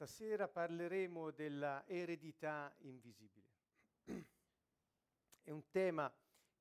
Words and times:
Stasera 0.00 0.48
parleremo 0.48 1.30
della 1.30 1.84
eredità 1.86 2.72
invisibile. 2.78 3.44
È 5.44 5.50
un 5.50 5.60
tema 5.70 6.10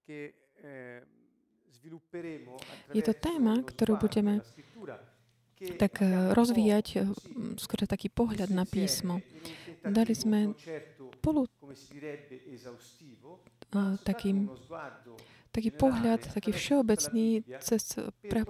che 0.04 0.50
eh, 0.56 1.08
Je 2.92 3.00
to 3.00 3.16
téma, 3.16 3.64
ktorú 3.64 3.96
budeme 3.96 4.44
tak 5.80 6.04
eh, 6.04 6.36
rozvíjať, 6.36 6.88
eh, 7.00 7.08
skôr 7.56 7.88
taký 7.88 8.12
pohľad 8.12 8.52
na 8.52 8.68
písmo. 8.68 9.24
Dali 9.88 10.12
sme 10.12 10.52
spolu 11.24 11.48
uh, 11.48 11.64
takým, 14.04 14.52
taký 15.56 15.72
pohľad, 15.72 16.28
taký 16.36 16.52
všeobecný 16.52 17.48
cez, 17.64 17.96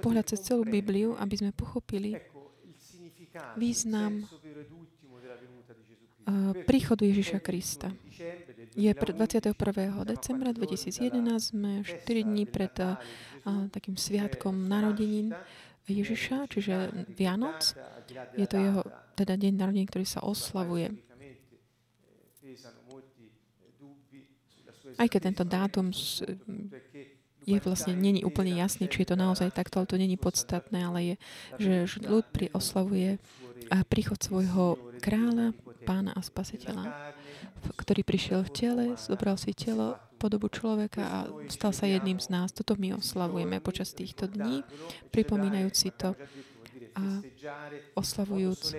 pohľad 0.02 0.34
cez 0.34 0.42
celú 0.42 0.66
Bibliu, 0.66 1.14
aby 1.22 1.38
sme 1.38 1.54
pochopili 1.54 2.18
význam 3.58 4.26
príchodu 6.70 7.02
Ježiša 7.06 7.40
Krista. 7.42 7.90
Je 8.78 8.92
21. 8.94 9.56
decembra 10.06 10.54
2011, 10.54 11.10
sme 11.42 11.82
4 11.82 12.06
dní 12.06 12.46
pred 12.46 12.70
takým 13.74 13.98
sviatkom 13.98 14.70
narodenín 14.70 15.34
Ježiša, 15.90 16.46
čiže 16.54 16.94
Vianoc. 17.18 17.74
Je 18.38 18.46
to 18.46 18.62
jeho 18.62 18.82
teda 19.18 19.34
deň 19.42 19.54
narodení, 19.58 19.90
ktorý 19.90 20.06
sa 20.06 20.22
oslavuje. 20.22 20.94
Aj 25.02 25.08
keď 25.10 25.22
tento 25.34 25.44
dátum 25.46 25.90
je 27.50 27.58
vlastne 27.66 27.98
není 27.98 28.22
úplne 28.22 28.54
jasný, 28.54 28.86
či 28.86 29.02
je 29.02 29.16
to 29.16 29.18
naozaj 29.18 29.50
takto, 29.50 29.82
ale 29.82 29.90
to 29.90 29.98
není 29.98 30.16
podstatné, 30.20 30.86
ale 30.86 31.00
je, 31.02 31.16
že, 31.58 31.74
ľud 32.06 32.26
pri 32.30 32.54
oslavuje 32.54 33.18
príchod 33.90 34.22
svojho 34.22 34.78
kráľa, 35.02 35.58
pána 35.88 36.14
a 36.14 36.22
spasiteľa, 36.22 37.16
ktorý 37.80 38.06
prišiel 38.06 38.46
v 38.46 38.54
tele, 38.54 38.86
zobral 39.00 39.40
si 39.40 39.56
telo, 39.58 39.98
podobu 40.20 40.52
človeka 40.52 41.04
a 41.08 41.18
stal 41.48 41.72
sa 41.72 41.88
jedným 41.88 42.20
z 42.20 42.28
nás. 42.28 42.52
Toto 42.52 42.76
my 42.76 43.00
oslavujeme 43.00 43.64
počas 43.64 43.96
týchto 43.96 44.28
dní, 44.28 44.68
pripomínajúci 45.16 45.96
to 45.96 46.12
a 47.00 47.24
oslavujúc 47.96 48.76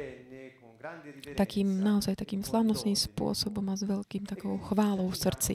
takým 1.36 1.80
naozaj 1.80 2.16
takým 2.16 2.40
slavnostným 2.40 2.96
spôsobom 2.96 3.64
a 3.68 3.76
s 3.76 3.84
veľkým 3.84 4.24
takou 4.28 4.56
chválou 4.60 5.08
v 5.08 5.16
srdci. 5.16 5.54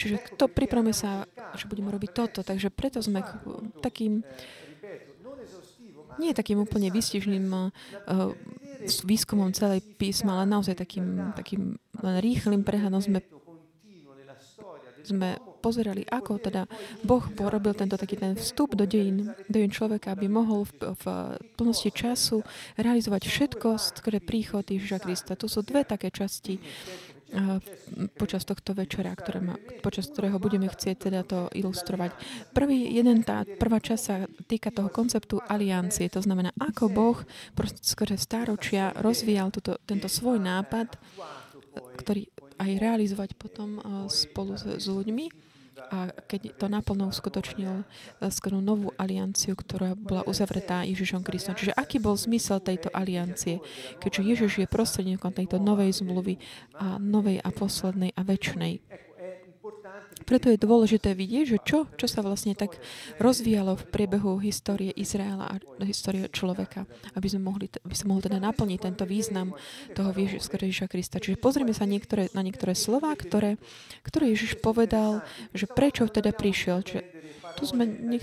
Čiže 0.00 0.40
to 0.40 0.48
pripravme 0.48 0.96
sa, 0.96 1.28
že 1.52 1.68
budeme 1.68 1.92
robiť 1.92 2.10
toto, 2.16 2.40
takže 2.40 2.72
preto 2.72 3.04
sme 3.04 3.20
takým 3.84 4.24
nie 6.16 6.36
takým 6.36 6.60
úplne 6.60 6.88
vystižným 6.92 7.46
uh, 7.48 7.68
výskumom 9.04 9.52
celej 9.52 9.84
písma, 10.00 10.40
ale 10.40 10.48
naozaj 10.48 10.76
takým, 10.76 11.36
takým 11.36 11.76
len 12.00 12.16
rýchlým 12.20 12.64
prehľadom 12.64 13.00
sme 13.00 13.20
sme 15.00 15.40
pozerali, 15.60 16.04
ako 16.06 16.40
teda 16.40 16.68
Boh 17.02 17.24
porobil 17.34 17.72
tento 17.76 17.96
taký 17.96 18.16
ten 18.20 18.32
vstup 18.36 18.76
do 18.76 18.84
dejín, 18.84 19.32
dejín 19.48 19.72
človeka, 19.72 20.12
aby 20.12 20.28
mohol 20.28 20.68
v, 20.68 20.92
v 20.96 21.04
plnosti 21.56 21.90
času 21.92 22.44
realizovať 22.76 23.28
všetko, 23.28 23.68
skrze 23.76 24.20
príchod 24.24 24.64
Ježiša 24.64 24.98
Krista. 25.00 25.40
Tu 25.40 25.48
sú 25.48 25.60
dve 25.64 25.84
také 25.84 26.08
časti 26.12 26.60
počas 28.18 28.42
tohto 28.42 28.74
večera, 28.74 29.14
ktoré 29.14 29.38
ma, 29.42 29.54
počas 29.80 30.10
ktorého 30.10 30.42
budeme 30.42 30.66
chcieť 30.66 30.96
teda 31.10 31.20
to 31.22 31.46
ilustrovať. 31.54 32.10
Prvý, 32.50 32.90
jeden, 32.90 33.22
tá 33.22 33.46
prvá 33.46 33.78
časť 33.78 34.02
sa 34.02 34.26
týka 34.50 34.74
toho 34.74 34.90
konceptu 34.90 35.38
aliancie, 35.46 36.10
to 36.10 36.22
znamená, 36.22 36.50
ako 36.58 36.90
Boh 36.90 37.18
skôr 37.82 38.10
stáročia 38.18 38.90
rozvíjal 38.98 39.54
tuto, 39.54 39.78
tento 39.86 40.10
svoj 40.10 40.42
nápad, 40.42 40.98
ktorý 42.02 42.26
aj 42.60 42.70
realizovať 42.76 43.38
potom 43.38 43.80
spolu 44.10 44.58
s, 44.58 44.66
s 44.66 44.86
ľuďmi 44.90 45.49
a 45.88 46.12
keď 46.28 46.60
to 46.60 46.66
naplno 46.68 47.08
uskutočnil 47.08 47.88
skoro 48.28 48.60
novú 48.60 48.92
alianciu, 49.00 49.56
ktorá 49.56 49.96
bola 49.96 50.20
uzavretá 50.28 50.84
Ježišom 50.84 51.24
Kristom. 51.24 51.56
Čiže 51.56 51.72
aký 51.72 51.96
bol 51.96 52.14
zmysel 52.14 52.60
tejto 52.60 52.92
aliancie? 52.92 53.64
Keďže 53.98 54.20
Ježiš 54.20 54.52
je 54.60 54.66
prostredníkom 54.68 55.32
tejto 55.32 55.56
novej 55.56 55.96
zmluvy 56.04 56.36
a 56.76 57.00
novej 57.00 57.40
a 57.40 57.48
poslednej 57.48 58.12
a 58.12 58.22
väčšnej. 58.22 58.84
Preto 60.24 60.52
je 60.52 60.60
dôležité 60.60 61.16
vidieť, 61.16 61.44
že 61.56 61.58
čo, 61.64 61.78
čo 61.96 62.06
sa 62.06 62.20
vlastne 62.22 62.54
tak 62.54 62.78
rozvíjalo 63.18 63.74
v 63.74 63.88
priebehu 63.88 64.38
histórie 64.38 64.92
Izraela 64.94 65.58
a 65.58 65.82
histórie 65.82 66.28
človeka, 66.30 66.86
aby 67.16 67.26
sme 67.26 67.50
mohli, 67.50 67.66
aby 67.82 67.94
sa 67.96 68.06
mohol 68.06 68.22
teda 68.22 68.38
naplniť 68.38 68.78
tento 68.78 69.04
význam 69.08 69.56
toho 69.96 70.12
Ježiša 70.14 70.86
Krista. 70.86 71.18
Čiže 71.18 71.40
pozrieme 71.40 71.74
sa 71.74 71.88
niektoré, 71.88 72.30
na 72.36 72.44
niektoré 72.44 72.76
slova, 72.76 73.10
ktoré, 73.16 73.58
ktoré 74.06 74.30
Ježiš 74.30 74.60
povedal, 74.60 75.24
že 75.56 75.66
prečo 75.66 76.06
teda 76.06 76.30
prišiel. 76.30 76.84
Čiže 76.84 77.00
tu 77.58 77.66
sme 77.66 77.88
ne, 77.88 78.20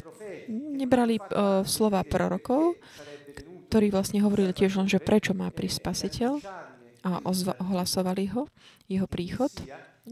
nebrali 0.79 1.19
uh, 1.19 1.65
slova 1.67 2.05
prorokov, 2.07 2.79
ktorí 3.67 3.91
vlastne 3.91 4.23
hovorili 4.23 4.55
tiež 4.55 4.79
len, 4.79 4.87
že 4.87 5.03
prečo 5.03 5.35
má 5.35 5.51
prísť 5.51 5.83
spasiteľ 5.83 6.39
a 7.03 7.19
ohlasovali 7.67 8.31
ho, 8.31 8.47
jeho 8.87 9.07
príchod. 9.07 9.51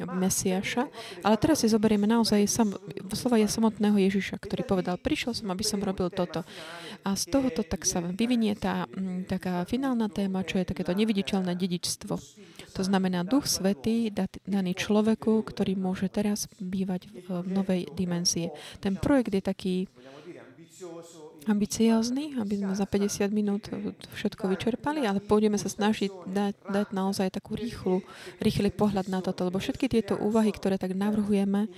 Mesiaša. 0.03 0.83
Ale 1.23 1.35
teraz 1.39 1.63
si 1.63 1.71
zoberieme 1.71 2.03
naozaj 2.03 2.43
sam, 2.51 2.75
slova 3.15 3.39
je 3.39 3.47
samotného 3.47 3.95
Ježiša, 3.95 4.35
ktorý 4.41 4.67
povedal, 4.67 4.99
prišiel 4.99 5.31
som, 5.31 5.47
aby 5.53 5.63
som 5.63 5.79
robil 5.79 6.11
toto. 6.11 6.43
A 7.07 7.15
z 7.15 7.23
tohoto 7.31 7.63
tak 7.63 7.87
sa 7.87 8.03
vyvinie 8.03 8.57
tá 8.59 8.89
mm, 8.91 9.29
taká 9.31 9.63
finálna 9.63 10.11
téma, 10.11 10.43
čo 10.43 10.59
je 10.59 10.67
takéto 10.67 10.91
neviditeľné 10.91 11.55
dedičstvo. 11.55 12.13
To 12.75 12.81
znamená 12.83 13.23
Duch 13.23 13.47
Svetý 13.47 14.11
daný 14.43 14.75
človeku, 14.75 15.47
ktorý 15.47 15.79
môže 15.79 16.11
teraz 16.11 16.51
bývať 16.59 17.07
v 17.29 17.47
novej 17.47 17.87
dimenzie. 17.95 18.51
Ten 18.83 18.99
projekt 18.99 19.31
je 19.31 19.43
taký 19.43 19.75
ambiciózny, 21.45 22.37
aby 22.41 22.59
sme 22.59 22.73
za 22.73 22.85
50 22.89 23.29
minút 23.31 23.69
všetko 24.17 24.49
vyčerpali, 24.49 25.05
ale 25.05 25.21
pôjdeme 25.21 25.55
sa 25.55 25.69
snažiť 25.69 26.11
dať, 26.25 26.53
dať 26.69 26.87
naozaj 26.91 27.33
takú 27.33 27.53
rýchlu, 27.55 28.01
rýchly 28.41 28.73
pohľad 28.73 29.07
na 29.07 29.21
toto, 29.21 29.47
lebo 29.47 29.61
všetky 29.61 29.87
tieto 29.87 30.17
úvahy, 30.17 30.49
ktoré 30.49 30.81
tak 30.81 30.97
navrhujeme, 30.97 31.69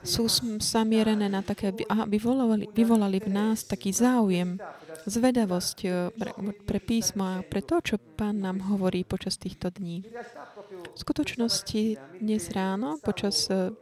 sú 0.00 0.32
samierené 0.60 1.28
na 1.28 1.44
také, 1.44 1.76
aby 1.76 2.16
vyvolali, 2.16 2.64
vyvolali 2.72 3.20
v 3.20 3.28
nás 3.28 3.68
taký 3.68 3.92
záujem, 3.92 4.56
zvedavosť 5.04 5.78
eh, 5.84 5.92
pre, 6.12 6.30
pre 6.64 6.78
písmo 6.80 7.24
a 7.24 7.44
pre 7.44 7.60
to, 7.60 7.80
čo 7.80 7.96
Pán 7.96 8.40
nám 8.40 8.64
hovorí 8.68 9.04
počas 9.04 9.36
týchto 9.36 9.72
dní. 9.72 10.04
V 10.04 10.98
skutočnosti 10.98 12.00
dnes 12.20 12.42
ráno, 12.52 12.96
počas 13.00 13.48
eh, 13.52 13.72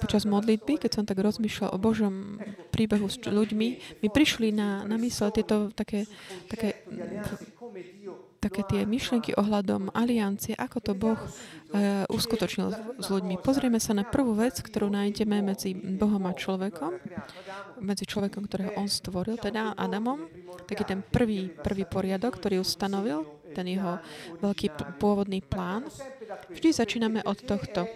počas 0.00 0.24
modlitby, 0.24 0.80
keď 0.80 0.90
som 1.00 1.04
tak 1.04 1.20
rozmýšľal 1.20 1.72
o 1.72 1.78
Božom 1.78 2.40
príbehu 2.72 3.06
s 3.08 3.20
ľuďmi, 3.20 3.68
mi 4.02 4.08
prišli 4.08 4.52
na, 4.52 4.84
na 4.84 4.96
mysle 5.00 5.30
tieto 5.32 5.70
také, 5.72 6.04
také, 6.50 6.80
také 8.40 8.60
tie 8.68 8.80
myšlenky 8.86 9.34
ohľadom 9.34 9.90
aliancie, 9.92 10.54
ako 10.54 10.78
to 10.78 10.92
Boh 10.94 11.18
uh, 11.18 12.06
uskutočnil 12.12 12.98
s 13.00 13.06
ľuďmi. 13.10 13.42
Pozrieme 13.42 13.82
sa 13.82 13.96
na 13.96 14.06
prvú 14.06 14.38
vec, 14.38 14.60
ktorú 14.60 14.92
nájdeme 14.92 15.42
medzi 15.42 15.74
Bohom 15.74 16.22
a 16.28 16.32
človekom, 16.32 16.96
medzi 17.82 18.04
človekom, 18.06 18.46
ktorého 18.46 18.72
on 18.78 18.86
stvoril, 18.86 19.36
teda 19.40 19.74
Adamom, 19.74 20.30
taký 20.66 20.84
ten 20.86 21.00
prvý, 21.02 21.50
prvý 21.50 21.84
poriadok, 21.86 22.38
ktorý 22.38 22.62
ustanovil, 22.62 23.26
ten 23.56 23.72
jeho 23.72 23.96
veľký 24.44 25.00
pôvodný 25.00 25.40
plán. 25.40 25.88
Vždy 26.52 26.76
začíname 26.76 27.24
od 27.24 27.40
tohto 27.40 27.88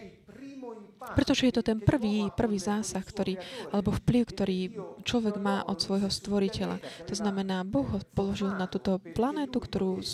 pretože 1.17 1.49
je 1.49 1.55
to 1.57 1.65
ten 1.65 1.81
prvý, 1.81 2.29
prvý 2.37 2.59
zásah, 2.61 3.01
ktorý, 3.01 3.41
alebo 3.73 3.93
vplyv, 3.93 4.23
ktorý 4.29 4.59
človek 5.03 5.41
má 5.41 5.65
od 5.65 5.81
svojho 5.81 6.13
stvoriteľa. 6.13 6.77
To 7.09 7.15
znamená, 7.17 7.65
Boh 7.65 7.89
ho 7.89 7.99
položil 8.13 8.53
na 8.55 8.69
túto 8.69 9.01
planétu, 9.17 9.59
ktorú 9.59 10.05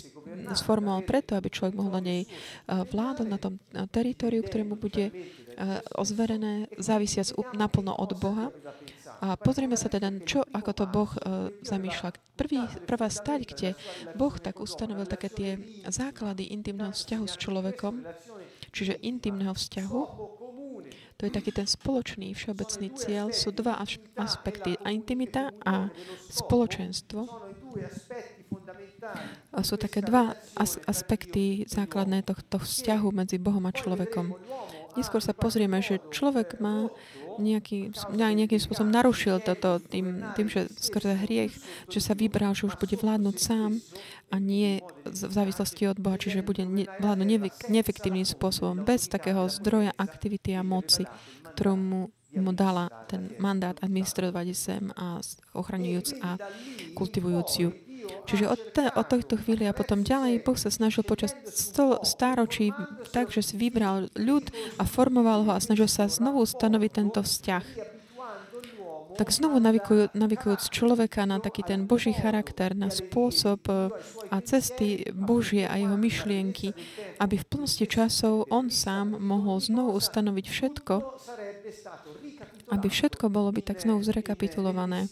sformoval 0.55 1.03
preto, 1.03 1.35
aby 1.35 1.51
človek 1.51 1.75
mohol 1.75 1.99
na 1.99 2.03
nej 2.03 2.21
vládať, 2.67 3.27
na 3.27 3.39
tom 3.39 3.59
teritoriu, 3.91 4.41
ktoré 4.41 4.63
mu 4.63 4.79
bude 4.79 5.11
ozverené, 5.97 6.69
závisiac 6.77 7.33
naplno 7.51 7.95
od 7.97 8.11
Boha. 8.15 8.53
A 9.17 9.33
pozrieme 9.33 9.73
sa 9.73 9.89
teda, 9.89 10.13
čo, 10.29 10.45
ako 10.45 10.71
to 10.77 10.85
Boh 10.85 11.09
uh, 11.09 11.49
zamýšľa. 11.65 12.37
Prvý, 12.37 12.61
prvá 12.85 13.09
stať, 13.09 13.49
kde 13.49 13.69
Boh 14.13 14.37
tak 14.37 14.61
ustanovil 14.61 15.09
také 15.09 15.33
tie 15.33 15.51
základy 15.89 16.53
intimného 16.53 16.93
vzťahu 16.93 17.25
s 17.25 17.33
človekom, 17.41 18.05
čiže 18.69 19.01
intimného 19.01 19.57
vzťahu, 19.57 20.01
to 21.17 21.25
je 21.25 21.33
taký 21.33 21.49
ten 21.49 21.65
spoločný 21.65 22.37
všeobecný 22.37 22.93
cieľ. 22.93 23.33
Sú 23.33 23.49
dva 23.49 23.81
aspekty. 24.13 24.77
A 24.85 24.93
intimita 24.93 25.49
a 25.65 25.89
spoločenstvo. 26.29 27.25
A 29.49 29.59
sú 29.65 29.81
také 29.81 30.05
dva 30.05 30.37
as- 30.53 30.77
aspekty 30.85 31.65
základné 31.65 32.21
tohto 32.21 32.61
vzťahu 32.61 33.09
medzi 33.09 33.41
Bohom 33.41 33.65
a 33.65 33.73
človekom. 33.73 34.37
neskôr 34.93 35.21
sa 35.21 35.33
pozrieme, 35.33 35.81
že 35.81 36.01
človek 36.13 36.61
má 36.61 36.89
nejaký, 37.39 37.93
nejakým 38.13 38.61
spôsobom 38.61 38.91
narušil 38.91 39.39
toto 39.41 39.79
tým, 39.79 40.25
tým, 40.33 40.47
že 40.49 40.67
skrze 40.77 41.17
hriech, 41.25 41.53
že 41.87 41.99
sa 42.01 42.13
vybral, 42.17 42.53
že 42.57 42.67
už 42.67 42.75
bude 42.77 42.97
vládnuť 42.97 43.35
sám 43.37 43.81
a 44.29 44.35
nie 44.41 44.83
v 45.07 45.15
závislosti 45.15 45.87
od 45.87 46.01
Boha, 46.01 46.19
čiže 46.19 46.43
bude 46.43 46.67
vládnuť 46.99 47.27
neefektívnym 47.71 48.27
spôsobom, 48.27 48.83
bez 48.83 49.07
takého 49.07 49.47
zdroja 49.47 49.95
aktivity 49.95 50.57
a 50.57 50.65
moci, 50.65 51.07
ktorú 51.55 51.75
mu, 51.79 52.01
dala 52.53 52.85
ten 53.09 53.33
mandát 53.41 53.73
administrovať 53.81 54.47
zem 54.53 54.93
a 54.93 55.17
ochraňujúc 55.57 56.21
a 56.21 56.37
kultivujúc 56.93 57.49
ju. 57.57 57.69
Čiže 58.27 58.45
od, 58.51 58.59
te, 58.75 58.85
od 58.91 59.05
tohto 59.07 59.39
chvíli 59.39 59.63
a 59.65 59.75
potom 59.75 60.03
ďalej 60.03 60.43
Boh 60.43 60.59
sa 60.59 60.67
snažil 60.67 61.07
počas 61.07 61.31
sto, 61.47 62.03
stáročí 62.03 62.75
tak, 63.15 63.31
že 63.31 63.39
si 63.39 63.55
vybral 63.55 64.11
ľud 64.19 64.51
a 64.79 64.83
formoval 64.83 65.47
ho 65.47 65.51
a 65.55 65.63
snažil 65.63 65.87
sa 65.87 66.11
znovu 66.11 66.43
stanoviť 66.43 66.91
tento 66.91 67.21
vzťah. 67.23 67.65
Tak 69.17 69.33
znovu 69.33 69.57
navikujú, 69.57 70.13
navikujúc 70.13 70.69
človeka 70.69 71.25
na 71.25 71.41
taký 71.41 71.65
ten 71.65 71.89
Boží 71.89 72.13
charakter, 72.13 72.77
na 72.77 72.93
spôsob 72.93 73.65
e, 73.65 73.89
a 74.29 74.37
cesty 74.45 75.09
Božie 75.09 75.65
a 75.65 75.73
jeho 75.81 75.97
myšlienky, 75.97 76.77
aby 77.17 77.41
v 77.41 77.47
plnosti 77.49 77.89
časov 77.89 78.45
on 78.53 78.69
sám 78.69 79.17
mohol 79.17 79.57
znovu 79.57 79.97
ustanoviť 79.97 80.45
všetko, 80.45 80.95
aby 82.77 82.87
všetko 82.93 83.25
bolo 83.33 83.49
by 83.49 83.65
tak 83.65 83.81
znovu 83.81 84.05
zrekapitulované 84.05 85.09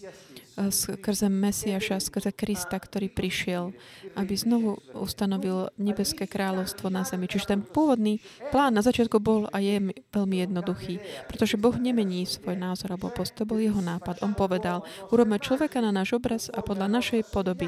skrze 0.55 1.27
Mesiaša, 1.27 1.99
skrze 1.99 2.31
Krista, 2.31 2.79
ktorý 2.79 3.11
prišiel, 3.11 3.75
aby 4.15 4.33
znovu 4.39 4.79
ustanovil 4.95 5.69
nebeské 5.75 6.25
kráľovstvo 6.25 6.87
na 6.87 7.03
zemi. 7.03 7.27
Čiže 7.27 7.55
ten 7.55 7.61
pôvodný 7.61 8.23
plán 8.49 8.71
na 8.71 8.81
začiatku 8.81 9.19
bol 9.19 9.51
a 9.51 9.59
je 9.59 9.91
veľmi 10.15 10.37
jednoduchý, 10.47 10.99
pretože 11.27 11.59
Boh 11.59 11.75
nemení 11.75 12.23
svoj 12.23 12.55
názor 12.55 12.95
alebo 12.95 13.11
post. 13.11 13.35
To 13.35 13.43
bol 13.43 13.59
jeho 13.59 13.83
nápad. 13.83 14.23
On 14.23 14.31
povedal, 14.31 14.87
urobme 15.11 15.39
človeka 15.39 15.83
na 15.83 15.91
náš 15.91 16.15
obraz 16.15 16.47
a 16.47 16.63
podľa 16.63 16.87
našej 16.87 17.27
podoby. 17.29 17.67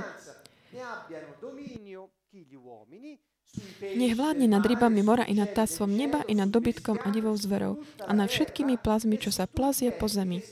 Nech 3.82 4.14
vládne 4.14 4.48
nad 4.48 4.62
rybami 4.62 5.02
mora 5.02 5.26
i 5.26 5.34
nad 5.34 5.50
táctvom 5.50 5.90
neba 5.90 6.22
i 6.30 6.38
nad 6.38 6.50
dobytkom 6.50 7.02
a 7.02 7.08
divou 7.10 7.34
zverou 7.34 7.82
a 8.06 8.12
nad 8.14 8.30
všetkými 8.30 8.78
plazmi, 8.78 9.18
čo 9.18 9.34
sa 9.34 9.50
plazia 9.50 9.90
po 9.90 10.06
zemi. 10.06 10.46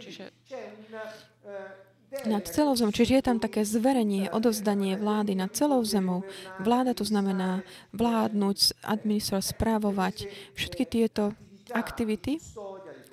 Čiže 0.00 0.32
nad 2.26 2.42
celou 2.48 2.74
zemou. 2.74 2.90
Čiže 2.90 3.22
je 3.22 3.24
tam 3.24 3.38
také 3.38 3.62
zverenie, 3.62 4.30
odovzdanie 4.30 4.98
vlády 4.98 5.38
nad 5.38 5.54
celou 5.54 5.82
zemou. 5.86 6.26
Vláda 6.58 6.94
to 6.94 7.06
znamená 7.06 7.62
vládnuť, 7.94 8.82
administrovať, 8.82 9.44
správovať 9.46 10.16
všetky 10.58 10.84
tieto 10.90 11.32
aktivity, 11.70 12.42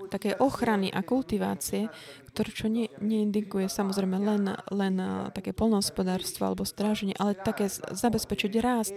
také 0.09 0.33
ochrany 0.39 0.89
a 0.89 1.05
kultivácie, 1.05 1.91
ktoré 2.33 2.49
čo 2.49 2.67
ne, 2.69 2.89
neindikuje 3.01 3.69
samozrejme 3.69 4.17
len, 4.17 4.43
len 4.73 4.95
také 5.33 5.53
polnohospodárstvo 5.53 6.49
alebo 6.49 6.65
stráženie, 6.65 7.13
ale 7.17 7.37
také 7.37 7.69
zabezpečiť 7.69 8.51
rást, 8.61 8.95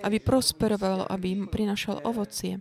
aby 0.00 0.16
prosperovalo, 0.20 1.04
aby 1.12 1.44
prinašal 1.44 2.00
ovocie. 2.08 2.60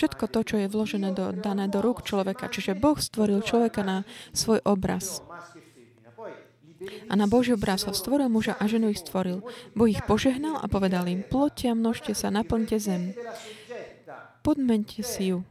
Všetko 0.00 0.32
to, 0.32 0.40
čo 0.48 0.56
je 0.56 0.72
vložené 0.72 1.12
do, 1.12 1.28
dané 1.36 1.68
do 1.68 1.84
rúk 1.84 2.00
človeka. 2.08 2.48
Čiže 2.48 2.72
Boh 2.72 2.96
stvoril 2.96 3.44
človeka 3.44 3.84
na 3.84 4.08
svoj 4.32 4.64
obraz. 4.64 5.20
A 7.04 7.12
na 7.20 7.28
Boží 7.28 7.52
obraz 7.52 7.84
ho 7.84 7.92
stvoril 7.92 8.32
muža 8.32 8.56
a 8.56 8.64
ženu 8.64 8.88
ich 8.88 9.04
stvoril. 9.04 9.44
Boh 9.76 9.92
ich 9.92 10.00
požehnal 10.08 10.56
a 10.56 10.72
povedal 10.72 11.04
im, 11.04 11.20
ploďte 11.20 11.68
a 11.68 11.76
množte 11.76 12.16
sa, 12.16 12.32
naplňte 12.32 12.80
zem. 12.80 13.12
Podmente 14.40 15.04
si 15.04 15.36
ju. 15.36 15.44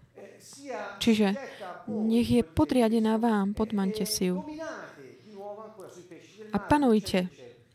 Čiže 0.97 1.37
nech 1.85 2.29
je 2.33 2.41
podriadená 2.41 3.21
vám, 3.21 3.53
podmante 3.53 4.09
si 4.09 4.33
ju. 4.33 4.41
A 6.49 6.57
panujte, 6.57 7.29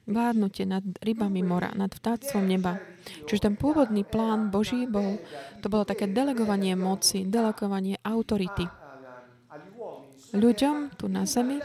vládnutie 0.05 0.69
nad 0.69 0.85
rybami 1.01 1.41
mora, 1.41 1.73
nad 1.73 1.93
vtáctvom 1.93 2.45
neba, 2.45 2.81
Čiže 3.05 3.53
ten 3.53 3.55
pôvodný 3.61 4.01
plán 4.01 4.49
Boží 4.49 4.89
bol, 4.89 5.21
to 5.61 5.69
bolo 5.69 5.85
také 5.85 6.09
delegovanie 6.09 6.73
moci, 6.73 7.29
delegovanie 7.29 8.01
autority 8.01 8.65
ľuďom 10.35 10.99
tu 10.99 11.07
na 11.07 11.23
zemi 11.25 11.63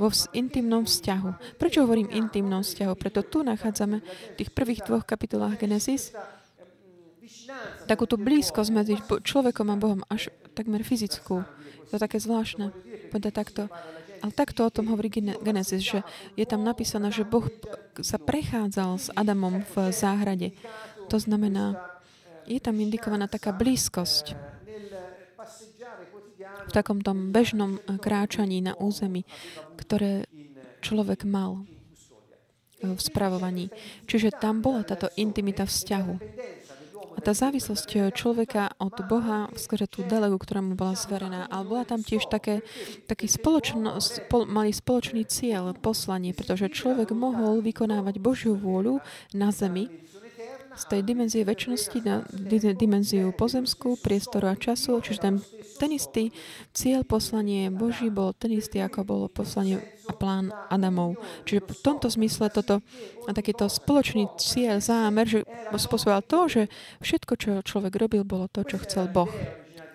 vo 0.00 0.08
intimnom 0.32 0.88
vzťahu. 0.88 1.60
Prečo 1.60 1.84
hovorím 1.84 2.08
intimnom 2.08 2.64
vzťahu? 2.64 2.92
Preto 2.96 3.20
tu 3.26 3.44
nachádzame 3.44 4.00
v 4.00 4.34
tých 4.38 4.50
prvých 4.54 4.86
dvoch 4.88 5.04
kapitolách 5.04 5.60
Genesis 5.60 6.16
takúto 7.84 8.16
blízkosť 8.16 8.70
medzi 8.72 8.94
človekom 9.04 9.68
a 9.68 9.76
Bohom, 9.76 10.00
až 10.08 10.32
takmer 10.56 10.84
fyzickú. 10.84 11.44
To 11.88 11.92
je 11.96 12.00
také 12.00 12.20
zvláštne. 12.20 12.72
Povedať 13.12 13.32
takto. 13.32 13.62
Ale 14.18 14.32
takto 14.34 14.66
o 14.66 14.74
tom 14.74 14.90
hovorí 14.90 15.10
Genesis, 15.42 15.82
že 15.82 16.00
je 16.34 16.46
tam 16.46 16.66
napísané, 16.66 17.10
že 17.14 17.28
Boh 17.28 17.46
sa 18.02 18.18
prechádzal 18.18 18.90
s 18.98 19.08
Adamom 19.14 19.62
v 19.62 19.74
záhrade. 19.94 20.54
To 21.08 21.16
znamená, 21.16 21.78
je 22.48 22.58
tam 22.58 22.80
indikovaná 22.80 23.28
taká 23.28 23.52
blízkosť 23.52 24.34
v 26.68 26.70
takom 26.72 27.00
tom 27.00 27.32
bežnom 27.32 27.80
kráčaní 28.00 28.60
na 28.60 28.76
území, 28.76 29.24
ktoré 29.76 30.28
človek 30.84 31.24
mal 31.24 31.64
v 32.78 33.00
spravovaní. 33.00 33.74
Čiže 34.06 34.38
tam 34.38 34.62
bola 34.62 34.86
táto 34.86 35.10
intimita 35.18 35.66
vzťahu. 35.66 36.14
A 37.18 37.20
tá 37.20 37.34
závislosť 37.34 37.88
eh, 37.98 38.02
človeka 38.14 38.78
od 38.78 38.94
Boha 39.10 39.50
skrze 39.58 39.90
tú 39.90 40.06
delegu, 40.06 40.38
ktorá 40.38 40.62
mu 40.62 40.78
bola 40.78 40.94
zverená, 40.94 41.50
ale 41.50 41.66
bola 41.66 41.82
tam 41.82 41.98
tiež 41.98 42.30
také, 42.30 42.62
taký 43.10 43.26
spoločno, 43.26 43.98
spol, 43.98 44.46
mali 44.46 44.70
spoločný 44.70 45.26
cieľ, 45.26 45.74
poslanie, 45.74 46.30
pretože 46.30 46.70
človek 46.70 47.10
mohol 47.10 47.58
vykonávať 47.58 48.22
Božiu 48.22 48.54
vôľu 48.54 49.02
na 49.34 49.50
zemi, 49.50 49.90
z 50.78 50.84
tej 50.86 51.00
dimenzie 51.02 51.42
väčšnosti 51.42 51.98
na 52.06 52.22
dimenziu 52.78 53.34
pozemskú, 53.34 53.98
priestoru 53.98 54.54
a 54.54 54.54
času, 54.54 55.02
čiže 55.02 55.18
ten, 55.18 55.34
ten 55.82 55.90
istý 55.90 56.30
cieľ 56.70 57.02
poslanie 57.02 57.66
Boží 57.74 58.06
bol 58.08 58.30
ten 58.30 58.54
istý, 58.54 58.78
ako 58.78 59.02
bolo 59.02 59.24
poslanie 59.26 59.82
a 60.06 60.14
plán 60.14 60.54
Adamov. 60.70 61.18
Čiže 61.44 61.66
v 61.66 61.74
tomto 61.82 62.08
zmysle 62.08 62.48
toto 62.48 62.80
a 63.26 63.30
takýto 63.34 63.66
spoločný 63.66 64.30
cieľ, 64.38 64.78
zámer, 64.78 65.26
že 65.26 65.42
spôsoboval 65.74 66.22
to, 66.24 66.38
že 66.46 66.62
všetko, 67.02 67.32
čo 67.34 67.50
človek 67.66 67.92
robil, 67.98 68.22
bolo 68.22 68.46
to, 68.48 68.62
čo 68.62 68.80
chcel 68.86 69.10
Boh. 69.10 69.28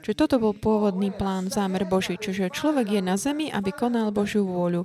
Čiže 0.03 0.19
toto 0.19 0.35
bol 0.35 0.51
pôvodný 0.51 1.15
plán, 1.15 1.47
zámer 1.47 1.87
Boží. 1.87 2.19
Čiže 2.19 2.51
človek 2.51 2.99
je 2.99 3.01
na 3.01 3.15
zemi, 3.15 3.47
aby 3.47 3.71
konal 3.71 4.11
Božiu 4.11 4.43
vôľu 4.43 4.83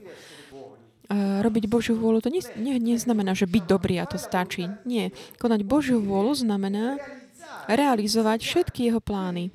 robiť 1.09 1.65
Božiu 1.73 1.97
vôľu, 1.97 2.29
to 2.29 2.31
neznamená, 2.61 3.33
že 3.33 3.49
byť 3.49 3.65
dobrý 3.65 3.97
a 3.97 4.05
to 4.05 4.21
stačí. 4.21 4.69
Nie. 4.85 5.11
Konať 5.41 5.65
Božiu 5.65 6.05
vôľu 6.05 6.45
znamená 6.45 7.01
realizovať 7.69 8.45
všetky 8.45 8.93
jeho 8.93 9.01
plány. 9.01 9.49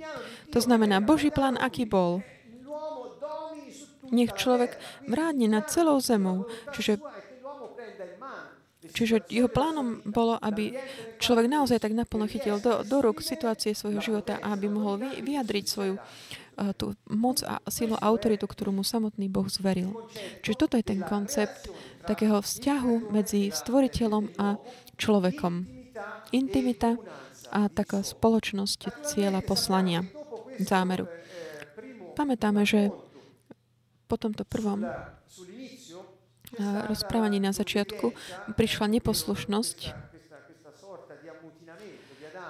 To 0.53 0.59
znamená, 0.61 1.01
Boží 1.01 1.29
plán, 1.29 1.57
aký 1.61 1.85
bol. 1.85 2.25
Nech 4.13 4.33
človek 4.37 4.77
vrádne 5.09 5.49
nad 5.49 5.69
celou 5.69 5.97
zemou. 6.01 6.45
Čiže 6.73 7.01
Čiže 8.93 9.25
jeho 9.31 9.47
plánom 9.47 10.03
bolo, 10.05 10.37
aby 10.37 10.75
človek 11.17 11.47
naozaj 11.49 11.81
tak 11.81 11.95
naplno 11.97 12.29
chytil 12.29 12.61
do, 12.61 12.83
do 12.85 12.97
rúk 13.01 13.25
situácie 13.25 13.73
svojho 13.73 14.03
života 14.03 14.37
a 14.37 14.53
aby 14.53 14.69
mohol 14.69 15.01
vy, 15.01 15.23
vyjadriť 15.23 15.65
svoju 15.65 15.95
tú 16.77 16.93
moc 17.09 17.41
a 17.43 17.59
silu 17.69 17.97
autoritu, 17.97 18.45
ktorú 18.45 18.71
mu 18.71 18.83
samotný 18.85 19.27
Boh 19.29 19.49
zveril. 19.49 19.93
Čiže 20.45 20.59
toto 20.59 20.75
je 20.77 20.85
ten 20.85 21.01
koncept 21.01 21.67
takého 22.05 22.39
vzťahu 22.39 23.09
medzi 23.09 23.49
stvoriteľom 23.49 24.37
a 24.37 24.59
človekom. 24.99 25.65
Intimita 26.33 26.97
a 27.53 27.69
taká 27.69 28.01
spoločnosť 28.01 29.05
cieľa 29.05 29.45
poslania, 29.45 30.05
zámeru. 30.57 31.05
Pamätáme, 32.13 32.65
že 32.65 32.93
po 34.09 34.17
tomto 34.17 34.45
prvom 34.45 34.85
rozprávaní 36.89 37.41
na 37.41 37.49
začiatku 37.49 38.13
prišla 38.53 38.85
neposlušnosť 39.01 40.12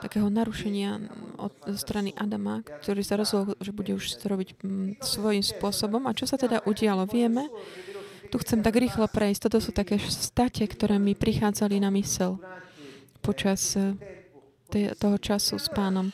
takého 0.04 0.28
narušenia 0.28 1.00
od 1.40 1.56
strany 1.80 2.12
Adama, 2.20 2.60
ktorý 2.60 3.02
sa 3.08 3.16
rozhodol, 3.16 3.56
že 3.64 3.72
bude 3.72 3.96
už 3.96 4.20
to 4.20 4.26
robiť 4.28 4.60
svojím 5.00 5.40
spôsobom. 5.40 6.04
A 6.06 6.12
čo 6.12 6.28
sa 6.28 6.36
teda 6.36 6.60
udialo? 6.68 7.08
Vieme, 7.08 7.48
tu 8.28 8.36
chcem 8.44 8.60
tak 8.60 8.76
rýchlo 8.76 9.08
prejsť. 9.08 9.48
Toto 9.48 9.64
sú 9.64 9.72
také 9.72 9.96
state, 10.04 10.68
ktoré 10.68 11.00
mi 11.00 11.16
prichádzali 11.16 11.80
na 11.80 11.88
mysel 11.96 12.36
počas 13.24 13.80
eh, 13.80 13.96
toho 15.00 15.16
času 15.16 15.56
s 15.56 15.72
pánom. 15.72 16.12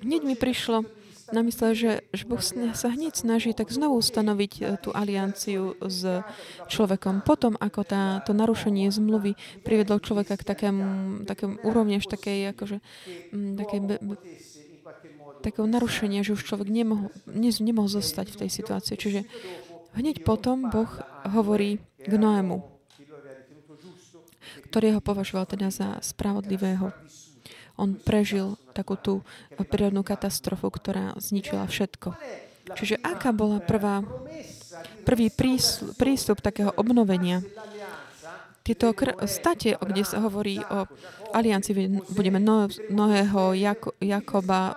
Hneď 0.00 0.22
mi 0.24 0.38
prišlo 0.38 0.97
namyslel, 1.32 1.70
že, 1.76 1.92
že 2.12 2.24
Boh 2.24 2.40
sa 2.74 2.88
hneď 2.88 3.14
snaží 3.14 3.52
tak 3.52 3.68
znovu 3.68 4.00
ustanoviť 4.00 4.52
e, 4.58 4.62
tú 4.80 4.90
alianciu 4.94 5.76
s 5.80 6.24
človekom. 6.68 7.24
Potom, 7.24 7.54
ako 7.60 7.80
tá, 7.84 8.20
to 8.24 8.32
narušenie 8.32 8.88
zmluvy 8.88 9.36
privedlo 9.62 10.00
človeka 10.00 10.40
k 10.40 10.44
takému, 10.44 10.86
takému 11.28 11.64
úrovni, 11.64 12.00
až 12.00 12.08
takej, 12.08 12.52
akože, 12.56 12.78
m, 13.32 13.56
také 13.60 13.76
be, 13.80 13.96
be, 14.00 14.14
takého 15.40 15.70
narušenia, 15.70 16.26
že 16.26 16.34
už 16.34 16.42
človek 16.42 16.68
nemohol, 16.68 17.14
ne, 17.30 17.50
nemohol 17.52 17.88
zostať 17.88 18.34
v 18.34 18.38
tej 18.44 18.50
situácii. 18.50 18.96
Čiže 18.98 19.20
hneď 19.94 20.26
potom 20.26 20.68
Boh 20.68 20.90
hovorí 21.28 21.78
k 22.02 22.12
Noému, 22.18 22.66
ktorý 24.68 24.98
ho 24.98 25.00
považoval 25.00 25.46
teda 25.48 25.70
za 25.70 26.02
spravodlivého 26.02 26.92
on 27.78 27.94
prežil 27.94 28.58
takú 28.74 28.98
tú 28.98 29.22
prírodnú 29.70 30.02
katastrofu, 30.02 30.68
ktorá 30.68 31.14
zničila 31.16 31.64
všetko. 31.64 32.12
Čiže 32.76 33.00
aká 33.00 33.32
bola 33.32 33.64
prvá, 33.64 34.04
prvý 35.08 35.32
prístup 35.96 36.44
takého 36.44 36.74
obnovenia? 36.76 37.40
Tieto 38.60 38.92
kr- 38.92 39.16
state, 39.24 39.80
kde 39.80 40.04
sa 40.04 40.20
hovorí 40.20 40.60
o 40.60 40.84
aliancii, 41.32 42.04
budeme 42.12 42.36
Noého, 42.92 43.56
Jak- 43.56 43.96
Jakoba, 43.96 44.76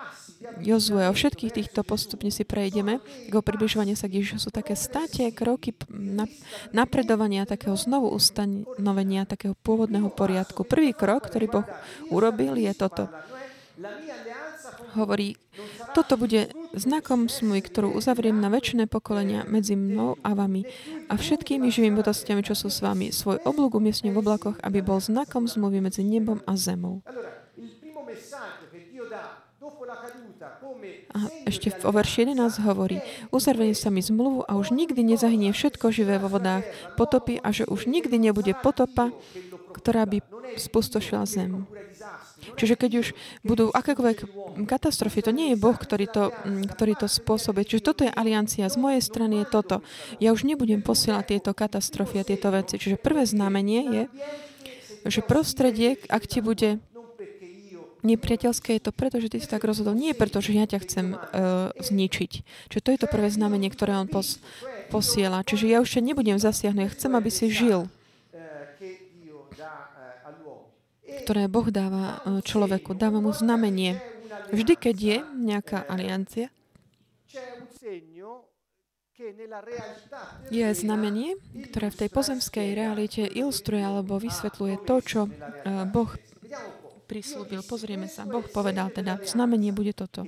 Jozue, 0.62 1.06
o 1.06 1.14
všetkých 1.14 1.54
týchto 1.54 1.86
postupne 1.86 2.34
si 2.34 2.42
prejdeme. 2.42 2.98
Jeho 3.30 3.46
približovanie 3.46 3.94
sa 3.94 4.10
k 4.10 4.22
Ježišu 4.22 4.48
sú 4.48 4.50
také 4.50 4.74
state, 4.74 5.30
kroky 5.38 5.74
napredovania, 6.74 7.46
takého 7.46 7.78
znovu 7.78 8.10
ustanovenia, 8.10 9.30
takého 9.30 9.54
pôvodného 9.54 10.10
poriadku. 10.10 10.66
Prvý 10.66 10.98
krok, 10.98 11.30
ktorý 11.30 11.46
Boh 11.50 11.68
urobil, 12.10 12.58
je 12.58 12.74
toto. 12.74 13.06
Hovorí, 14.94 15.40
toto 15.96 16.20
bude 16.20 16.52
znakom 16.76 17.32
smluvy, 17.32 17.62
ktorú 17.64 17.90
uzavriem 17.96 18.38
na 18.38 18.52
väčšie 18.52 18.86
pokolenia 18.86 19.48
medzi 19.48 19.80
mnou 19.80 20.20
a 20.22 20.36
vami 20.36 20.68
a 21.08 21.16
všetkými 21.16 21.72
živými 21.72 21.98
bytostiami, 22.04 22.44
čo 22.44 22.54
sú 22.54 22.68
s 22.68 22.84
vami. 22.84 23.10
Svoj 23.10 23.42
oblúk 23.48 23.80
umiestním 23.80 24.14
v 24.14 24.22
oblakoch, 24.22 24.60
aby 24.62 24.84
bol 24.84 25.00
znakom 25.00 25.48
zmluvy 25.48 25.80
medzi 25.82 26.04
nebom 26.04 26.44
a 26.44 26.54
zemou. 26.60 27.02
A 31.12 31.28
ešte 31.44 31.76
v 31.76 31.92
verši 31.92 32.24
11 32.32 32.64
hovorí, 32.64 33.04
uzarvenie 33.36 33.76
sa 33.76 33.92
mi 33.92 34.00
zmluvu 34.00 34.48
a 34.48 34.56
už 34.56 34.72
nikdy 34.72 35.04
nezahynie 35.04 35.52
všetko 35.52 35.92
živé 35.92 36.16
vo 36.18 36.32
vodách 36.32 36.64
potopy 36.96 37.40
a 37.44 37.52
že 37.52 37.68
už 37.68 37.92
nikdy 37.92 38.16
nebude 38.16 38.56
potopa, 38.56 39.12
ktorá 39.76 40.08
by 40.08 40.24
spustošila 40.56 41.28
zem. 41.28 41.68
Čiže 42.58 42.76
keď 42.76 42.92
už 43.06 43.08
budú 43.46 43.70
akékoľvek 43.70 44.18
katastrofy, 44.66 45.22
to 45.22 45.32
nie 45.32 45.54
je 45.54 45.62
Boh, 45.62 45.78
ktorý 45.78 46.10
to, 46.10 46.34
mm, 46.34 46.74
ktorý 46.74 46.98
to 46.98 47.08
spôsobí. 47.08 47.64
Čiže 47.64 47.86
toto 47.86 48.02
je 48.02 48.12
aliancia. 48.12 48.66
Z 48.66 48.82
mojej 48.82 49.02
strany 49.04 49.46
je 49.46 49.52
toto. 49.52 49.86
Ja 50.18 50.34
už 50.34 50.44
nebudem 50.50 50.82
posielať 50.82 51.38
tieto 51.38 51.52
katastrofy 51.54 52.22
a 52.22 52.28
tieto 52.28 52.50
veci. 52.50 52.82
Čiže 52.82 52.98
prvé 52.98 53.30
znamenie 53.30 53.82
je, 53.94 54.04
že 55.06 55.22
prostredie, 55.26 55.98
ak 56.10 56.26
ti 56.26 56.42
bude 56.42 56.82
nepriateľské 58.04 58.78
je 58.78 58.84
to 58.84 58.92
preto, 58.94 59.18
že 59.22 59.32
ty 59.32 59.38
si 59.42 59.48
tak 59.50 59.66
rozhodol. 59.66 59.98
Nie 59.98 60.18
preto, 60.18 60.42
že 60.44 60.54
ja 60.58 60.66
ťa 60.66 60.80
chcem 60.86 61.08
uh, 61.14 61.20
zničiť. 61.80 62.32
Čiže 62.70 62.84
to 62.84 62.90
je 62.94 63.00
to 63.00 63.08
prvé 63.08 63.30
znamenie, 63.30 63.70
ktoré 63.74 63.98
on 63.98 64.10
pos, 64.10 64.42
posiela. 64.92 65.46
Čiže 65.48 65.66
ja 65.72 65.80
už 65.80 66.04
nebudem 66.04 66.36
zasiahnuť. 66.36 66.84
Ja 66.84 66.92
chcem, 66.92 67.12
aby 67.16 67.30
si 67.32 67.48
žil. 67.48 67.88
Ktoré 71.24 71.48
Boh 71.48 71.68
dáva 71.70 72.24
e, 72.24 72.40
človeku. 72.42 72.96
Dáva 72.96 73.20
mu 73.20 73.36
znamenie. 73.36 74.00
Vždy, 74.52 74.74
keď 74.80 74.96
je 74.96 75.18
nejaká 75.38 75.84
aliancia, 75.88 76.52
je 80.50 80.68
znamenie, 80.74 81.38
ktoré 81.70 81.94
v 81.94 82.00
tej 82.04 82.10
pozemskej 82.10 82.74
realite 82.74 83.22
ilustruje 83.22 83.86
alebo 83.86 84.18
vysvetľuje 84.18 84.76
to, 84.82 84.96
čo 85.06 85.20
e, 85.28 85.32
Boh 85.94 86.10
prislúbil. 87.12 87.60
Pozrieme 87.68 88.08
sa. 88.08 88.24
Boh 88.24 88.48
povedal 88.48 88.88
teda, 88.96 89.20
znamenie 89.20 89.76
bude 89.76 89.92
toto. 89.92 90.24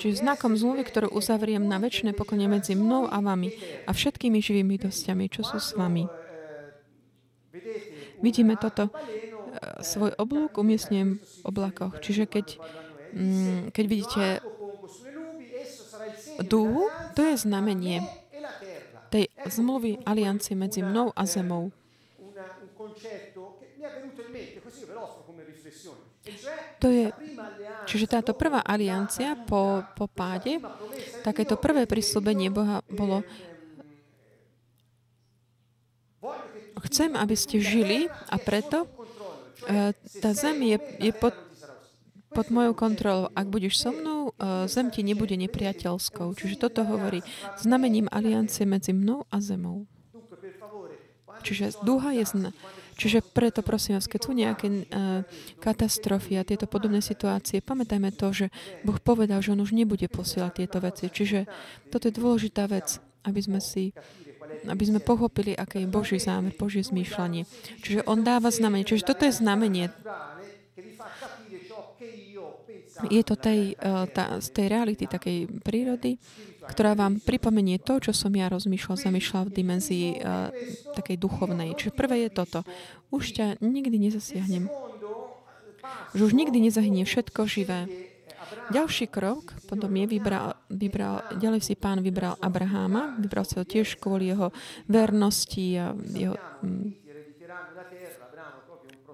Čiže 0.00 0.24
znakom 0.24 0.56
zmluvy, 0.56 0.88
ktorú 0.88 1.12
uzavriem 1.12 1.60
na 1.60 1.76
väčšie 1.76 2.16
poklone 2.16 2.48
medzi 2.48 2.72
mnou 2.72 3.04
a 3.04 3.20
vami 3.20 3.52
a 3.84 3.92
všetkými 3.92 4.40
živými 4.40 4.80
bytostiami, 4.80 5.28
čo 5.28 5.44
sú 5.44 5.60
s 5.60 5.76
vami. 5.76 6.08
Vidíme 8.24 8.56
toto. 8.56 8.88
Svoj 9.84 10.16
oblúk 10.16 10.56
umiestňujem 10.56 11.20
v 11.20 11.42
oblakoch. 11.44 12.00
Čiže 12.00 12.24
keď, 12.24 12.56
mm, 13.12 13.76
keď 13.76 13.84
vidíte 13.84 14.24
dúhu, 16.40 16.88
to 17.12 17.20
je 17.20 17.34
znamenie 17.36 18.00
tej 19.12 19.28
zmluvy 19.44 20.00
aliancie 20.08 20.56
medzi 20.56 20.80
mnou 20.80 21.12
a 21.12 21.28
zemou. 21.28 21.68
To 26.78 26.86
je, 26.86 27.10
čiže 27.90 28.06
táto 28.06 28.30
prvá 28.34 28.62
aliancia 28.62 29.34
po, 29.34 29.82
po 29.98 30.06
páde, 30.06 30.62
takéto 31.26 31.58
prvé 31.58 31.86
prislúbenie 31.86 32.46
Boha 32.50 32.82
bolo 32.86 33.26
chcem, 36.86 37.14
aby 37.14 37.34
ste 37.34 37.62
žili 37.62 38.10
a 38.30 38.36
preto 38.38 38.86
uh, 38.86 39.90
tá 40.22 40.30
zem 40.34 40.74
je, 40.74 40.78
je 41.10 41.12
pod, 41.14 41.34
pod 42.30 42.46
mojou 42.50 42.74
kontrolou. 42.74 43.30
Ak 43.34 43.46
budeš 43.50 43.82
so 43.82 43.90
mnou, 43.94 44.30
uh, 44.34 44.66
zem 44.66 44.90
ti 44.90 45.06
nebude 45.06 45.34
nepriateľskou. 45.38 46.34
Čiže 46.38 46.58
toto 46.58 46.86
hovorí 46.86 47.22
znamením 47.58 48.10
aliancie 48.10 48.66
medzi 48.66 48.94
mnou 48.94 49.26
a 49.30 49.38
zemou. 49.38 49.86
Čiže 51.42 51.82
duha 51.82 52.14
je 52.14 52.24
zna, 52.28 52.50
Čiže 52.92 53.24
preto 53.24 53.64
prosím 53.64 53.96
vás, 53.96 54.06
keď 54.06 54.20
sú 54.20 54.32
nejaké 54.36 54.66
uh, 54.68 55.24
katastrofy 55.58 56.38
a 56.38 56.46
tieto 56.46 56.68
podobné 56.68 57.00
situácie, 57.00 57.64
pamätajme 57.64 58.12
to, 58.12 58.30
že 58.32 58.46
Boh 58.84 59.00
povedal, 59.00 59.40
že 59.40 59.56
On 59.56 59.60
už 59.64 59.72
nebude 59.72 60.04
posielať 60.06 60.52
tieto 60.64 60.78
veci. 60.78 61.08
Čiže 61.08 61.48
toto 61.88 62.08
je 62.08 62.14
dôležitá 62.14 62.68
vec, 62.68 63.00
aby 63.24 63.40
sme 63.40 63.60
si 63.60 63.96
aby 64.68 64.84
sme 64.84 65.00
pochopili, 65.00 65.56
aké 65.56 65.82
je 65.82 65.88
Boží 65.88 66.18
zámer, 66.20 66.52
Božie 66.54 66.84
zmýšľanie. 66.84 67.48
Čiže 67.82 68.04
On 68.04 68.20
dáva 68.20 68.52
znamenie. 68.52 68.84
Čiže 68.84 69.08
toto 69.08 69.24
je 69.24 69.32
znamenie. 69.32 69.88
Je 73.08 73.22
to 73.24 73.34
tej, 73.34 73.74
uh, 73.80 74.04
tá, 74.12 74.38
z 74.38 74.48
tej 74.52 74.66
reality, 74.68 75.08
takej 75.08 75.48
prírody, 75.64 76.20
ktorá 76.68 76.94
vám 76.94 77.18
pripomenie 77.18 77.82
to, 77.82 77.98
čo 77.98 78.12
som 78.14 78.30
ja 78.34 78.46
rozmýšľal, 78.46 78.96
zamýšľal 78.98 79.42
v 79.50 79.54
dimenzii 79.54 80.08
uh, 80.18 80.54
takej 80.94 81.16
duchovnej. 81.18 81.74
Čiže 81.74 81.92
prvé 81.96 82.26
je 82.26 82.30
toto. 82.30 82.60
Už 83.10 83.34
ťa 83.34 83.58
nikdy 83.58 83.98
nezasiahnem. 83.98 84.70
Že 86.14 86.22
už 86.28 86.32
nikdy 86.38 86.58
nezahynie 86.62 87.02
všetko 87.02 87.50
živé. 87.50 87.90
Ďalší 88.70 89.10
krok 89.10 89.52
potom 89.66 89.90
je 89.96 90.06
vybral, 90.06 90.54
vybral, 90.70 91.24
ďalej 91.36 91.60
si 91.66 91.74
pán 91.74 91.98
vybral 92.04 92.38
Abraháma, 92.38 93.18
vybral 93.18 93.42
sa 93.42 93.60
ho 93.60 93.64
tiež 93.66 93.98
kvôli 93.98 94.30
jeho 94.30 94.54
vernosti 94.86 95.76
a 95.76 95.96
jeho, 96.14 96.36
hm, 96.62 97.01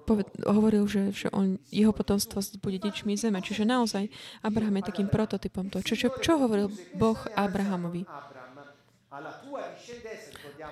poved, 0.09 0.25
hovoril, 0.41 0.89
že, 0.89 1.13
že 1.13 1.27
on, 1.29 1.61
jeho 1.69 1.93
potomstvo 1.93 2.41
bude 2.57 2.81
deťmi 2.81 3.13
zeme. 3.13 3.37
Čiže 3.45 3.69
naozaj 3.69 4.09
Abraham 4.41 4.81
je 4.81 4.89
takým 4.89 5.05
prototypom 5.05 5.69
toho. 5.69 5.85
Čo, 5.85 5.93
čo, 5.93 6.07
čo 6.17 6.41
hovoril 6.41 6.73
Boh 6.97 7.19
Abrahamovi? 7.37 8.09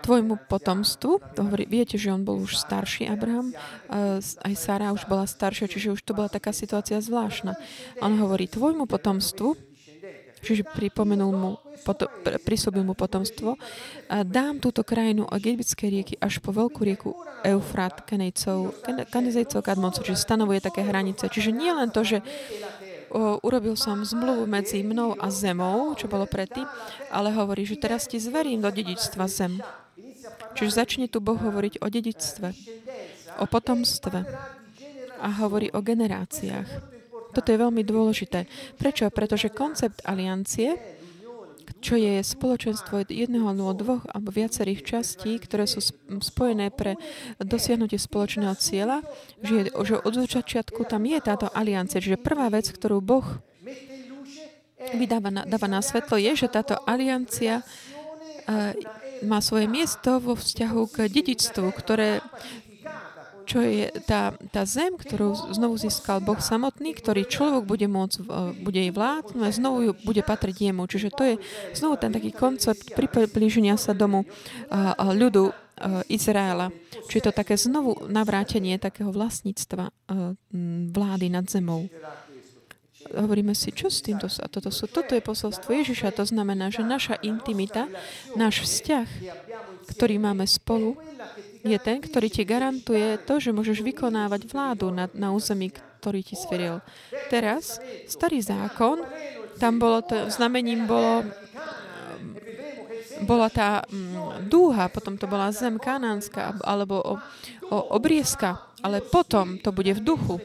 Tvojmu 0.06 0.46
potomstvu, 0.46 1.12
to 1.34 1.40
hovorí, 1.42 1.66
viete, 1.66 1.98
že 1.98 2.14
on 2.14 2.22
bol 2.22 2.38
už 2.38 2.54
starší 2.54 3.10
Abraham, 3.10 3.50
aj 4.46 4.54
Sara 4.54 4.94
už 4.94 5.10
bola 5.10 5.26
staršia, 5.26 5.66
čiže 5.66 5.98
už 5.98 6.02
to 6.06 6.14
bola 6.14 6.30
taká 6.30 6.54
situácia 6.54 7.02
zvláštna. 7.02 7.58
On 7.98 8.14
hovorí, 8.14 8.46
tvojmu 8.46 8.86
potomstvu, 8.86 9.67
čiže 10.42 10.64
pripomenul 10.66 11.32
mu, 11.34 11.52
poto, 11.82 12.10
prisúbil 12.46 12.86
mu 12.86 12.94
potomstvo, 12.94 13.58
a 14.08 14.22
dám 14.22 14.62
túto 14.62 14.82
krajinu 14.86 15.26
od 15.26 15.42
egyptskej 15.42 15.90
rieky 15.90 16.14
až 16.18 16.40
po 16.40 16.54
veľkú 16.54 16.82
rieku 16.84 17.14
Eufrat, 17.46 18.06
Kenejcov, 18.06 18.74
Kanezejcov, 19.14 19.62
Kadmoncov, 19.62 20.04
čiže 20.06 20.20
stanovuje 20.20 20.60
také 20.64 20.82
hranice. 20.82 21.30
Čiže 21.30 21.54
nie 21.54 21.70
len 21.70 21.94
to, 21.94 22.02
že 22.02 22.26
o, 23.14 23.40
urobil 23.46 23.78
som 23.78 24.02
zmluvu 24.02 24.50
medzi 24.50 24.82
mnou 24.82 25.16
a 25.16 25.30
zemou, 25.30 25.94
čo 25.94 26.10
bolo 26.10 26.26
predtým, 26.26 26.66
ale 27.14 27.32
hovorí, 27.32 27.64
že 27.64 27.80
teraz 27.80 28.10
ti 28.10 28.18
zverím 28.18 28.64
do 28.64 28.70
dedičstva 28.74 29.26
zem. 29.30 29.62
Čiže 30.58 30.72
začne 30.74 31.06
tu 31.06 31.22
Boh 31.22 31.38
hovoriť 31.38 31.80
o 31.80 31.88
dedičstve, 31.88 32.48
o 33.38 33.46
potomstve 33.46 34.20
a 35.22 35.28
hovorí 35.42 35.70
o 35.74 35.82
generáciách. 35.82 36.97
Toto 37.38 37.54
je 37.54 37.62
veľmi 37.62 37.86
dôležité. 37.86 38.50
Prečo? 38.82 39.06
Pretože 39.14 39.54
koncept 39.54 40.02
aliancie 40.02 40.98
čo 41.78 42.00
je 42.00 42.24
spoločenstvo 42.24 43.06
jedného 43.12 43.52
alebo 43.52 43.76
dvoch 43.76 44.04
alebo 44.10 44.34
viacerých 44.34 44.82
častí, 44.88 45.38
ktoré 45.38 45.68
sú 45.68 45.84
spojené 46.24 46.72
pre 46.72 46.96
dosiahnutie 47.38 48.00
spoločného 48.00 48.56
cieľa, 48.58 49.04
že, 49.44 49.70
že 49.72 49.96
od 50.00 50.14
začiatku 50.16 50.88
tam 50.88 51.04
je 51.06 51.20
táto 51.22 51.52
aliancia. 51.52 52.02
Čiže 52.02 52.24
prvá 52.24 52.48
vec, 52.50 52.72
ktorú 52.72 53.04
Boh 53.04 53.28
vydáva 54.96 55.30
na, 55.30 55.42
dáva 55.44 55.68
na 55.68 55.84
svetlo, 55.84 56.16
je, 56.16 56.48
že 56.48 56.48
táto 56.48 56.80
aliancia 56.88 57.62
uh, 57.62 58.72
má 59.26 59.44
svoje 59.44 59.68
miesto 59.68 60.24
vo 60.24 60.38
vzťahu 60.40 60.82
k 60.88 60.96
dedičstvu, 61.12 61.68
ktoré 61.76 62.24
čo 63.48 63.64
je 63.64 63.88
tá, 64.04 64.36
tá 64.52 64.68
zem, 64.68 65.00
ktorú 65.00 65.56
znovu 65.56 65.80
získal 65.80 66.20
Boh 66.20 66.38
samotný, 66.38 66.92
ktorý 66.92 67.24
človek 67.24 67.64
bude 67.64 67.88
môcť, 67.88 68.18
e, 68.20 68.24
bude 68.60 68.80
jej 68.84 68.92
vládnuť 68.92 69.40
a 69.40 69.56
znovu 69.56 69.78
ju 69.88 69.92
bude 70.04 70.20
patriť 70.20 70.68
jemu. 70.68 70.84
Čiže 70.84 71.10
to 71.16 71.24
je 71.24 71.36
znovu 71.72 71.96
ten 71.96 72.12
taký 72.12 72.36
koncept 72.36 72.92
priblíženia 72.92 73.80
sa 73.80 73.96
domu 73.96 74.28
ľudu 75.00 75.50
e, 75.50 75.54
Izraela. 76.12 76.70
Čiže 77.08 77.32
to 77.32 77.32
také 77.32 77.56
znovu 77.56 77.96
navrátenie 78.12 78.76
takého 78.76 79.16
vlastníctva 79.16 79.88
e, 79.88 79.92
vlády 80.92 81.32
nad 81.32 81.48
zemou. 81.48 81.88
Hovoríme 83.08 83.56
si, 83.56 83.72
čo 83.72 83.88
s 83.88 84.04
týmto 84.04 84.28
a 84.28 84.52
toto 84.52 84.68
sú. 84.68 84.90
Toto 84.92 85.16
je 85.16 85.24
posolstvo 85.24 85.72
Ježiša. 85.72 86.12
To 86.20 86.28
znamená, 86.28 86.68
že 86.68 86.84
naša 86.84 87.16
intimita, 87.24 87.88
náš 88.36 88.68
vzťah, 88.68 89.08
ktorý 89.96 90.20
máme 90.20 90.44
spolu, 90.44 91.00
je 91.68 91.80
ten, 91.84 92.00
ktorý 92.00 92.32
ti 92.32 92.48
garantuje 92.48 93.20
to, 93.28 93.44
že 93.44 93.52
môžeš 93.52 93.84
vykonávať 93.84 94.48
vládu 94.48 94.90
na, 94.90 95.12
na 95.12 95.36
území, 95.36 95.70
ktorý 96.00 96.24
ti 96.24 96.40
sveril. 96.40 96.80
Teraz, 97.28 97.84
starý 98.08 98.40
zákon, 98.40 99.04
tam 99.60 99.76
bolo 99.78 100.00
to, 100.06 100.32
znamením 100.32 100.88
bolo 100.88 101.28
bola 103.26 103.50
tá 103.50 103.82
mm, 103.90 104.46
dúha, 104.46 104.94
potom 104.94 105.18
to 105.18 105.26
bola 105.26 105.50
zem 105.50 105.82
kanánska 105.82 106.62
alebo 106.62 107.02
o, 107.02 107.14
o, 107.74 107.78
obriezka, 107.98 108.62
ale 108.86 109.02
potom 109.02 109.58
to 109.58 109.74
bude 109.74 109.90
v 109.98 110.02
duchu, 110.06 110.38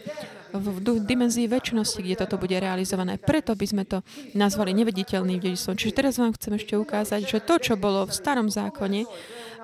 v, 0.52 1.00
dimenzii 1.02 1.48
väčšnosti, 1.48 2.00
kde 2.04 2.16
toto 2.20 2.36
bude 2.36 2.56
realizované. 2.60 3.16
Preto 3.16 3.56
by 3.56 3.66
sme 3.66 3.84
to 3.88 4.04
nazvali 4.36 4.76
nevediteľným 4.76 5.40
dedičstvom. 5.40 5.76
Čiže 5.80 5.96
teraz 5.96 6.20
vám 6.20 6.36
chcem 6.36 6.56
ešte 6.60 6.74
ukázať, 6.76 7.20
že 7.24 7.44
to, 7.44 7.56
čo 7.58 7.74
bolo 7.80 8.04
v 8.04 8.12
starom 8.12 8.52
zákone, 8.52 9.08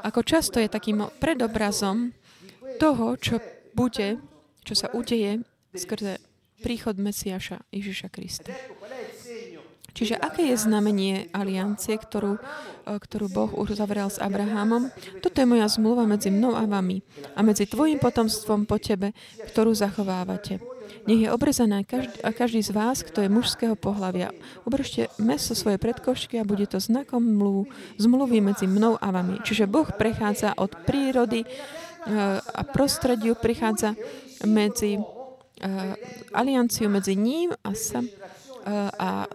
ako 0.03 0.21
často 0.25 0.57
je 0.59 0.71
takým 0.71 1.05
predobrazom 1.21 2.17
toho, 2.81 3.19
čo 3.21 3.43
bude, 3.77 4.19
čo 4.63 4.75
sa 4.75 4.89
udeje 4.95 5.45
skrze 5.75 6.23
príchod 6.63 6.99
Mesiaša 6.99 7.69
Ježiša 7.71 8.09
Krista. 8.11 8.51
Čiže 9.99 10.15
aké 10.15 10.55
je 10.55 10.57
znamenie 10.63 11.27
aliancie, 11.35 11.99
ktorú, 11.99 12.39
e, 12.39 12.41
ktorú 12.87 13.27
Boh 13.27 13.51
uzavrel 13.59 14.07
s 14.07 14.23
Abrahamom? 14.23 14.95
Toto 15.19 15.43
je 15.43 15.51
moja 15.51 15.67
zmluva 15.67 16.07
medzi 16.07 16.31
mnou 16.31 16.55
a 16.55 16.71
vami 16.71 17.03
a 17.35 17.43
medzi 17.43 17.67
tvojim 17.67 17.99
potomstvom 17.99 18.63
po 18.63 18.79
tebe, 18.79 19.11
ktorú 19.51 19.75
zachovávate. 19.75 20.63
Nech 21.09 21.25
je 21.25 21.33
obrezaná 21.33 21.81
každý, 21.89 22.21
a 22.21 22.37
každý 22.37 22.61
z 22.61 22.77
vás, 22.77 23.01
kto 23.01 23.25
je 23.25 23.33
mužského 23.33 23.73
pohľavia. 23.81 24.29
Obržte 24.69 25.09
meso 25.17 25.57
svoje 25.57 25.81
predkošky 25.81 26.37
a 26.37 26.45
bude 26.45 26.69
to 26.69 26.77
znakom 26.77 27.25
mluv, 27.25 27.73
zmluvy 27.97 28.45
medzi 28.45 28.69
mnou 28.69 29.01
a 29.01 29.09
vami. 29.09 29.41
Čiže 29.41 29.65
Boh 29.65 29.89
prechádza 29.89 30.53
od 30.61 30.69
prírody 30.85 31.43
e, 31.43 31.49
a 32.37 32.61
prostrediu, 32.69 33.41
prichádza 33.41 33.97
medzi 34.45 35.01
e, 35.01 35.03
alianciu 36.37 36.93
medzi 36.93 37.17
ním 37.17 37.57
a, 37.57 37.73
sa, 37.73 38.05
a 39.01 39.33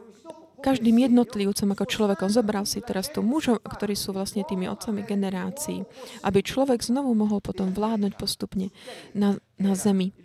každým 0.63 1.09
jednotlivcom 1.09 1.73
ako 1.75 1.85
človekom. 1.89 2.29
Zobral 2.31 2.63
si 2.63 2.79
teraz 2.79 3.11
tu 3.11 3.19
mužov, 3.19 3.59
ktorí 3.65 3.97
sú 3.99 4.15
vlastne 4.15 4.47
tými 4.47 4.71
otcami 4.71 5.03
generácií, 5.03 5.83
aby 6.23 6.39
človek 6.39 6.79
znovu 6.79 7.11
mohol 7.17 7.43
potom 7.43 7.75
vládnuť 7.75 8.13
postupne 8.15 8.71
na, 9.11 9.41
na 9.57 9.73
zemi. 9.75 10.15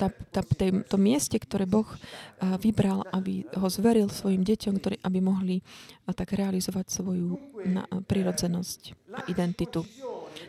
Tá, 0.00 0.08
tá, 0.08 0.40
tej, 0.40 0.80
to 0.88 0.96
mieste, 0.96 1.36
ktoré 1.36 1.68
Boh 1.68 1.84
a, 1.84 2.56
vybral, 2.56 3.04
aby 3.12 3.44
ho 3.52 3.68
zveril 3.68 4.08
svojim 4.08 4.40
deťom, 4.40 4.80
ktorí, 4.80 4.96
aby 5.04 5.18
mohli 5.20 5.60
a, 6.08 6.16
tak 6.16 6.32
realizovať 6.32 6.88
svoju 6.88 7.36
na, 7.68 7.84
a, 7.84 8.00
prirodzenosť 8.00 9.12
a 9.12 9.20
identitu. 9.28 9.84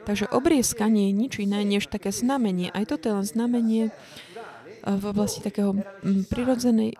Takže 0.07 0.31
obriezka 0.31 0.87
nie 0.87 1.11
je 1.11 1.19
nič 1.19 1.33
iné, 1.43 1.67
než 1.67 1.91
také 1.91 2.15
znamenie. 2.15 2.71
Aj 2.71 2.87
toto 2.87 3.11
je 3.11 3.17
len 3.19 3.27
znamenie 3.27 3.91
v 4.87 5.03
oblasti 5.03 5.43
takého 5.43 5.75
prirodzenej 6.31 6.95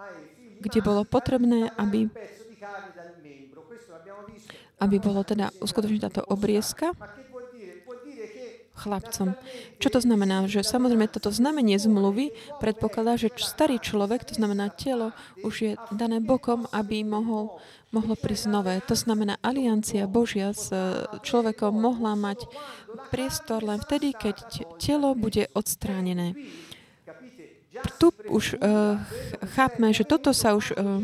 kde 0.61 0.79
bolo 0.85 1.01
potrebné, 1.01 1.73
aby, 1.73 2.05
aby 4.77 4.95
bolo 5.01 5.21
teda 5.25 5.49
uskutočniť 5.57 6.01
táto 6.05 6.21
obriezka 6.29 6.93
chlapcom. 8.81 9.37
Čo 9.77 9.87
to 9.93 9.99
znamená? 10.01 10.49
Že 10.49 10.65
samozrejme 10.65 11.05
toto 11.13 11.29
znamenie 11.29 11.77
zmluvy 11.77 12.33
predpokladá, 12.57 13.21
že 13.21 13.29
starý 13.37 13.77
človek, 13.77 14.25
to 14.25 14.33
znamená 14.33 14.73
telo, 14.73 15.13
už 15.45 15.55
je 15.61 15.71
dané 15.93 16.17
bokom, 16.17 16.65
aby 16.73 17.05
mohol, 17.05 17.61
mohlo 17.93 18.17
prísť 18.17 18.49
nové. 18.49 18.81
To 18.89 18.97
znamená, 18.97 19.37
aliancia 19.45 20.09
Božia 20.09 20.57
s 20.57 20.73
e, 20.73 21.05
človekom 21.21 21.77
mohla 21.77 22.17
mať 22.17 22.49
priestor 23.13 23.61
len 23.61 23.77
vtedy, 23.77 24.17
keď 24.17 24.65
telo 24.81 25.13
bude 25.13 25.45
odstránené 25.53 26.33
tu 27.97 28.11
už 28.27 28.59
uh, 28.59 28.99
chápme, 29.55 29.95
že 29.95 30.03
toto 30.03 30.35
sa 30.35 30.53
už 30.53 30.75
uh, 30.75 31.01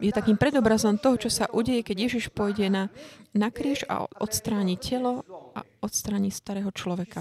je 0.00 0.08
takým 0.08 0.40
predobrazom 0.40 0.96
toho, 0.96 1.20
čo 1.20 1.28
sa 1.28 1.52
udeje, 1.52 1.84
keď 1.84 2.08
Ježiš 2.08 2.32
pôjde 2.32 2.72
na, 2.72 2.88
na 3.36 3.52
kríž 3.52 3.84
a 3.92 4.08
odstráni 4.20 4.80
telo 4.80 5.20
a 5.52 5.60
odstráni 5.84 6.32
starého 6.32 6.72
človeka. 6.72 7.20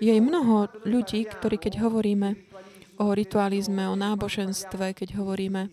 Je 0.00 0.12
mnoho 0.16 0.68
ľudí, 0.84 1.24
ktorí 1.24 1.56
keď 1.56 1.80
hovoríme 1.84 2.36
o 3.00 3.16
ritualizme, 3.16 3.88
o 3.88 3.96
náboženstve, 3.96 4.92
keď 4.92 5.16
hovoríme 5.16 5.72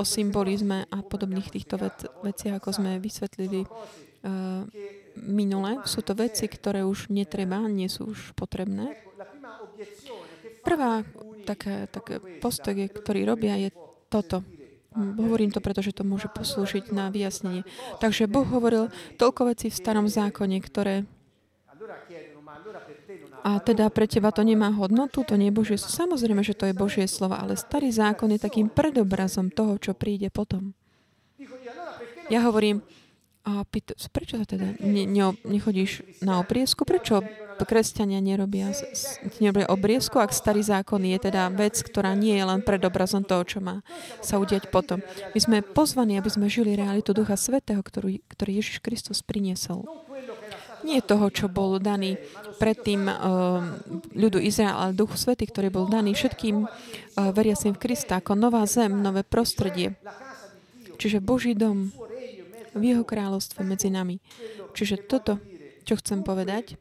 o 0.00 0.02
symbolizme 0.04 0.88
a 0.88 0.98
podobných 1.04 1.52
týchto 1.52 1.76
vec, 1.76 2.08
veciach, 2.24 2.56
ako 2.60 2.80
sme 2.80 3.02
vysvetlili 3.02 3.68
uh, 3.68 4.64
minule, 5.18 5.84
sú 5.84 6.00
to 6.00 6.16
veci, 6.16 6.48
ktoré 6.48 6.88
už 6.88 7.12
netreba, 7.12 7.60
nie 7.68 7.90
sú 7.90 8.16
už 8.16 8.32
potrebné. 8.32 8.96
Prvá 10.64 11.04
také, 11.44 11.88
také 11.92 12.20
postoj, 12.40 12.76
ktorý 12.88 13.28
robia, 13.28 13.60
je 13.60 13.68
toto. 14.08 14.40
Hovorím 14.98 15.54
to, 15.54 15.62
pretože 15.62 15.94
to 15.94 16.02
môže 16.02 16.26
poslúžiť 16.34 16.90
na 16.90 17.08
vyjasnenie. 17.14 17.62
Takže 18.02 18.26
Boh 18.26 18.46
hovoril 18.46 18.90
toľko 19.14 19.54
vecí 19.54 19.70
v 19.70 19.78
starom 19.78 20.10
zákone, 20.10 20.58
ktoré 20.58 21.06
a 23.46 23.62
teda 23.62 23.88
pre 23.88 24.10
teba 24.10 24.34
to 24.34 24.42
nemá 24.42 24.68
hodnotu, 24.74 25.22
to 25.22 25.38
nie 25.38 25.48
je 25.48 25.56
Božie 25.56 25.76
slovo. 25.78 26.10
Samozrejme, 26.10 26.42
že 26.42 26.58
to 26.58 26.68
je 26.68 26.74
Božie 26.74 27.06
slovo, 27.06 27.38
ale 27.38 27.54
starý 27.54 27.88
zákon 27.88 28.28
je 28.34 28.42
takým 28.42 28.66
predobrazom 28.68 29.54
toho, 29.54 29.78
čo 29.78 29.94
príde 29.94 30.28
potom. 30.28 30.74
Ja 32.28 32.44
hovorím, 32.44 32.84
a 33.48 33.64
pýt, 33.64 33.96
prečo 34.12 34.36
sa 34.36 34.44
teda 34.44 34.76
ne, 34.84 35.08
ne, 35.08 35.32
nechodíš 35.48 36.20
na 36.20 36.44
opriesku? 36.44 36.84
Prečo 36.84 37.24
kresťania 37.64 38.20
nerobia, 38.20 38.70
nerobia 39.40 39.66
obriezku, 39.72 40.20
ak 40.20 40.36
starý 40.36 40.60
zákon 40.60 41.00
je 41.02 41.18
teda 41.18 41.48
vec, 41.50 41.80
ktorá 41.80 42.12
nie 42.12 42.36
je 42.36 42.44
len 42.44 42.60
predobrazom 42.60 43.24
toho, 43.24 43.42
čo 43.48 43.58
má 43.64 43.80
sa 44.20 44.36
udiať 44.38 44.68
potom. 44.68 45.00
My 45.32 45.40
sme 45.40 45.56
pozvaní, 45.64 46.20
aby 46.20 46.28
sme 46.28 46.52
žili 46.52 46.76
realitu 46.76 47.16
Ducha 47.16 47.40
Svetého, 47.40 47.80
ktorý, 47.80 48.20
ktorý 48.28 48.60
Ježiš 48.60 48.84
Kristus 48.84 49.24
priniesol. 49.24 49.88
Nie 50.86 51.02
toho, 51.02 51.26
čo 51.34 51.50
bol 51.50 51.82
daný 51.82 52.22
predtým 52.62 53.10
uh, 53.10 53.18
ľudu 54.14 54.38
Izrael, 54.38 54.78
ale 54.78 54.92
Duch 54.94 55.18
Svetý, 55.18 55.50
ktorý 55.50 55.74
bol 55.74 55.90
daný 55.90 56.14
všetkým 56.14 56.62
uh, 56.62 56.68
veriacim 57.34 57.74
v 57.74 57.82
Krista 57.82 58.22
ako 58.22 58.38
nová 58.38 58.62
zem, 58.70 58.94
nové 58.94 59.26
prostredie. 59.26 59.98
Čiže 60.98 61.18
Boží 61.18 61.58
dom 61.58 61.90
v 62.78 62.94
jeho 62.94 63.04
kráľovstve 63.04 63.60
medzi 63.66 63.90
nami. 63.90 64.22
Čiže 64.72 65.04
toto, 65.10 65.42
čo 65.84 65.98
chcem 65.98 66.22
povedať, 66.22 66.78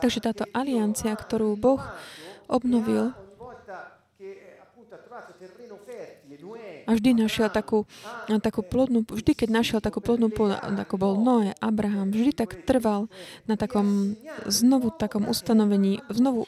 Takže 0.00 0.18
táto 0.18 0.44
aliancia, 0.50 1.14
ktorú 1.14 1.54
Boh 1.54 1.78
obnovil 2.50 3.14
a 6.84 6.90
vždy 6.92 7.16
našiel 7.16 7.48
takú, 7.48 7.88
takú 8.44 8.60
plodnú, 8.60 9.08
vždy 9.08 9.32
keď 9.32 9.48
našiel 9.48 9.80
takú 9.80 10.04
plodnú 10.04 10.28
pôdu, 10.28 10.58
ako 10.60 10.94
bol 11.00 11.12
Noé, 11.16 11.56
Abraham, 11.62 12.12
vždy 12.12 12.36
tak 12.36 12.66
trval 12.68 13.08
na 13.48 13.56
takom 13.56 14.18
znovu 14.44 14.92
takom 14.92 15.24
ustanovení, 15.30 16.04
znovu 16.12 16.44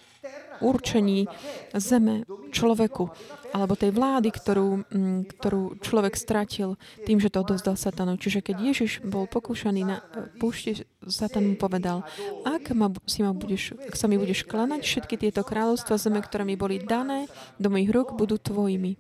určení 0.61 1.29
zeme 1.75 2.27
človeku 2.53 3.11
alebo 3.57 3.73
tej 3.73 3.93
vlády, 3.95 4.29
ktorú, 4.29 4.85
mm, 4.85 5.21
ktorú 5.37 5.81
človek 5.81 6.13
stratil 6.19 6.77
tým, 7.09 7.17
že 7.17 7.33
to 7.33 7.41
odovzdal 7.41 7.79
satanu. 7.79 8.21
Čiže 8.21 8.45
keď 8.45 8.57
Ježiš 8.61 8.93
bol 9.01 9.25
pokúšaný 9.25 9.83
na 9.87 10.05
púšti, 10.37 10.85
Satan 11.07 11.55
mu 11.55 11.57
povedal, 11.57 12.05
ak, 12.45 12.77
ma, 12.77 12.93
si 13.09 13.25
ma 13.25 13.33
budeš, 13.33 13.79
ak 13.79 13.95
sa 13.97 14.11
mi 14.11 14.21
budeš 14.21 14.45
klanať, 14.45 14.85
všetky 14.85 15.17
tieto 15.17 15.41
kráľovstva 15.47 15.97
zeme, 15.97 16.21
ktoré 16.21 16.45
mi 16.45 16.59
boli 16.59 16.83
dané 16.83 17.31
do 17.57 17.73
mojich 17.73 17.89
rúk, 17.89 18.13
budú 18.13 18.37
tvojimi. 18.37 18.99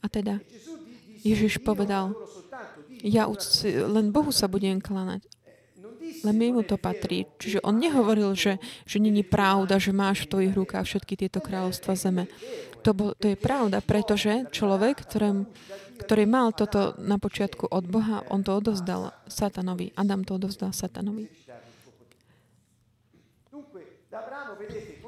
A 0.00 0.06
teda 0.08 0.40
Ježiš 1.20 1.60
povedal, 1.60 2.16
ja 3.04 3.28
len 3.86 4.12
Bohu 4.12 4.32
sa 4.32 4.48
budem 4.48 4.80
klanať. 4.80 5.24
Len 6.20 6.36
mu 6.52 6.62
to 6.66 6.76
patrí. 6.76 7.24
Čiže 7.40 7.64
on 7.64 7.80
nehovoril, 7.80 8.36
že, 8.36 8.60
že 8.84 8.98
není 9.00 9.24
pravda, 9.24 9.80
že 9.80 9.94
máš 9.94 10.26
v 10.26 10.30
tvojich 10.30 10.54
rukách 10.54 10.84
všetky 10.84 11.14
tieto 11.16 11.40
kráľovstva 11.40 11.96
zeme. 11.96 12.28
To, 12.84 12.96
bol, 12.96 13.12
to 13.16 13.32
je 13.32 13.36
pravda, 13.36 13.84
pretože 13.84 14.48
človek, 14.52 15.04
ktorým, 15.04 15.44
ktorý 16.04 16.24
mal 16.24 16.52
toto 16.56 16.96
na 17.00 17.20
počiatku 17.20 17.68
od 17.68 17.84
Boha, 17.88 18.24
on 18.32 18.40
to 18.40 18.56
odovzdal 18.56 19.12
satanovi. 19.28 19.92
Adam 19.96 20.24
to 20.24 20.40
odovzdal 20.40 20.72
satanovi. 20.72 21.28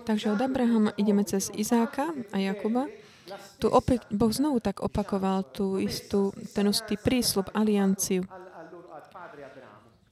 Takže 0.02 0.34
od 0.34 0.40
Abrahama 0.40 0.90
ideme 0.94 1.26
cez 1.26 1.50
Izáka 1.54 2.10
a 2.30 2.36
Jakuba. 2.38 2.86
Tu 3.58 3.70
opäť 3.70 4.04
Boh 4.10 4.30
znovu 4.34 4.58
tak 4.58 4.82
opakoval 4.82 5.46
tú 5.46 5.78
istú, 5.78 6.34
ten 6.52 6.68
istý 6.68 6.98
prísľub, 6.98 7.54
alianciu 7.54 8.26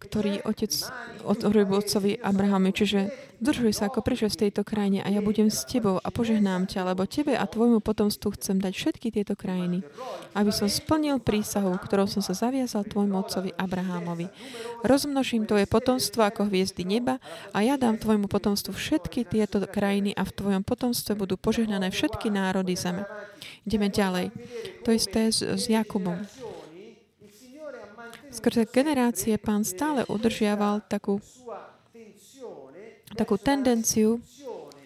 ktorý 0.00 0.40
otec 0.48 0.72
otvoril 1.28 1.68
otcovi 1.68 2.16
Abrahamovi. 2.16 2.72
Čiže 2.72 3.00
držuj 3.40 3.76
sa, 3.76 3.92
ako 3.92 4.00
prišiel 4.00 4.32
z 4.32 4.40
tejto 4.48 4.64
krajine 4.64 5.04
a 5.04 5.08
ja 5.12 5.20
budem 5.20 5.52
s 5.52 5.68
tebou 5.68 6.00
a 6.00 6.08
požehnám 6.08 6.64
ťa, 6.68 6.92
lebo 6.92 7.04
tebe 7.04 7.36
a 7.36 7.44
tvojmu 7.44 7.84
potomstvu 7.84 8.32
chcem 8.36 8.56
dať 8.60 8.72
všetky 8.72 9.12
tieto 9.12 9.36
krajiny, 9.36 9.84
aby 10.32 10.50
som 10.52 10.68
splnil 10.68 11.20
prísahu, 11.20 11.76
ktorou 11.76 12.08
som 12.08 12.24
sa 12.24 12.32
zaviazal 12.32 12.88
tvojmu 12.88 13.16
otcovi 13.20 13.52
Abrahamovi. 13.56 14.32
Rozmnožím 14.80 15.44
tvoje 15.44 15.68
potomstvo 15.68 16.24
ako 16.24 16.48
hviezdy 16.48 16.88
neba 16.88 17.20
a 17.52 17.60
ja 17.60 17.76
dám 17.76 18.00
tvojmu 18.00 18.28
potomstvu 18.28 18.72
všetky 18.72 19.28
tieto 19.28 19.60
krajiny 19.68 20.16
a 20.16 20.24
v 20.24 20.32
tvojom 20.32 20.64
potomstve 20.64 21.12
budú 21.16 21.36
požehnané 21.36 21.92
všetky 21.92 22.32
národy 22.32 22.76
zeme. 22.76 23.04
Ideme 23.68 23.92
ďalej. 23.92 24.32
To 24.84 24.90
isté 24.92 25.28
s, 25.28 25.44
s 25.44 25.68
Jakubom. 25.68 26.16
Skrze 28.30 28.62
generácie 28.70 29.34
pán 29.42 29.66
stále 29.66 30.06
udržiaval 30.06 30.86
takú, 30.86 31.18
takú 33.18 33.34
tendenciu 33.34 34.22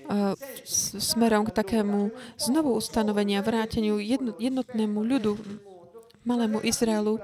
uh, 0.09 0.33
smerom 0.99 1.45
k 1.45 1.53
takému 1.53 2.09
znovu 2.41 2.73
ustanovenia, 2.73 3.45
vráteniu 3.45 4.01
jednotnému 4.41 4.99
ľudu, 5.05 5.37
malému 6.25 6.65
Izraelu, 6.65 7.21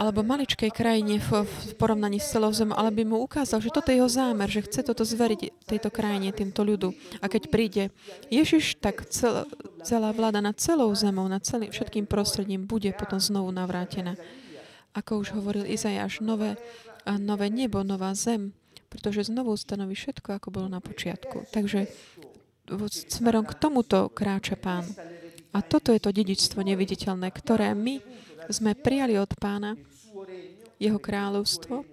alebo 0.00 0.24
maličkej 0.24 0.72
krajine 0.72 1.20
v, 1.20 1.44
v 1.44 1.72
porovnaní 1.76 2.16
s 2.16 2.32
celou 2.32 2.48
zemou, 2.56 2.72
ale 2.72 2.88
by 2.88 3.04
mu 3.04 3.20
ukázal, 3.20 3.60
že 3.60 3.68
toto 3.68 3.92
je 3.92 4.00
jeho 4.00 4.08
zámer, 4.08 4.48
že 4.48 4.64
chce 4.64 4.80
toto 4.80 5.04
zveriť 5.04 5.68
tejto 5.68 5.92
krajine, 5.92 6.32
týmto 6.32 6.64
ľudu. 6.64 6.96
A 7.20 7.28
keď 7.28 7.52
príde 7.52 7.84
Ježiš, 8.32 8.80
tak 8.80 9.04
cel, 9.12 9.44
celá 9.84 10.08
vláda 10.16 10.40
nad 10.40 10.56
celou 10.56 10.88
zemou, 10.96 11.28
nad 11.28 11.44
celým 11.44 11.68
všetkým 11.68 12.08
prostredím 12.08 12.64
bude 12.64 12.88
potom 12.96 13.20
znovu 13.20 13.52
navrátená. 13.52 14.16
Ako 14.90 15.22
už 15.22 15.38
hovoril 15.38 15.70
Izajáš, 15.70 16.18
nové, 16.18 16.58
nové 17.06 17.46
nebo, 17.46 17.86
nová 17.86 18.10
zem, 18.18 18.50
pretože 18.90 19.30
znovu 19.30 19.54
stanoví 19.54 19.94
všetko, 19.94 20.34
ako 20.34 20.48
bolo 20.50 20.66
na 20.66 20.82
počiatku. 20.82 21.46
Takže 21.54 21.86
smerom 23.06 23.46
k 23.46 23.54
tomuto 23.54 24.10
kráča 24.10 24.58
Pán. 24.58 24.86
A 25.50 25.62
toto 25.62 25.90
je 25.90 25.98
to 25.98 26.14
dedičstvo 26.14 26.62
neviditeľné, 26.62 27.30
ktoré 27.34 27.74
my 27.74 27.98
sme 28.50 28.74
prijali 28.74 29.18
od 29.18 29.30
Pána, 29.38 29.78
Jeho 30.82 30.98
kráľovstvo, 30.98 31.86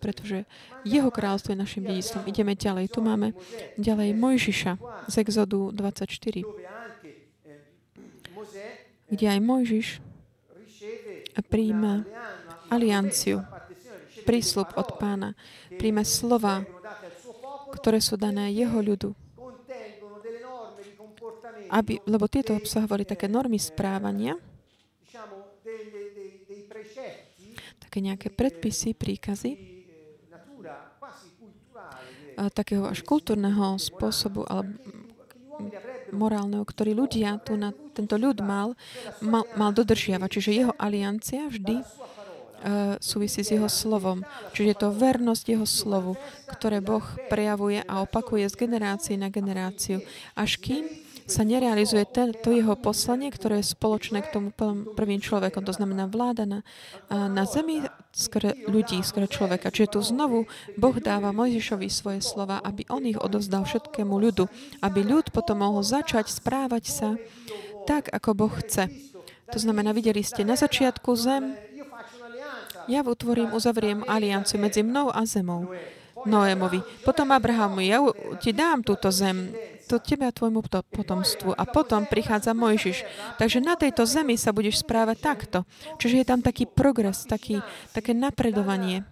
pretože 0.00 0.48
Jeho 0.84 1.12
kráľovstvo 1.12 1.52
je 1.52 1.60
našim 1.60 1.84
dedičstvom. 1.84 2.24
Ideme 2.24 2.56
ďalej. 2.56 2.88
Tu 2.88 3.00
máme 3.04 3.36
ďalej 3.76 4.16
Mojžiša 4.16 4.72
z 5.12 5.14
Exodu 5.20 5.72
24, 5.76 6.40
kde 9.12 9.26
aj 9.28 9.40
Mojžiš 9.44 10.09
príjma 11.38 12.02
alianciu, 12.70 13.46
prísľub 14.26 14.74
od 14.74 14.88
pána, 14.98 15.30
príjme 15.78 16.02
slova, 16.02 16.66
ktoré 17.74 18.02
sú 18.02 18.18
dané 18.18 18.50
jeho 18.50 18.82
ľudu. 18.82 19.14
Aby, 21.70 22.02
lebo 22.02 22.26
tieto 22.26 22.58
obsahovali 22.58 23.06
také 23.06 23.30
normy 23.30 23.54
správania, 23.62 24.34
také 27.78 27.98
nejaké 28.02 28.30
predpisy, 28.34 28.98
príkazy, 28.98 29.54
takého 32.54 32.88
až 32.90 33.06
kultúrneho 33.06 33.78
spôsobu, 33.78 34.46
alebo 34.50 34.72
morálneho, 36.10 36.64
ktorý 36.64 36.96
ľudia 36.96 37.38
tu 37.42 37.54
na 37.54 37.70
tento 38.00 38.16
ľud 38.16 38.40
mal, 38.40 38.72
mal, 39.20 39.44
mal 39.54 39.70
dodržiavať. 39.76 40.28
Čiže 40.32 40.50
jeho 40.56 40.74
aliancia 40.80 41.46
vždy 41.52 41.84
uh, 41.84 42.96
súvisí 42.98 43.44
s 43.44 43.52
jeho 43.52 43.68
slovom. 43.68 44.24
Čiže 44.56 44.68
je 44.72 44.78
to 44.80 44.88
vernosť 44.96 45.44
jeho 45.52 45.68
slovu, 45.68 46.16
ktoré 46.48 46.80
Boh 46.80 47.04
prejavuje 47.28 47.84
a 47.84 48.00
opakuje 48.00 48.48
z 48.48 48.56
generácie 48.56 49.14
na 49.20 49.28
generáciu. 49.28 50.00
Až 50.32 50.56
kým 50.56 50.88
sa 51.30 51.46
nerealizuje 51.46 52.02
ten, 52.10 52.34
to 52.34 52.50
jeho 52.50 52.74
poslanie, 52.74 53.30
ktoré 53.30 53.62
je 53.62 53.70
spoločné 53.70 54.26
k 54.26 54.34
tomu 54.34 54.50
prvým 54.98 55.22
človekom, 55.22 55.62
to 55.62 55.70
znamená 55.70 56.10
vláda 56.10 56.42
na, 56.42 56.60
na 57.06 57.46
zemi 57.46 57.86
skôr 58.10 58.50
ľudí, 58.66 58.98
skôr 59.06 59.30
človeka. 59.30 59.70
Čiže 59.70 59.94
tu 59.94 60.00
znovu 60.02 60.50
Boh 60.74 60.96
dáva 60.98 61.30
Mojžišovi 61.30 61.86
svoje 61.86 62.20
slova, 62.26 62.58
aby 62.66 62.82
on 62.90 63.06
ich 63.06 63.14
odovzdal 63.14 63.62
všetkému 63.62 64.10
ľudu, 64.10 64.50
aby 64.82 65.06
ľud 65.06 65.30
potom 65.30 65.62
mohol 65.62 65.86
začať 65.86 66.26
správať 66.26 66.84
sa 66.90 67.08
tak, 67.86 68.10
ako 68.12 68.34
Boh 68.34 68.54
chce. 68.64 68.88
To 69.50 69.58
znamená, 69.58 69.90
videli 69.90 70.22
ste 70.22 70.46
na 70.46 70.54
začiatku 70.54 71.10
zem, 71.18 71.58
ja 72.90 73.06
utvorím, 73.06 73.54
uzavriem 73.54 74.02
alianciu 74.08 74.58
medzi 74.58 74.82
mnou 74.82 75.14
a 75.14 75.22
zemou. 75.22 75.70
Noémovi. 76.20 76.84
Potom 77.00 77.32
Abrahamu, 77.32 77.80
ja 77.80 78.04
ti 78.44 78.52
dám 78.52 78.84
túto 78.84 79.08
zem, 79.08 79.56
to 79.88 79.96
tebe 79.98 80.28
a 80.28 80.34
tvojmu 80.34 80.60
potomstvu. 80.92 81.56
A 81.56 81.64
potom 81.64 82.04
prichádza 82.04 82.52
Mojžiš. 82.52 83.02
Takže 83.40 83.58
na 83.64 83.74
tejto 83.74 84.04
zemi 84.04 84.36
sa 84.36 84.52
budeš 84.52 84.84
správať 84.84 85.16
takto. 85.18 85.58
Čiže 85.96 86.20
je 86.20 86.26
tam 86.28 86.40
taký 86.44 86.68
progres, 86.68 87.24
taký, 87.24 87.64
také 87.96 88.12
napredovanie, 88.12 89.02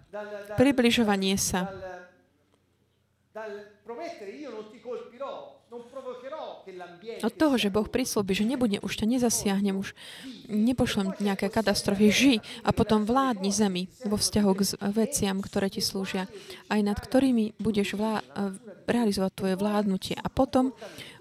približovanie 0.55 1.35
sa. 1.35 1.67
Od 7.19 7.33
toho, 7.33 7.55
že 7.57 7.73
Boh 7.73 7.87
prislúbi, 7.89 8.37
že 8.37 8.45
nebude, 8.45 8.79
už 8.79 9.03
ťa 9.03 9.05
nezasiahnem, 9.09 9.75
už 9.75 9.97
nepošlem 10.47 11.17
nejaké 11.19 11.49
katastrofy, 11.51 12.07
ži 12.09 12.35
a 12.63 12.69
potom 12.71 13.03
vládni 13.03 13.51
zemi 13.51 13.83
vo 14.05 14.15
vzťahu 14.15 14.49
k 14.55 14.59
veciam, 14.93 15.37
ktoré 15.41 15.67
ti 15.73 15.81
slúžia, 15.83 16.29
aj 16.69 16.79
nad 16.85 16.97
ktorými 16.97 17.57
budeš 17.59 17.97
vlá- 17.97 18.23
realizovať 18.89 19.31
tvoje 19.35 19.55
vládnutie. 19.57 20.15
A 20.17 20.27
potom 20.29 20.73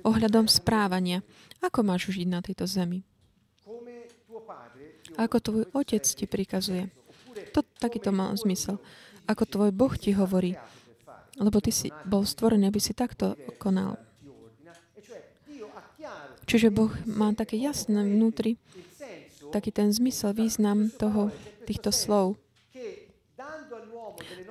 ohľadom 0.04 0.48
správania. 0.48 1.20
Ako 1.60 1.82
máš 1.82 2.14
žiť 2.14 2.28
na 2.30 2.40
tejto 2.40 2.64
zemi? 2.64 3.02
Ako 5.18 5.36
tvoj 5.42 5.64
otec 5.74 6.04
ti 6.06 6.30
prikazuje. 6.30 6.88
To, 7.52 7.66
takýto 7.82 8.14
má 8.14 8.30
zmysel. 8.38 8.78
Ako 9.26 9.44
tvoj 9.44 9.70
Boh 9.74 9.92
ti 9.98 10.14
hovorí. 10.14 10.54
Lebo 11.38 11.58
ty 11.62 11.70
si 11.74 11.90
bol 12.06 12.22
stvorený, 12.22 12.70
aby 12.70 12.80
si 12.82 12.94
takto 12.94 13.34
konal. 13.58 14.07
Čiže 16.48 16.72
Boh 16.72 16.88
má 17.04 17.36
také 17.36 17.60
jasné 17.60 18.00
vnútri, 18.08 18.56
taký 19.52 19.68
ten 19.68 19.92
zmysel, 19.92 20.32
význam 20.32 20.88
toho, 20.88 21.28
týchto 21.68 21.92
slov. 21.92 22.40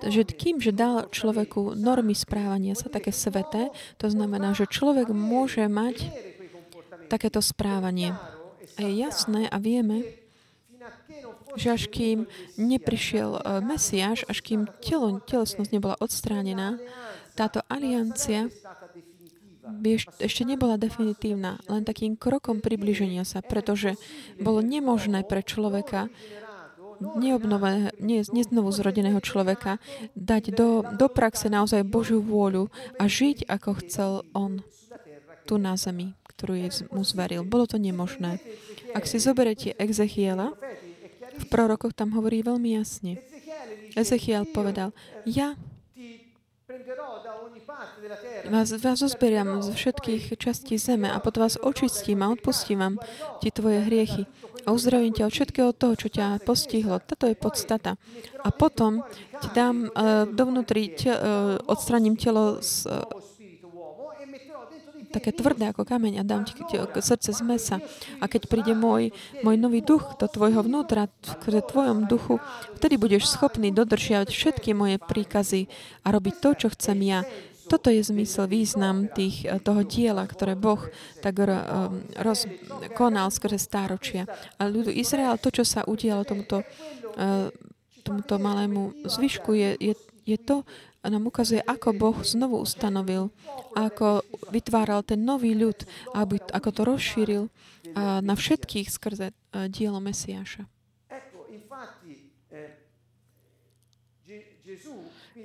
Že 0.06 0.22
kým, 0.38 0.62
že 0.62 0.70
dal 0.70 1.10
človeku 1.10 1.74
normy 1.74 2.14
správania 2.14 2.78
sa 2.78 2.88
také 2.94 3.10
sveté, 3.10 3.74
to 3.98 4.08
znamená, 4.14 4.54
že 4.54 4.70
človek 4.70 5.10
môže 5.10 5.66
mať 5.66 6.06
takéto 7.10 7.42
správanie. 7.42 8.14
A 8.78 8.86
je 8.86 8.92
jasné 9.02 9.50
a 9.50 9.58
vieme, 9.58 10.06
že 11.58 11.74
až 11.74 11.84
kým 11.90 12.30
neprišiel 12.62 13.34
e, 13.34 13.42
Mesiáš, 13.66 14.30
až 14.30 14.46
kým 14.46 14.70
telo, 14.86 15.18
telesnosť 15.26 15.74
nebola 15.74 15.98
odstránená, 15.98 16.78
táto 17.34 17.66
aliancia 17.66 18.54
ešte 20.20 20.44
nebola 20.48 20.80
definitívna, 20.80 21.62
len 21.68 21.84
takým 21.84 22.16
krokom 22.16 22.64
približenia 22.64 23.24
sa, 23.28 23.44
pretože 23.44 23.96
bolo 24.40 24.64
nemožné 24.64 25.28
pre 25.28 25.44
človeka 25.44 26.10
neobnovené, 26.98 27.94
nie, 28.02 28.26
neznovu 28.26 28.74
zrodeného 28.74 29.22
človeka 29.22 29.78
dať 30.18 30.44
do, 30.54 30.82
do 30.98 31.08
praxe 31.08 31.46
naozaj 31.50 31.86
Božiu 31.86 32.20
vôľu 32.22 32.74
a 32.98 33.06
žiť, 33.06 33.46
ako 33.46 33.70
chcel 33.86 34.12
on 34.34 34.66
tu 35.46 35.62
na 35.62 35.78
zemi, 35.78 36.18
ktorú 36.36 36.58
je 36.58 36.90
mu 36.92 37.06
zveril. 37.06 37.46
Bolo 37.46 37.70
to 37.70 37.78
nemožné. 37.78 38.42
Ak 38.92 39.06
si 39.06 39.22
zoberete 39.22 39.78
Ezechiela, 39.78 40.58
v 41.38 41.46
prorokoch 41.48 41.94
tam 41.94 42.18
hovorí 42.18 42.42
veľmi 42.42 42.76
jasne. 42.76 43.22
Ezechiel 43.94 44.50
povedal, 44.50 44.92
ja 45.24 45.54
Vás, 48.48 48.72
vás 48.72 49.04
zozberiem 49.04 49.60
z 49.60 49.76
všetkých 49.76 50.40
častí 50.40 50.80
zeme 50.80 51.12
a 51.12 51.20
potom 51.20 51.44
vás 51.44 51.60
očistím 51.60 52.24
a 52.24 52.32
odpustím 52.32 52.80
vám 52.80 52.96
ti 53.44 53.52
tvoje 53.52 53.84
hriechy. 53.84 54.24
A 54.64 54.72
uzdravím 54.72 55.12
ťa 55.12 55.28
od 55.28 55.34
všetkého 55.36 55.72
toho, 55.76 56.00
čo 56.00 56.08
ťa 56.08 56.48
postihlo. 56.48 57.04
Toto 57.04 57.28
je 57.28 57.36
podstata. 57.36 58.00
A 58.40 58.56
potom 58.56 59.04
ti 59.44 59.52
dám 59.52 59.92
uh, 59.92 60.24
dovnútri, 60.32 60.96
te, 60.96 61.12
uh, 61.12 61.60
odstraním 61.68 62.16
telo 62.16 62.64
z, 62.64 62.88
uh, 62.88 63.04
také 65.12 65.36
tvrdé 65.36 65.72
ako 65.72 65.84
kameň 65.84 66.20
a 66.20 66.28
dám 66.28 66.48
ti 66.48 66.56
srdce 67.04 67.36
z 67.36 67.42
mesa. 67.44 67.84
A 68.24 68.32
keď 68.32 68.48
príde 68.48 68.72
môj, 68.80 69.12
môj 69.44 69.56
nový 69.60 69.84
duch 69.84 70.16
do 70.16 70.28
tvojho 70.32 70.64
vnútra, 70.64 71.12
v 71.44 71.60
tvojom 71.68 72.08
duchu, 72.08 72.40
vtedy 72.80 72.96
budeš 72.96 73.28
schopný 73.28 73.76
dodržiavať 73.76 74.32
všetky 74.32 74.72
moje 74.72 75.04
príkazy 75.04 75.68
a 76.08 76.16
robiť 76.16 76.36
to, 76.40 76.50
čo 76.56 76.68
chcem 76.72 77.00
ja. 77.04 77.28
Toto 77.68 77.92
je 77.92 78.00
zmysel, 78.00 78.48
význam 78.48 79.12
tých, 79.12 79.44
eh, 79.44 79.60
toho 79.60 79.84
diela, 79.84 80.24
ktoré 80.24 80.56
Boh 80.56 80.80
tak 81.20 81.44
rozkonal 82.16 83.28
skrze 83.30 83.60
stáročia. 83.60 84.26
A 84.58 84.72
ľudu 84.72 84.90
Izrael, 84.92 85.36
to, 85.38 85.52
čo 85.52 85.68
sa 85.68 85.84
udialo 85.84 86.24
tomuto, 86.24 86.64
eh, 87.20 87.52
tomuto 88.02 88.40
malému 88.40 89.04
zvyšku, 89.04 89.52
je, 89.52 89.70
je, 89.80 89.94
je 90.24 90.38
to, 90.40 90.64
nám 91.08 91.28
ukazuje, 91.28 91.64
ako 91.64 91.96
Boh 91.96 92.18
znovu 92.24 92.60
ustanovil, 92.60 93.32
ako 93.80 94.28
vytváral 94.52 95.04
ten 95.08 95.24
nový 95.24 95.56
ľud, 95.56 95.88
aby, 96.12 96.36
ako 96.52 96.70
to 96.76 96.82
rozšíril 96.84 97.44
na 97.96 98.36
všetkých 98.36 98.92
skrze 98.92 99.32
dielo 99.72 100.04
Mesiáša. 100.04 100.68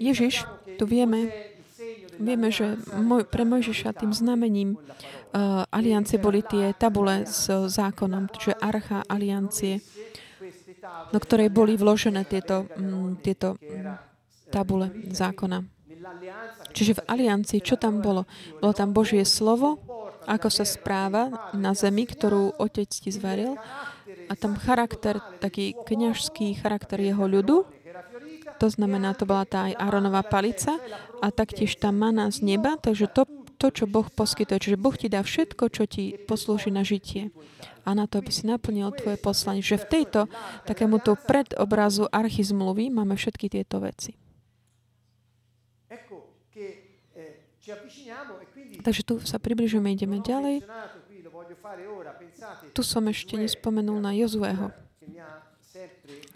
Ježiš, 0.02 0.42
tu 0.82 0.84
vieme, 0.88 1.30
vieme, 2.18 2.48
že 2.54 2.78
moj, 2.94 3.26
pre 3.26 3.42
Mojžiša 3.42 3.98
tým 3.98 4.12
znamením 4.14 4.76
uh, 4.76 5.64
aliancie 5.68 6.20
boli 6.20 6.44
tie 6.44 6.76
tabule 6.76 7.26
s 7.26 7.48
zákonom, 7.50 8.30
čiže 8.30 8.58
archa 8.58 9.02
aliancie, 9.08 9.82
do 11.10 11.18
ktorej 11.18 11.50
boli 11.50 11.74
vložené 11.78 12.26
tieto, 12.28 12.70
um, 12.78 13.18
tieto 13.18 13.58
um, 13.58 13.96
tabule 14.52 14.92
zákona. 15.10 15.64
Čiže 16.72 16.98
v 16.98 17.04
aliancii, 17.06 17.60
čo 17.62 17.78
tam 17.78 18.02
bolo? 18.02 18.26
Bolo 18.58 18.74
tam 18.74 18.90
Božie 18.90 19.22
slovo, 19.22 19.78
ako 20.26 20.48
sa 20.50 20.66
správa 20.66 21.50
na 21.54 21.74
zemi, 21.74 22.06
ktorú 22.06 22.58
otec 22.58 22.90
ti 22.90 23.10
zveril. 23.10 23.58
A 24.30 24.32
tam 24.38 24.58
charakter, 24.58 25.18
taký 25.42 25.76
kniažský 25.86 26.58
charakter 26.58 26.98
jeho 26.98 27.26
ľudu. 27.26 27.66
To 28.62 28.70
znamená, 28.70 29.10
to 29.18 29.26
bola 29.26 29.42
tá 29.42 29.66
aj 29.66 29.74
Áronová 29.74 30.22
palica 30.22 30.78
a 31.18 31.34
taktiež 31.34 31.74
tá 31.82 31.90
mana 31.90 32.30
z 32.30 32.46
neba, 32.46 32.78
takže 32.78 33.10
to, 33.10 33.26
to, 33.58 33.74
čo 33.74 33.90
Boh 33.90 34.06
poskytuje. 34.06 34.62
Čiže 34.62 34.78
Boh 34.78 34.94
ti 34.94 35.10
dá 35.10 35.18
všetko, 35.18 35.66
čo 35.66 35.82
ti 35.90 36.14
poslúži 36.30 36.70
na 36.70 36.86
žitie. 36.86 37.34
A 37.82 37.98
na 37.98 38.06
to, 38.06 38.22
aby 38.22 38.30
si 38.30 38.46
naplnil 38.46 38.94
tvoje 38.94 39.18
poslanie. 39.18 39.66
Že 39.66 39.82
v 39.82 39.86
tejto 39.90 40.20
takémuto 40.62 41.18
predobrazu 41.18 42.06
archizmluvy 42.06 42.94
máme 42.94 43.18
všetky 43.18 43.50
tieto 43.50 43.82
veci. 43.82 44.14
Takže 48.86 49.02
tu 49.02 49.18
sa 49.26 49.42
približujeme, 49.42 49.90
ideme 49.90 50.22
ďalej. 50.22 50.62
Tu 52.70 52.82
som 52.86 53.02
ešte 53.10 53.34
nespomenul 53.34 53.98
na 53.98 54.14
Jozueho. 54.14 54.70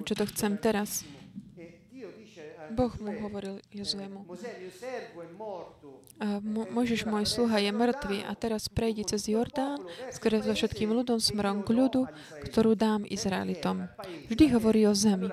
Čo 0.03 0.15
to 0.19 0.27
chcem 0.27 0.59
teraz? 0.59 1.07
Boh 2.73 2.93
mu 2.99 3.13
hovoril 3.23 3.61
Jozuemu. 3.71 4.25
Mo- 6.41 6.69
Mojžiš, 6.73 7.05
môj 7.05 7.25
sluha, 7.29 7.61
je 7.61 7.71
mŕtvý 7.71 8.25
a 8.25 8.33
teraz 8.33 8.73
prejdi 8.73 9.05
cez 9.05 9.29
Jordán, 9.29 9.85
skôr 10.11 10.41
so 10.41 10.53
všetkým 10.57 10.91
ľudom 10.91 11.21
smerom 11.21 11.61
k 11.63 11.77
ľudu, 11.77 12.09
ktorú 12.49 12.73
dám 12.73 13.05
Izraelitom. 13.05 13.91
Vždy 14.33 14.45
hovorí 14.57 14.89
o 14.89 14.97
zemi. 14.97 15.29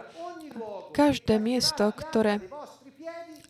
Každé 0.94 1.42
miesto, 1.42 1.90
ktoré 1.90 2.44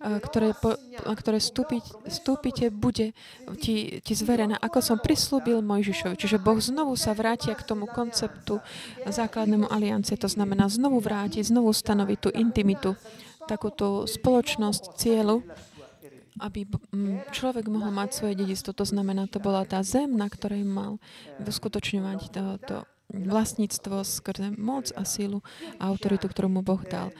ktoré, 0.03 0.51
po, 0.51 0.75
ktoré 0.99 1.39
stúpiť, 1.39 1.83
stúpite, 2.11 2.67
bude 2.67 3.15
ti, 3.63 4.03
ti 4.03 4.13
zverená, 4.13 4.59
ako 4.59 4.83
som 4.83 4.97
prislúbil 4.99 5.63
Mojžišovi. 5.63 6.19
Čiže 6.19 6.43
Boh 6.43 6.59
znovu 6.59 6.99
sa 6.99 7.15
vrátia 7.15 7.55
k 7.55 7.63
tomu 7.63 7.87
konceptu 7.87 8.59
základnému 9.07 9.71
aliancie. 9.71 10.19
To 10.19 10.27
znamená 10.27 10.67
znovu 10.67 10.99
vrátiť, 10.99 11.47
znovu 11.47 11.71
stanoviť 11.71 12.17
tú 12.19 12.29
intimitu, 12.35 12.99
takúto 13.45 14.07
spoločnosť, 14.07 14.97
cieľu, 14.97 15.43
aby 16.41 16.65
človek 17.29 17.69
mohol 17.69 17.93
mať 17.93 18.09
svoje 18.17 18.33
dedistvo. 18.33 18.73
To 18.73 18.85
znamená, 18.87 19.29
to 19.29 19.37
bola 19.37 19.63
tá 19.69 19.85
zem, 19.85 20.09
na 20.17 20.25
ktorej 20.25 20.65
mal 20.65 20.97
uskutočňovať 21.37 22.19
to, 22.65 22.77
vlastníctvo 23.13 24.01
skrze 24.01 24.57
moc 24.57 24.89
a 24.97 25.05
sílu 25.05 25.45
a 25.77 25.93
autoritu, 25.93 26.25
ktorú 26.25 26.49
mu 26.49 26.65
Boh 26.65 26.81
dal. 26.81 27.13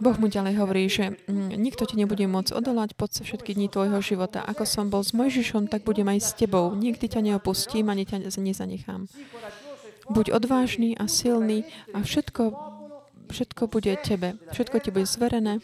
Boh 0.00 0.16
mu 0.16 0.32
ďalej 0.32 0.54
hovorí, 0.56 0.88
že 0.88 1.18
nikto 1.30 1.84
ti 1.84 1.98
nebude 1.98 2.24
môcť 2.24 2.56
odolať 2.56 2.96
pod 2.96 3.12
všetky 3.12 3.52
dní 3.52 3.68
tvojho 3.68 4.00
života. 4.00 4.40
Ako 4.46 4.64
som 4.64 4.88
bol 4.88 5.04
s 5.04 5.12
Mojžišom, 5.12 5.68
tak 5.68 5.84
budem 5.84 6.08
aj 6.08 6.20
s 6.24 6.30
tebou. 6.32 6.72
Nikdy 6.72 7.12
ťa 7.12 7.20
neopustím, 7.20 7.92
ani 7.92 8.08
ťa 8.08 8.30
nezanechám. 8.30 9.10
Buď 10.08 10.32
odvážny 10.36 10.96
a 10.96 11.04
silný 11.08 11.68
a 11.92 12.00
všetko, 12.00 12.42
všetko 13.30 13.70
bude 13.70 13.92
tebe. 14.02 14.36
Všetko 14.52 14.76
ti 14.82 14.90
bude 14.92 15.06
zverené 15.08 15.60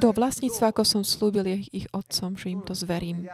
do 0.00 0.08
vlastníctva, 0.10 0.74
ako 0.74 0.82
som 0.82 1.02
slúbil 1.06 1.46
ich, 1.46 1.70
ich 1.70 1.86
otcom, 1.94 2.34
že 2.34 2.50
im 2.50 2.64
to 2.64 2.74
zverím. 2.74 3.30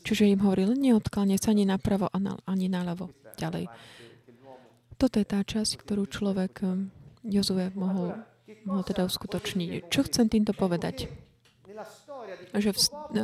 Čiže 0.00 0.30
im 0.30 0.40
hovoril, 0.40 0.72
neodkláne 0.78 1.36
sa 1.36 1.52
ani 1.52 1.68
napravo, 1.68 2.08
ani 2.46 2.66
naľavo. 2.70 3.10
Ďalej. 3.36 3.66
Toto 5.00 5.16
je 5.16 5.26
tá 5.26 5.40
časť, 5.40 5.80
ktorú 5.80 6.04
človek 6.08 6.60
Jozue 7.24 7.72
mohol, 7.72 8.16
mohol 8.68 8.82
teda 8.84 9.04
uskutočniť. 9.08 9.88
Čo 9.88 10.04
chcem 10.08 10.28
týmto 10.28 10.52
povedať? 10.52 11.08
Že 12.52 12.70
v 12.76 12.80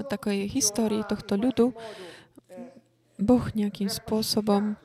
takej 0.09 0.49
histórii 0.49 1.05
tohto 1.05 1.37
ľudu 1.37 1.77
Boh 3.17 3.45
nejakým 3.53 3.89
spôsobom 3.89 4.77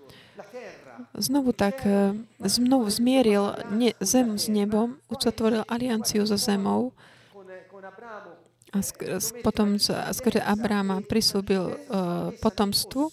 znovu 1.18 1.52
tak 1.52 1.86
e, 1.86 2.14
znovu 2.42 2.90
zmieril 2.90 3.56
ne, 3.72 3.94
zem 4.00 4.38
s 4.40 4.48
nebom, 4.48 4.98
uzatvoril 5.10 5.66
alianciu 5.68 6.26
so 6.26 6.38
zemou 6.38 6.92
a 8.72 8.80
sk- 8.80 9.44
potom 9.44 9.76
skrze 10.16 10.40
Abráma 10.40 11.04
prislúbil 11.04 11.76
uh, 11.76 12.32
potomstvu 12.40 13.12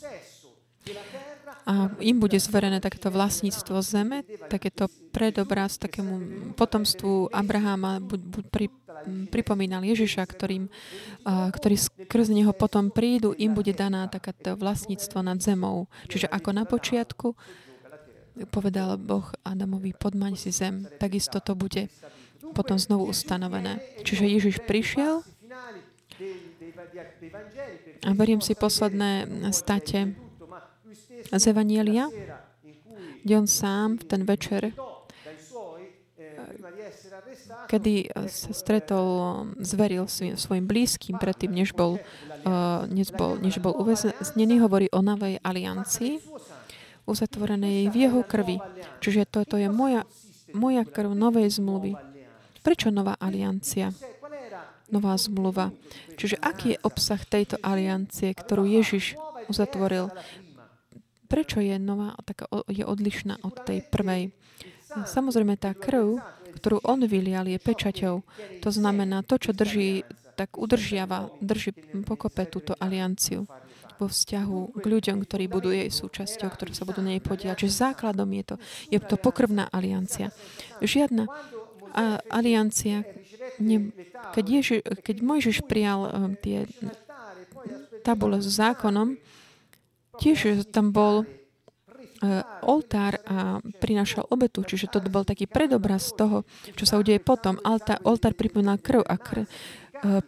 a 1.69 1.93
im 2.01 2.17
bude 2.17 2.41
zverené 2.41 2.81
takéto 2.81 3.13
vlastníctvo 3.13 3.85
zeme, 3.85 4.25
takéto 4.49 4.89
predobraz 5.13 5.77
takému 5.77 6.17
potomstvu 6.57 7.29
Abraháma 7.29 8.01
pri, 8.49 8.73
pripomínal 9.29 9.85
Ježiša, 9.85 10.25
ktorým, 10.25 10.73
ktorý 11.29 11.77
skrz 11.77 12.33
neho 12.33 12.57
potom 12.57 12.89
prídu, 12.89 13.37
im 13.37 13.53
bude 13.53 13.77
daná 13.77 14.09
takéto 14.09 14.57
vlastníctvo 14.57 15.21
nad 15.21 15.45
zemou. 15.45 15.93
Čiže 16.09 16.33
ako 16.33 16.51
na 16.57 16.65
počiatku 16.65 17.37
povedal 18.47 18.95
Boh 18.95 19.27
Adamovi, 19.43 19.91
podmaň 19.99 20.39
si 20.39 20.55
zem, 20.55 20.87
takisto 21.03 21.43
to 21.43 21.59
bude 21.59 21.91
potom 22.55 22.79
znovu 22.79 23.11
ustanovené. 23.11 23.83
Čiže 24.07 24.25
Ježiš 24.25 24.57
prišiel 24.63 25.27
a 28.07 28.09
beriem 28.15 28.41
si 28.41 28.55
posledné 28.55 29.27
state 29.51 30.15
z 31.29 31.45
Evanielia, 31.51 32.07
kde 33.27 33.35
on 33.35 33.49
sám 33.51 33.99
v 33.99 34.05
ten 34.07 34.23
večer, 34.25 34.73
kedy 37.69 38.09
sa 38.33 38.53
stretol, 38.57 39.07
zveril 39.61 40.09
svojim 40.39 40.65
blízkym 40.65 41.21
predtým, 41.21 41.53
než 41.53 41.77
bol, 41.77 42.01
než 42.89 43.13
bol, 43.13 43.37
než 43.43 43.61
bol 43.61 43.77
uväznený, 43.77 44.65
hovorí 44.65 44.89
o 44.89 45.05
novej 45.05 45.37
aliancii, 45.45 46.23
uzatvorenej 47.09 47.89
v 47.89 47.97
jeho 47.97 48.21
krvi. 48.21 48.61
Čiže 49.01 49.25
toto 49.25 49.57
je 49.57 49.73
moja, 49.73 50.05
moja 50.53 50.85
krv 50.85 51.17
novej 51.17 51.49
zmluvy. 51.49 51.97
Prečo 52.61 52.93
nová 52.93 53.17
aliancia? 53.17 53.97
Nová 54.93 55.17
zmluva. 55.17 55.73
Čiže 56.21 56.37
aký 56.37 56.77
je 56.77 56.83
obsah 56.85 57.21
tejto 57.25 57.57
aliancie, 57.65 58.37
ktorú 58.37 58.69
Ježiš 58.69 59.17
uzatvoril? 59.49 60.13
Prečo 61.29 61.61
je 61.61 61.77
nová, 61.81 62.17
taká, 62.25 62.49
je 62.69 62.85
odlišná 62.85 63.41
od 63.45 63.57
tej 63.65 63.85
prvej? 63.89 64.33
Samozrejme, 64.89 65.61
tá 65.61 65.77
krv, 65.77 66.21
ktorú 66.57 66.81
on 66.85 67.05
vylial, 67.05 67.45
je 67.45 67.61
pečaťou. 67.61 68.25
To 68.65 68.71
znamená, 68.73 69.21
to, 69.25 69.37
čo 69.37 69.53
drží, 69.53 70.09
tak 70.41 70.57
udržiava, 70.57 71.29
drží 71.45 71.77
pokope 72.09 72.49
túto 72.49 72.73
alianciu 72.81 73.45
vo 73.99 74.07
vzťahu 74.07 74.79
k 74.79 74.85
ľuďom, 74.87 75.17
ktorí 75.27 75.45
budú 75.51 75.75
jej 75.75 75.91
súčasťou, 75.91 76.49
ktorí 76.49 76.73
sa 76.73 76.87
budú 76.87 77.03
nej 77.03 77.19
podielať. 77.19 77.67
Čiže 77.67 77.91
základom 77.91 78.31
je 78.31 78.45
to, 78.47 78.57
je 78.95 78.99
to 79.03 79.17
pokrvná 79.19 79.67
aliancia. 79.69 80.31
Žiadna, 80.79 81.27
a 81.99 82.21
aliancia, 82.31 83.03
ne, 83.59 83.91
keď, 84.37 84.45
Ježi, 84.47 84.79
keď 84.85 85.17
Mojžiš 85.25 85.65
prijal 85.67 86.07
um, 86.07 86.33
tie 86.39 86.69
tabule 88.05 88.39
s 88.39 88.49
zákonom, 88.55 89.19
tiež 90.21 90.69
tam 90.71 90.95
bol 90.95 91.25
uh, 91.25 92.43
oltár 92.63 93.19
a 93.27 93.59
prinášal 93.83 94.29
obetu, 94.31 94.63
čiže 94.63 94.91
to 94.93 94.99
bol 95.09 95.25
taký 95.27 95.49
predobraz 95.49 96.13
toho, 96.15 96.45
čo 96.77 96.85
sa 96.87 97.01
udeje 97.01 97.19
potom. 97.23 97.59
Alta, 97.65 97.99
oltár 98.05 98.37
pripomínal 98.37 98.79
krv 98.79 99.03
a 99.03 99.17
krv, 99.19 99.49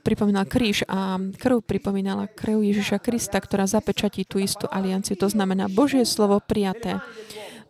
pripomínal 0.03 0.47
kríž 0.47 0.83
a 0.91 1.19
krv 1.19 1.63
pripomínala 1.63 2.27
krv 2.27 2.63
Ježiša 2.63 2.99
Krista, 2.99 3.39
ktorá 3.39 3.67
zapečatí 3.71 4.27
tú 4.27 4.43
istú 4.43 4.67
alianciu. 4.67 5.15
To 5.19 5.31
znamená 5.31 5.71
Božie 5.71 6.03
slovo 6.03 6.43
prijaté 6.43 6.99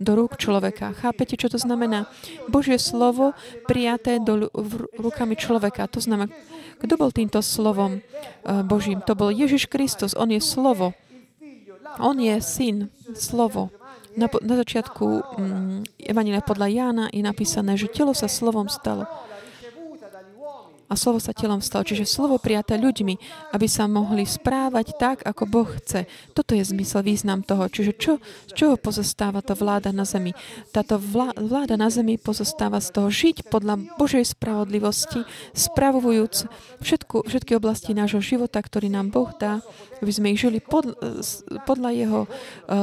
do 0.00 0.16
rúk 0.16 0.40
človeka. 0.40 0.96
Chápete, 0.96 1.36
čo 1.36 1.52
to 1.52 1.60
znamená? 1.60 2.08
Božie 2.48 2.80
slovo 2.80 3.36
prijaté 3.68 4.16
do 4.16 4.48
rukami 4.96 5.36
človeka. 5.36 5.84
To 5.92 6.00
znamená, 6.00 6.32
kto 6.80 6.96
bol 6.96 7.12
týmto 7.12 7.44
slovom 7.44 8.00
uh, 8.00 8.64
Božím? 8.64 9.04
To 9.04 9.12
bol 9.12 9.28
Ježiš 9.28 9.68
Kristus. 9.68 10.16
On 10.16 10.32
je 10.32 10.40
slovo. 10.40 10.96
On 12.00 12.16
je 12.16 12.32
syn, 12.40 12.88
slovo. 13.12 13.68
Na, 14.16 14.26
na 14.40 14.54
začiatku 14.56 15.04
um, 15.06 15.84
Evangelia 16.00 16.40
podľa 16.42 16.66
Jána 16.72 17.04
je 17.12 17.20
napísané, 17.20 17.76
že 17.76 17.92
telo 17.92 18.16
sa 18.16 18.26
slovom 18.26 18.72
stalo 18.72 19.04
a 20.90 20.98
slovo 20.98 21.22
sa 21.22 21.30
telom 21.30 21.62
stalo. 21.62 21.86
Čiže 21.86 22.02
slovo 22.02 22.42
prijaté 22.42 22.74
ľuďmi, 22.74 23.14
aby 23.54 23.66
sa 23.70 23.86
mohli 23.86 24.26
správať 24.26 24.98
tak, 24.98 25.22
ako 25.22 25.46
Boh 25.46 25.70
chce. 25.78 26.10
Toto 26.34 26.58
je 26.58 26.66
zmysel, 26.66 27.06
význam 27.06 27.46
toho. 27.46 27.70
Čiže 27.70 27.94
čo, 27.94 28.12
z 28.50 28.52
čoho 28.58 28.74
pozostáva 28.74 29.38
tá 29.38 29.54
vláda 29.54 29.94
na 29.94 30.02
zemi? 30.02 30.34
Táto 30.74 30.98
vláda 31.38 31.78
na 31.78 31.86
zemi 31.94 32.18
pozostáva 32.18 32.82
z 32.82 32.90
toho 32.90 33.06
žiť 33.06 33.46
podľa 33.46 33.78
Božej 33.94 34.34
spravodlivosti, 34.34 35.22
spravujúc 35.54 36.50
všetku, 36.82 37.30
všetky 37.30 37.54
oblasti 37.54 37.94
nášho 37.94 38.18
života, 38.18 38.58
ktorý 38.58 38.90
nám 38.90 39.14
Boh 39.14 39.30
dá, 39.38 39.62
aby 40.02 40.10
sme 40.10 40.34
ich 40.34 40.42
žili 40.42 40.58
pod, 40.58 40.90
podľa 41.70 41.90
Jeho 41.94 42.20
uh, 42.26 42.30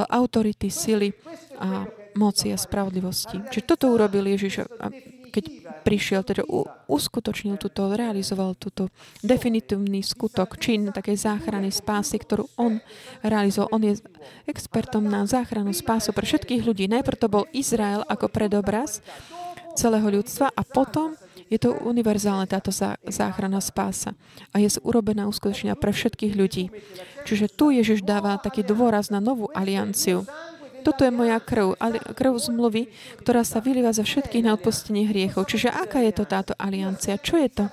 autority, 0.08 0.72
sily 0.72 1.12
a 1.60 1.84
moci 2.16 2.50
a 2.54 2.58
spravodlivosti. 2.58 3.52
Čiže 3.52 3.68
toto 3.68 3.92
urobil 3.92 4.26
Ježiš, 4.26 4.66
keď 5.30 5.44
prišiel, 5.88 6.28
teda 6.28 6.44
uskutočnil 6.92 7.56
túto, 7.56 7.88
realizoval 7.96 8.60
túto 8.60 8.92
definitívny 9.24 10.04
skutok, 10.04 10.60
čin 10.60 10.92
takej 10.92 11.16
záchrany 11.16 11.72
spásy, 11.72 12.20
ktorú 12.20 12.44
on 12.60 12.84
realizoval. 13.24 13.72
On 13.72 13.80
je 13.80 13.96
expertom 14.52 15.08
na 15.08 15.24
záchranu 15.24 15.72
spásu 15.72 16.12
pre 16.12 16.28
všetkých 16.28 16.68
ľudí. 16.68 16.92
Najprv 16.92 17.16
to 17.16 17.32
bol 17.32 17.48
Izrael 17.56 18.04
ako 18.04 18.28
predobraz 18.28 19.00
celého 19.80 20.12
ľudstva 20.12 20.52
a 20.52 20.62
potom 20.68 21.16
je 21.48 21.56
to 21.56 21.72
univerzálne 21.72 22.44
táto 22.52 22.76
záchrana 23.08 23.64
spása 23.64 24.12
a 24.52 24.60
je 24.60 24.68
urobená 24.84 25.32
uskutočnenia 25.32 25.80
pre 25.80 25.96
všetkých 25.96 26.34
ľudí. 26.36 26.68
Čiže 27.24 27.48
tu 27.48 27.72
Ježiš 27.72 28.04
dáva 28.04 28.36
taký 28.36 28.68
dôraz 28.68 29.08
na 29.08 29.24
novú 29.24 29.48
alianciu 29.56 30.28
toto 30.88 31.04
je 31.04 31.12
moja 31.12 31.36
krv, 31.44 31.76
krv 32.16 32.34
zmluvy, 32.40 32.88
ktorá 33.20 33.44
sa 33.44 33.60
vylieva 33.60 33.92
za 33.92 34.08
všetkých 34.08 34.48
na 34.48 34.56
odpustenie 34.56 35.04
hriechov. 35.04 35.44
Čiže 35.52 35.68
aká 35.68 36.00
je 36.00 36.16
to 36.16 36.24
táto 36.24 36.56
aliancia? 36.56 37.20
Čo 37.20 37.44
je 37.44 37.50
to? 37.52 37.66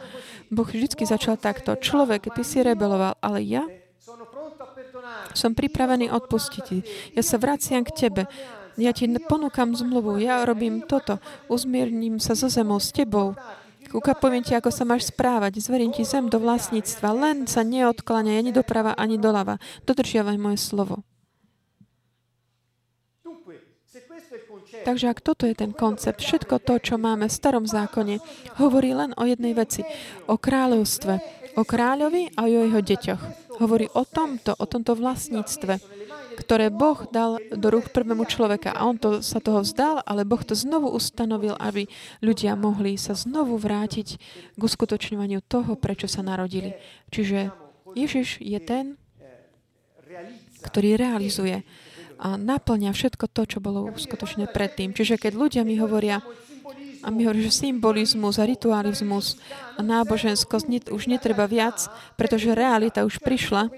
Boh 0.51 0.67
vždy 0.67 1.07
začal 1.07 1.39
takto. 1.39 1.79
Človek, 1.79 2.35
ty 2.35 2.43
si 2.43 2.59
rebeloval, 2.67 3.15
ale 3.23 3.39
ja 3.47 3.63
som 5.31 5.55
pripravený 5.55 6.11
odpustiť. 6.11 6.67
Ja 7.15 7.23
sa 7.23 7.39
vraciam 7.39 7.87
k 7.87 7.95
tebe. 7.95 8.23
Ja 8.75 8.91
ti 8.91 9.07
ponúkam 9.31 9.71
zmluvu. 9.79 10.19
Ja 10.19 10.43
robím 10.43 10.83
toto. 10.83 11.23
Uzmierním 11.47 12.19
sa 12.19 12.35
so 12.35 12.51
zemou 12.51 12.83
s 12.83 12.91
tebou. 12.91 13.39
Kúka, 13.95 14.19
poviem 14.19 14.43
ti, 14.43 14.59
ako 14.59 14.75
sa 14.75 14.83
máš 14.83 15.15
správať. 15.15 15.63
Zverím 15.63 15.95
ti 15.95 16.03
zem 16.03 16.27
do 16.27 16.43
vlastníctva. 16.43 17.15
Len 17.15 17.37
sa 17.47 17.63
neodkláňaj 17.63 18.43
ani 18.43 18.51
doprava, 18.51 18.99
ani 18.99 19.23
doľava. 19.23 19.63
Dodržiavaj 19.87 20.35
moje 20.35 20.59
slovo. 20.59 21.07
Takže 24.83 25.07
ak 25.15 25.23
toto 25.23 25.47
je 25.47 25.55
ten 25.55 25.71
koncept, 25.71 26.19
všetko 26.19 26.59
to, 26.59 26.83
čo 26.83 26.99
máme 26.99 27.31
v 27.31 27.37
starom 27.39 27.63
zákone, 27.63 28.19
hovorí 28.59 28.91
len 28.91 29.15
o 29.15 29.23
jednej 29.23 29.55
veci. 29.55 29.87
O 30.27 30.35
kráľovstve. 30.35 31.23
O 31.55 31.63
kráľovi 31.63 32.35
a 32.35 32.45
o 32.45 32.51
jeho 32.51 32.83
deťoch. 32.83 33.23
Hovorí 33.63 33.87
o 33.95 34.03
tomto, 34.03 34.59
o 34.59 34.67
tomto 34.67 34.99
vlastníctve, 34.99 35.79
ktoré 36.35 36.75
Boh 36.75 37.07
dal 37.15 37.39
do 37.55 37.71
rúk 37.71 37.95
prvému 37.95 38.27
človeka. 38.27 38.75
A 38.75 38.91
on 38.91 38.99
to, 38.99 39.23
sa 39.23 39.39
toho 39.39 39.63
vzdal, 39.63 40.03
ale 40.03 40.27
Boh 40.27 40.43
to 40.43 40.59
znovu 40.59 40.91
ustanovil, 40.91 41.55
aby 41.63 41.87
ľudia 42.19 42.59
mohli 42.59 42.99
sa 42.99 43.15
znovu 43.15 43.55
vrátiť 43.55 44.19
k 44.59 44.61
uskutočňovaniu 44.61 45.47
toho, 45.47 45.79
prečo 45.79 46.11
sa 46.11 46.27
narodili. 46.27 46.75
Čiže 47.15 47.55
Ježiš 47.95 48.43
je 48.43 48.59
ten, 48.59 48.99
ktorý 50.67 50.99
realizuje 50.99 51.63
a 52.25 52.41
naplňa 52.41 52.97
všetko 52.97 53.29
to, 53.29 53.43
čo 53.45 53.59
bolo 53.61 53.93
skutočne 53.93 54.49
predtým. 54.49 54.97
Čiže 54.97 55.21
keď 55.21 55.33
ľudia 55.37 55.63
mi 55.63 55.77
hovoria, 55.77 56.25
a 57.05 57.13
my 57.13 57.21
hovoríme, 57.29 57.45
že 57.45 57.53
symbolizmus 57.53 58.41
a 58.41 58.49
ritualizmus 58.49 59.37
a 59.77 59.85
náboženskosť 59.85 60.89
už 60.89 61.03
netreba 61.05 61.45
viac, 61.45 61.85
pretože 62.17 62.57
realita 62.57 63.05
už 63.05 63.21
prišla, 63.21 63.69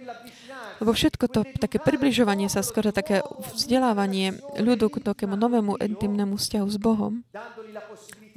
lebo 0.79 0.95
všetko 0.95 1.25
to, 1.27 1.41
také 1.59 1.83
približovanie 1.83 2.47
sa, 2.47 2.63
skoro 2.63 2.95
také 2.95 3.27
vzdelávanie 3.59 4.39
ľudu 4.63 4.95
k 4.95 5.03
takému 5.03 5.35
novému 5.35 5.83
intimnému 5.83 6.39
vzťahu 6.39 6.69
s 6.71 6.79
Bohom, 6.79 7.27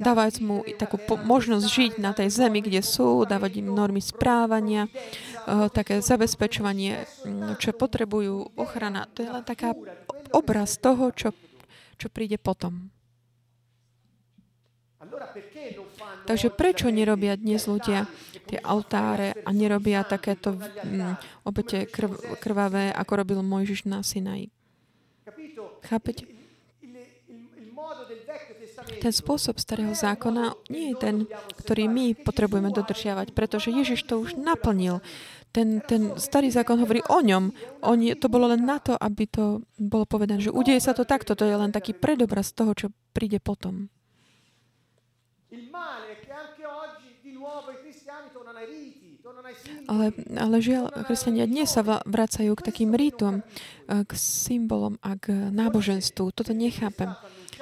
dávať 0.00 0.40
mu 0.40 0.64
takú 0.80 0.96
možnosť 1.20 1.66
žiť 1.68 1.92
na 2.00 2.16
tej 2.16 2.32
zemi, 2.32 2.64
kde 2.64 2.80
sú, 2.80 3.28
dávať 3.28 3.60
im 3.60 3.68
normy 3.70 4.00
správania, 4.00 4.88
uh, 4.88 5.68
také 5.68 6.00
zabezpečovanie, 6.00 7.04
mm, 7.04 7.60
čo 7.60 7.76
potrebujú, 7.76 8.56
ochrana. 8.56 9.04
To 9.12 9.20
je 9.20 9.28
len 9.28 9.44
taká 9.44 9.76
obraz 10.32 10.80
toho, 10.80 11.12
čo, 11.12 11.36
čo 12.00 12.08
príde 12.08 12.40
potom. 12.40 12.88
Takže 16.28 16.52
prečo 16.52 16.92
nerobia 16.92 17.34
dnes 17.34 17.64
ľudia 17.64 18.06
tie 18.46 18.60
altáre 18.60 19.32
a 19.42 19.50
nerobia 19.50 20.04
takéto 20.04 20.54
um, 20.54 21.16
obete 21.42 21.88
krv, 21.88 22.38
krvavé, 22.38 22.92
ako 22.92 23.12
robil 23.24 23.40
Mojžiš 23.40 23.88
na 23.88 24.04
Sinaji? 24.04 24.52
Chápete? 25.80 26.28
Ten 28.98 29.12
spôsob 29.14 29.62
starého 29.62 29.94
zákona 29.94 30.58
nie 30.66 30.90
je 30.90 30.96
ten, 30.98 31.16
ktorý 31.62 31.86
my 31.86 32.18
potrebujeme 32.18 32.74
dodržiavať, 32.74 33.30
pretože 33.30 33.70
Ježiš 33.70 34.02
to 34.10 34.18
už 34.18 34.34
naplnil. 34.34 34.98
Ten, 35.50 35.82
ten 35.82 36.14
starý 36.14 36.50
zákon 36.50 36.78
hovorí 36.78 37.02
o 37.10 37.18
ňom. 37.18 37.50
On 37.82 37.98
to 37.98 38.26
bolo 38.30 38.50
len 38.50 38.62
na 38.62 38.78
to, 38.78 38.94
aby 38.94 39.26
to 39.26 39.66
bolo 39.78 40.06
povedané, 40.06 40.38
že 40.38 40.54
udeje 40.54 40.78
sa 40.78 40.94
to 40.94 41.02
takto. 41.02 41.34
To 41.34 41.42
je 41.42 41.58
len 41.58 41.74
taký 41.74 41.90
predobraz 41.90 42.54
toho, 42.54 42.70
čo 42.74 42.86
príde 43.10 43.42
potom. 43.42 43.90
Ale, 49.90 50.14
ale 50.38 50.56
žiaľ, 50.62 50.84
kresťania 51.02 51.50
dnes 51.50 51.66
sa 51.66 51.82
vracajú 51.82 52.54
k 52.54 52.66
takým 52.70 52.94
rítom, 52.94 53.42
eh, 53.42 54.06
k 54.06 54.12
symbolom 54.14 55.02
a 55.02 55.18
k 55.18 55.50
náboženstvu. 55.50 56.30
Toto 56.30 56.54
nechápem. 56.54 57.10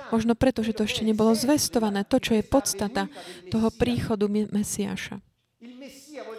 Možno 0.08 0.32
preto, 0.38 0.64
že 0.64 0.72
to 0.72 0.86
ešte 0.88 1.04
nebolo 1.04 1.36
zvestované, 1.36 2.04
to, 2.04 2.16
čo 2.18 2.38
je 2.38 2.46
podstata 2.46 3.06
toho 3.52 3.68
príchodu 3.74 4.28
Mesiáša. 4.28 5.20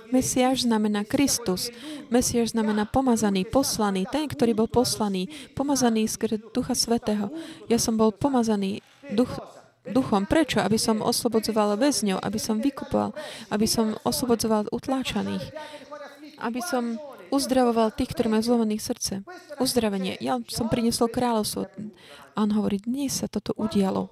Mesiáš 0.09 0.65
znamená 0.65 1.05
Kristus. 1.05 1.69
Mesiáš 2.09 2.57
znamená 2.57 2.89
pomazaný, 2.89 3.45
poslaný, 3.45 4.09
ten, 4.09 4.25
ktorý 4.25 4.57
bol 4.57 4.67
poslaný, 4.67 5.29
pomazaný 5.53 6.09
z 6.09 6.41
Ducha 6.49 6.73
Svetého. 6.73 7.29
Ja 7.69 7.77
som 7.77 7.93
bol 7.93 8.09
pomazaný 8.09 8.81
duch, 9.13 9.29
duchom. 9.85 10.25
Prečo? 10.25 10.65
Aby 10.65 10.81
som 10.81 11.05
oslobodzoval 11.05 11.77
väzňov, 11.77 12.19
aby 12.25 12.39
som 12.41 12.57
vykupoval, 12.57 13.13
aby 13.53 13.67
som 13.69 13.93
oslobodzoval 14.01 14.73
utláčaných, 14.73 15.45
aby 16.41 16.61
som 16.65 16.97
uzdravoval 17.29 17.93
tých, 17.93 18.11
ktorí 18.13 18.27
majú 18.29 18.43
zlomené 18.43 18.77
srdce. 18.77 19.25
Uzdravenie. 19.61 20.17
Ja 20.21 20.37
som 20.49 20.69
priniesol 20.69 21.09
kráľovstvo. 21.09 21.69
A 22.33 22.37
on 22.43 22.51
hovorí, 22.53 22.81
dnes 22.81 23.21
sa 23.21 23.29
toto 23.29 23.53
udialo. 23.57 24.09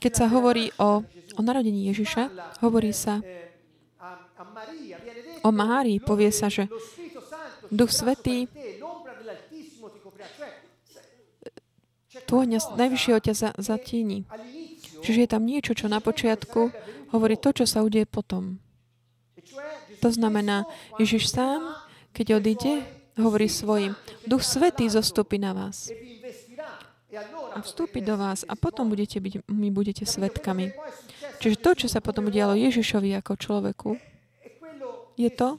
Keď 0.00 0.12
sa 0.12 0.26
hovorí 0.28 0.70
o, 0.76 1.00
o 1.36 1.40
narodení 1.40 1.88
Ježiša, 1.92 2.30
hovorí 2.60 2.92
sa 2.92 3.24
o 5.44 5.50
Márii, 5.52 6.00
povie 6.00 6.32
sa, 6.32 6.48
že 6.48 6.68
Duch 7.68 7.92
Svetý 7.92 8.48
tôňa 12.24 12.58
Najvyššieho 12.76 13.18
ťa 13.20 13.34
zatíni. 13.60 14.24
Čiže 15.04 15.28
je 15.28 15.28
tam 15.28 15.44
niečo, 15.44 15.76
čo 15.76 15.92
na 15.92 16.00
počiatku 16.00 16.72
hovorí 17.12 17.36
to, 17.36 17.52
čo 17.52 17.64
sa 17.68 17.84
udeje 17.84 18.08
potom. 18.08 18.63
To 20.04 20.12
znamená, 20.12 20.68
Ježiš 21.00 21.32
sám, 21.32 21.64
keď 22.12 22.36
odíde, 22.36 22.84
hovorí 23.16 23.48
svojim, 23.48 23.96
Duch 24.28 24.44
Svetý 24.44 24.84
zostupí 24.92 25.40
na 25.40 25.56
vás 25.56 25.88
a 27.54 27.58
vstúpi 27.64 28.04
do 28.04 28.20
vás 28.20 28.44
a 28.44 28.52
potom 28.52 28.92
budete 28.92 29.16
byť, 29.16 29.48
my 29.48 29.72
budete 29.72 30.04
svetkami. 30.04 30.76
Čiže 31.40 31.56
to, 31.56 31.70
čo 31.72 31.86
sa 31.88 32.04
potom 32.04 32.28
udialo 32.28 32.52
Ježišovi 32.52 33.16
ako 33.16 33.32
človeku, 33.40 33.90
je 35.16 35.30
to, 35.32 35.56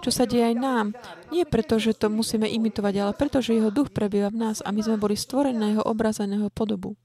čo 0.00 0.10
sa 0.10 0.26
deje 0.26 0.50
aj 0.50 0.56
nám. 0.56 0.86
Nie 1.30 1.46
preto, 1.46 1.76
že 1.76 1.94
to 1.94 2.10
musíme 2.10 2.48
imitovať, 2.48 2.94
ale 2.96 3.12
preto, 3.14 3.38
že 3.38 3.54
jeho 3.54 3.70
duch 3.70 3.94
prebýva 3.94 4.34
v 4.34 4.50
nás 4.50 4.64
a 4.66 4.74
my 4.74 4.80
sme 4.82 4.96
boli 4.98 5.14
stvorení 5.14 5.60
na 5.60 5.68
jeho 5.76 5.84
obrazeného 5.86 6.50
podobu. 6.50 6.96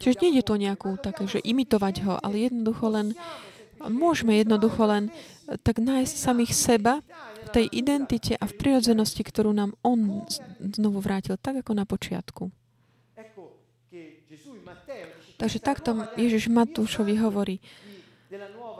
Čiže 0.00 0.16
nie 0.24 0.40
je 0.40 0.44
to 0.48 0.56
nejakú 0.56 0.96
také, 0.96 1.28
že 1.28 1.44
imitovať 1.44 1.94
ho, 2.08 2.16
ale 2.16 2.48
jednoducho 2.48 2.88
len 2.88 3.12
môžeme 3.88 4.36
jednoducho 4.36 4.84
len 4.84 5.08
tak 5.64 5.80
nájsť 5.80 6.14
samých 6.14 6.52
seba 6.52 7.00
v 7.46 7.48
tej 7.48 7.66
identite 7.72 8.36
a 8.36 8.44
v 8.44 8.56
prirodzenosti, 8.56 9.24
ktorú 9.24 9.50
nám 9.56 9.72
on 9.80 10.28
znovu 10.60 11.00
vrátil, 11.00 11.40
tak 11.40 11.64
ako 11.64 11.72
na 11.72 11.88
počiatku. 11.88 12.52
Takže 15.40 15.58
takto 15.58 16.04
Ježiš 16.20 16.52
Matúšovi 16.52 17.16
hovorí, 17.16 17.64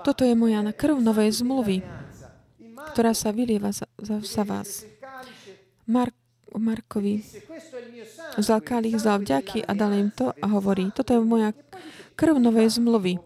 toto 0.05 0.23
je 0.23 0.37
moja 0.37 0.61
krv 0.77 1.01
novej 1.01 1.41
zmluvy, 1.41 1.81
ktorá 2.93 3.17
sa 3.17 3.33
vylieva 3.33 3.73
za, 3.73 3.89
za, 3.97 4.21
za 4.21 4.43
vás. 4.45 4.85
Mark, 5.89 6.15
Markovi 6.55 7.25
vzal 8.39 8.61
kalich, 8.63 8.95
vzal 8.99 9.23
vďaky 9.23 9.67
a 9.67 9.73
dal 9.75 9.95
im 9.95 10.11
to 10.13 10.31
a 10.31 10.47
hovorí, 10.51 10.91
toto 10.95 11.15
je 11.15 11.21
moja 11.23 11.51
krv 12.15 12.39
novej 12.39 12.79
zmluvy, 12.79 13.19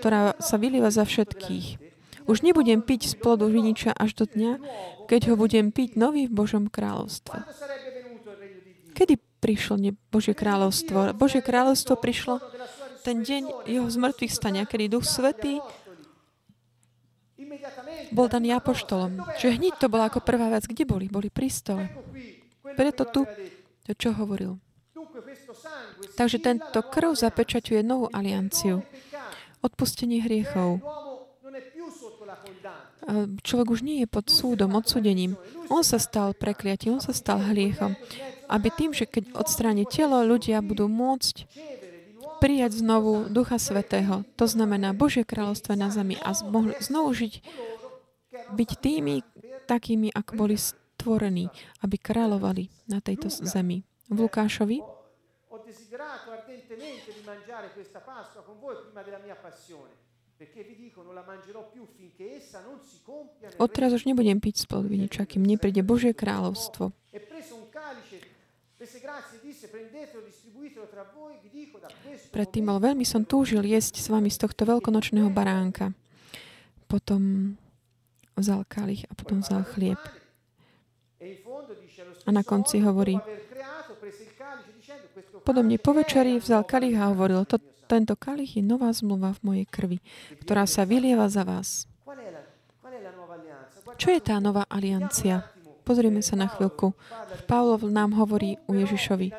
ktorá 0.00 0.36
sa 0.40 0.56
vylieva 0.56 0.88
za 0.88 1.04
všetkých. 1.04 1.82
Už 2.24 2.40
nebudem 2.40 2.80
piť 2.80 3.12
z 3.12 3.14
plodu 3.20 3.44
viniča 3.44 3.92
až 3.92 4.16
do 4.16 4.24
dňa, 4.24 4.52
keď 5.04 5.20
ho 5.32 5.34
budem 5.36 5.68
piť 5.68 6.00
nový 6.00 6.24
v 6.24 6.32
Božom 6.32 6.72
kráľovstve. 6.72 7.44
Kedy 8.96 9.20
prišlo 9.44 9.76
Božie 10.08 10.32
kráľovstvo? 10.32 11.12
Božie 11.12 11.44
kráľovstvo 11.44 12.00
prišlo 12.00 12.40
ten 13.04 13.20
deň 13.20 13.68
jeho 13.68 13.84
zmrtvých 13.84 14.32
stania, 14.32 14.64
kedy 14.64 14.88
Duch 14.88 15.04
Svetý 15.04 15.60
bol 18.14 18.32
daný 18.32 18.56
apoštolom. 18.56 19.20
Čiže 19.36 19.60
hneď 19.60 19.74
to 19.76 19.92
bola 19.92 20.08
ako 20.08 20.24
prvá 20.24 20.48
vec. 20.48 20.64
Kde 20.64 20.88
boli? 20.88 21.12
Boli 21.12 21.28
pri 21.28 21.52
stole. 21.52 21.84
Preto 22.72 23.04
tu, 23.12 23.28
čo 24.00 24.16
hovoril. 24.16 24.56
Takže 26.14 26.38
tento 26.40 26.80
krv 26.80 27.12
zapečaťuje 27.12 27.84
novú 27.84 28.08
alianciu. 28.08 28.80
Odpustenie 29.64 30.20
hriechov. 30.20 30.84
Človek 33.40 33.68
už 33.72 33.80
nie 33.80 34.04
je 34.04 34.08
pod 34.08 34.28
súdom, 34.28 34.76
odsudením. 34.76 35.40
On 35.72 35.80
sa 35.80 35.96
stal 35.96 36.36
prekliatím, 36.36 37.00
on 37.00 37.04
sa 37.04 37.16
stal 37.16 37.40
hriechom. 37.40 37.96
Aby 38.52 38.68
tým, 38.68 38.92
že 38.92 39.08
keď 39.08 39.32
odstráni 39.32 39.88
telo, 39.88 40.20
ľudia 40.20 40.60
budú 40.60 40.84
môcť 40.84 41.48
prijať 42.44 42.84
znovu 42.84 43.32
Ducha 43.32 43.56
Svetého. 43.56 44.28
To 44.36 44.44
znamená 44.44 44.92
Božie 44.92 45.24
kráľovstvo 45.24 45.72
na 45.80 45.88
zemi 45.88 46.20
a 46.20 46.36
mohli 46.44 46.76
znovu 46.84 47.16
žiť, 47.16 47.40
byť 48.52 48.70
tými 48.84 49.24
takými, 49.64 50.12
ako 50.12 50.32
boli 50.36 50.60
stvorení, 50.60 51.48
aby 51.80 51.96
kráľovali 51.96 52.68
na 52.92 53.00
tejto 53.00 53.32
zemi. 53.32 53.80
V 54.12 54.28
Lukášovi 54.28 54.84
Odteraz 63.58 63.90
už 63.94 64.04
nebudem 64.04 64.38
piť 64.42 64.66
spolu 64.66 64.90
viniča, 64.90 65.24
kým 65.30 65.46
nepríde 65.46 65.86
Božie 65.86 66.10
kráľovstvo. 66.10 66.90
Predtým, 72.34 72.64
ale 72.68 72.80
veľmi 72.82 73.04
som 73.06 73.22
túžil 73.22 73.62
jesť 73.62 73.94
s 74.02 74.06
vami 74.10 74.28
z 74.28 74.38
tohto 74.42 74.66
veľkonočného 74.66 75.30
baránka. 75.30 75.94
Potom 76.90 77.54
vzal 78.34 78.66
kalich 78.66 79.06
a 79.08 79.12
potom 79.14 79.40
vzal 79.40 79.62
chlieb. 79.64 80.00
A 82.26 82.30
na 82.34 82.42
konci 82.42 82.82
hovorí, 82.82 83.16
podobne 85.44 85.76
po 85.76 85.92
večeri 85.92 86.40
vzal 86.40 86.64
kalich 86.64 86.96
a 86.96 87.12
hovoril, 87.12 87.44
to, 87.44 87.60
tento 87.84 88.16
kalich 88.16 88.56
je 88.56 88.64
nová 88.64 88.88
zmluva 88.96 89.36
v 89.36 89.44
mojej 89.44 89.66
krvi, 89.68 89.98
ktorá 90.40 90.64
sa 90.64 90.88
vylieva 90.88 91.28
za 91.28 91.44
vás. 91.44 91.84
Čo 93.94 94.08
je 94.10 94.20
tá 94.24 94.40
nová 94.42 94.66
aliancia? 94.66 95.46
Pozrieme 95.84 96.24
sa 96.24 96.34
na 96.34 96.48
chvíľku. 96.48 96.96
Pavlov 97.44 97.84
nám 97.92 98.16
hovorí 98.16 98.56
u 98.64 98.72
Ježišovi. 98.72 99.30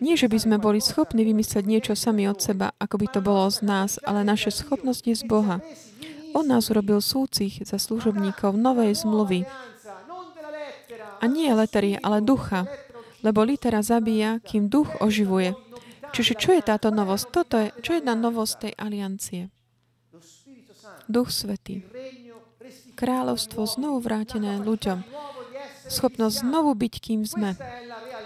Nie, 0.00 0.16
že 0.16 0.28
by 0.28 0.38
sme 0.40 0.56
boli 0.56 0.80
schopní 0.80 1.24
vymyslieť 1.24 1.64
niečo 1.64 1.92
sami 1.96 2.24
od 2.28 2.40
seba, 2.40 2.72
ako 2.80 2.96
by 3.00 3.06
to 3.12 3.20
bolo 3.20 3.48
z 3.48 3.64
nás, 3.64 3.90
ale 4.04 4.24
naše 4.24 4.52
schopnosť 4.52 5.02
je 5.12 5.16
z 5.20 5.24
Boha. 5.28 5.60
On 6.32 6.46
nás 6.46 6.70
urobil 6.70 7.02
súcich 7.02 7.60
za 7.64 7.76
služobníkov 7.76 8.56
novej 8.56 8.96
zmluvy. 8.96 9.44
A 11.20 11.24
nie 11.28 11.52
letery, 11.52 12.00
ale 12.00 12.24
ducha. 12.24 12.64
Lebo 13.20 13.44
litera 13.44 13.84
zabíja, 13.84 14.40
kým 14.40 14.72
duch 14.72 14.88
oživuje. 15.00 15.52
Čiže 16.10 16.34
čo 16.34 16.50
je 16.56 16.62
táto 16.64 16.90
novosť? 16.90 17.24
Toto 17.30 17.54
je, 17.60 17.68
čo 17.84 17.94
je 17.94 18.02
tá 18.02 18.14
novosť 18.18 18.54
tej 18.66 18.72
aliancie? 18.74 19.42
Duch 21.06 21.30
Svetý. 21.30 21.86
Kráľovstvo 22.98 23.66
znovu 23.66 24.02
vrátené 24.02 24.58
ľuďom. 24.62 25.02
Schopnosť 25.90 26.46
znovu 26.46 26.74
byť, 26.78 26.94
kým 27.02 27.26
sme. 27.26 27.58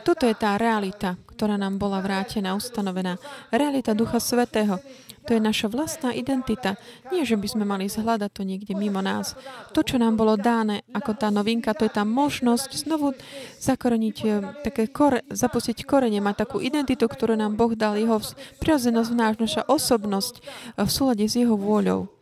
Toto 0.04 0.28
je 0.28 0.36
tá 0.36 0.60
realita, 0.60 1.16
ktorá 1.32 1.56
nám 1.56 1.80
bola 1.80 2.04
vrátená, 2.04 2.52
ustanovená. 2.52 3.16
Realita 3.48 3.96
Ducha 3.96 4.20
Svetého. 4.20 4.76
To 5.24 5.30
je 5.32 5.40
naša 5.40 5.72
vlastná 5.72 6.12
identita. 6.12 6.76
Nie, 7.08 7.24
že 7.24 7.40
by 7.40 7.48
sme 7.48 7.64
mali 7.64 7.88
zhľadať 7.88 8.30
to 8.30 8.42
niekde 8.44 8.76
mimo 8.76 9.00
nás. 9.00 9.32
To, 9.72 9.80
čo 9.80 9.96
nám 9.96 10.20
bolo 10.20 10.36
dáne 10.36 10.84
ako 10.92 11.16
tá 11.16 11.32
novinka, 11.32 11.72
to 11.72 11.88
je 11.88 11.92
tá 11.92 12.04
možnosť 12.04 12.76
znovu 12.76 13.16
zakoreniť 13.60 14.16
eh, 14.28 14.32
také 14.60 14.84
kore, 14.92 15.24
zapustiť 15.32 15.88
korene, 15.88 16.20
mať 16.20 16.44
takú 16.44 16.60
identitu, 16.60 17.08
ktorú 17.08 17.40
nám 17.40 17.56
Boh 17.56 17.72
dal, 17.72 17.96
jeho 17.96 18.20
prirodzenosť 18.60 19.08
v 19.08 19.16
náš, 19.16 19.34
naša 19.40 19.62
osobnosť 19.64 20.34
eh, 20.40 20.84
v 20.84 20.90
súlade 20.92 21.24
s 21.24 21.34
jeho 21.40 21.56
vôľou. 21.56 22.12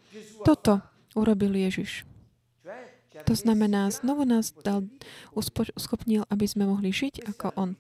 Toto 0.46 0.82
urobil 1.18 1.55
Ježiš. 1.59 2.07
To 3.22 3.34
znamená, 3.38 3.92
znovu 3.92 4.26
nás 4.26 4.50
dal, 4.64 4.88
uschopnil, 5.76 6.26
aby 6.26 6.46
sme 6.48 6.66
mohli 6.66 6.90
žiť 6.90 7.28
ako 7.28 7.55
On. 7.55 7.70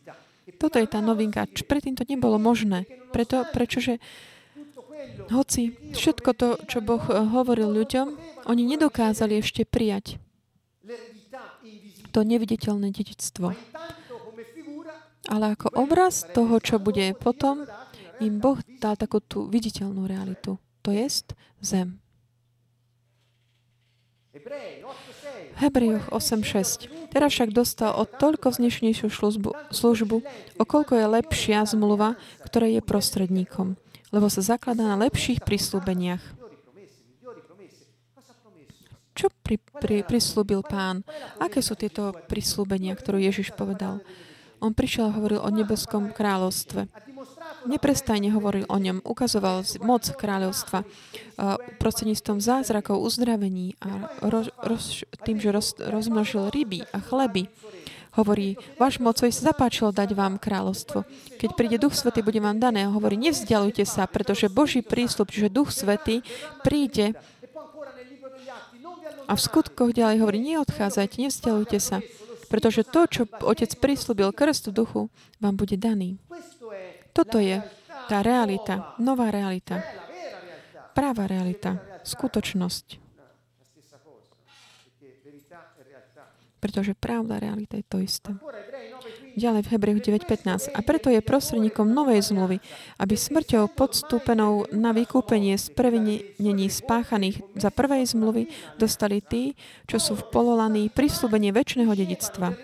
Toto 0.58 0.78
je 0.78 0.86
tá 0.86 0.98
novinka. 0.98 1.46
Predtým 1.46 1.94
to 1.94 2.04
nebolo 2.06 2.38
možné. 2.38 2.86
Preto, 3.10 3.46
prečože 3.50 4.02
hoci 5.30 5.76
všetko 5.94 6.30
to, 6.36 6.48
čo 6.68 6.78
Boh 6.84 7.02
eh, 7.08 7.22
hovoril 7.22 7.72
ľuďom, 7.72 8.06
oni 8.48 8.62
nedokázali 8.66 9.38
ešte 9.40 9.64
prijať 9.64 10.22
to 12.12 12.20
neviditeľné 12.20 12.92
dedičstvo. 12.92 13.56
Ale 15.32 15.44
ako 15.56 15.72
obraz 15.72 16.28
toho, 16.28 16.60
čo 16.60 16.76
bude 16.76 17.16
potom, 17.16 17.64
im 18.20 18.36
Boh 18.36 18.60
dal 18.78 19.00
takú 19.00 19.24
tú 19.24 19.48
viditeľnú 19.48 20.04
realitu. 20.04 20.60
To 20.84 20.90
jest 20.92 21.32
zem. 21.64 22.02
Hebrejov 25.62 26.10
8.6. 26.10 26.90
Teraz 27.12 27.30
však 27.36 27.54
dostal 27.54 27.94
od 27.94 28.08
toľko 28.18 28.50
vznešenejšiu 28.50 29.12
službu, 29.12 29.50
službu, 29.70 30.16
o 30.58 30.64
je 30.66 31.06
lepšia 31.06 31.62
zmluva, 31.68 32.18
ktorá 32.42 32.66
je 32.66 32.82
prostredníkom, 32.82 33.78
lebo 34.12 34.28
sa 34.28 34.44
zakladá 34.44 34.84
na 34.84 35.00
lepších 35.00 35.40
prislúbeniach. 35.40 36.22
Čo 39.12 39.28
pri, 39.44 39.60
pri, 39.60 40.04
prislúbil 40.08 40.64
pán? 40.64 41.04
Aké 41.36 41.60
sú 41.60 41.76
tieto 41.76 42.16
prislúbenia, 42.32 42.96
ktoré 42.96 43.20
Ježiš 43.28 43.52
povedal? 43.52 44.00
On 44.62 44.72
prišiel 44.72 45.10
a 45.10 45.16
hovoril 45.18 45.42
o 45.42 45.50
nebeskom 45.50 46.14
kráľovstve. 46.14 46.86
Neprestajne 47.66 48.30
hovoril 48.30 48.64
o 48.70 48.78
ňom, 48.78 49.02
ukazoval 49.02 49.66
moc 49.82 50.06
kráľovstva 50.06 50.86
prostredníctvom 51.82 52.38
zázrakov, 52.38 53.02
uzdravení 53.02 53.74
a 53.82 54.06
roz, 54.22 54.54
roz, 54.62 55.02
tým, 55.26 55.42
že 55.42 55.50
roz, 55.50 55.74
rozmnožil 55.76 56.48
ryby 56.54 56.86
a 56.94 56.98
chleby. 57.02 57.50
Hovorí, 58.12 58.60
váš 58.76 59.00
mocoj 59.00 59.32
sa 59.32 59.56
zapáčilo 59.56 59.88
dať 59.88 60.12
vám 60.12 60.36
kráľovstvo. 60.36 61.08
Keď 61.40 61.50
príde 61.56 61.80
Duch 61.80 61.96
Svetý, 61.96 62.20
bude 62.20 62.44
vám 62.44 62.60
dané. 62.60 62.84
Hovorí, 62.84 63.16
nevzdialujte 63.16 63.88
sa, 63.88 64.04
pretože 64.04 64.52
Boží 64.52 64.84
prísľub, 64.84 65.32
že 65.32 65.48
Duch 65.48 65.72
Svetý 65.72 66.20
príde 66.60 67.16
a 69.26 69.32
v 69.32 69.40
skutkoch 69.40 69.96
ďalej 69.96 70.20
hovorí, 70.20 70.38
neodchádzajte, 70.44 71.16
nevzdialujte 71.24 71.78
sa, 71.80 72.04
pretože 72.52 72.84
to, 72.84 73.08
čo 73.08 73.22
Otec 73.48 73.80
prísľubil 73.80 74.36
krstu 74.36 74.76
duchu, 74.76 75.08
vám 75.40 75.56
bude 75.56 75.80
daný. 75.80 76.20
Toto 77.16 77.40
je 77.40 77.64
tá 78.12 78.20
realita, 78.20 78.92
nová 79.00 79.32
realita, 79.32 79.80
práva 80.92 81.24
realita, 81.24 81.80
skutočnosť. 82.04 83.01
Pretože 86.62 86.94
pravda, 86.94 87.42
realita 87.42 87.74
je 87.74 87.82
to 87.82 87.98
isté. 87.98 88.30
Ďalej 89.34 89.66
v 89.66 89.70
Hebreju 89.74 89.98
9.15. 89.98 90.70
A 90.70 90.80
preto 90.86 91.10
je 91.10 91.18
prostredníkom 91.18 91.90
novej 91.90 92.22
zmluvy, 92.22 92.62
aby 93.02 93.14
smrťou 93.18 93.74
podstúpenou 93.74 94.70
na 94.70 94.94
vykúpenie 94.94 95.58
z 95.58 95.74
previnení 95.74 96.70
spáchaných 96.70 97.42
za 97.58 97.74
prvej 97.74 98.06
zmluvy 98.14 98.46
dostali 98.78 99.18
tí, 99.18 99.58
čo 99.90 99.98
sú 99.98 100.14
v 100.14 100.30
pololaní 100.30 100.86
prislúbenie 100.86 101.50
väčšného 101.50 101.90
dedictva. 101.98 102.54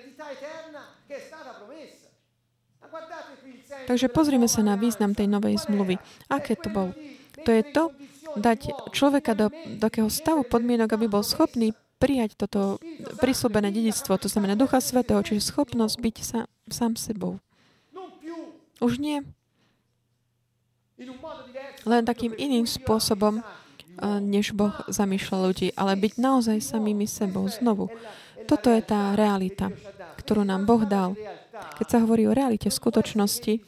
Takže 3.90 4.06
pozrime 4.12 4.46
sa 4.46 4.62
na 4.62 4.78
význam 4.78 5.16
tej 5.16 5.26
novej 5.26 5.58
zmluvy. 5.64 5.98
Aké 6.30 6.54
to 6.54 6.70
bol? 6.70 6.94
To 7.42 7.50
je 7.50 7.64
to, 7.72 7.90
dať 8.36 8.92
človeka 8.94 9.32
do 9.32 9.48
takého 9.80 10.12
stavu 10.12 10.44
podmienok, 10.44 10.92
aby 10.94 11.08
bol 11.08 11.24
schopný 11.24 11.72
prijať 11.98 12.38
toto 12.38 12.78
prislúbené 13.18 13.74
dedictvo, 13.74 14.14
to 14.16 14.30
znamená 14.30 14.54
Ducha 14.54 14.78
Svetého, 14.78 15.18
čiže 15.20 15.50
schopnosť 15.50 15.96
byť 15.98 16.16
sa, 16.22 16.46
sám 16.70 16.94
sebou. 16.94 17.42
Už 18.78 19.02
nie 19.02 19.26
len 21.86 22.02
takým 22.06 22.34
iným 22.34 22.66
spôsobom, 22.66 23.42
než 24.22 24.54
Boh 24.54 24.74
zamýšľa 24.86 25.38
ľudí, 25.50 25.68
ale 25.74 25.98
byť 25.98 26.12
naozaj 26.22 26.58
samými 26.62 27.06
sebou 27.10 27.46
znovu. 27.50 27.90
Toto 28.46 28.70
je 28.70 28.82
tá 28.82 29.18
realita, 29.18 29.74
ktorú 30.22 30.46
nám 30.46 30.66
Boh 30.66 30.86
dal. 30.86 31.18
Keď 31.82 31.86
sa 31.86 31.98
hovorí 32.02 32.30
o 32.30 32.34
realite 32.34 32.70
skutočnosti, 32.70 33.58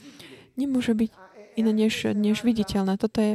nemôže 0.55 0.95
byť 0.95 1.11
iné 1.59 1.73
než, 1.75 2.15
než 2.15 2.47
viditeľné. 2.47 2.95
Toto 2.95 3.19
je 3.19 3.33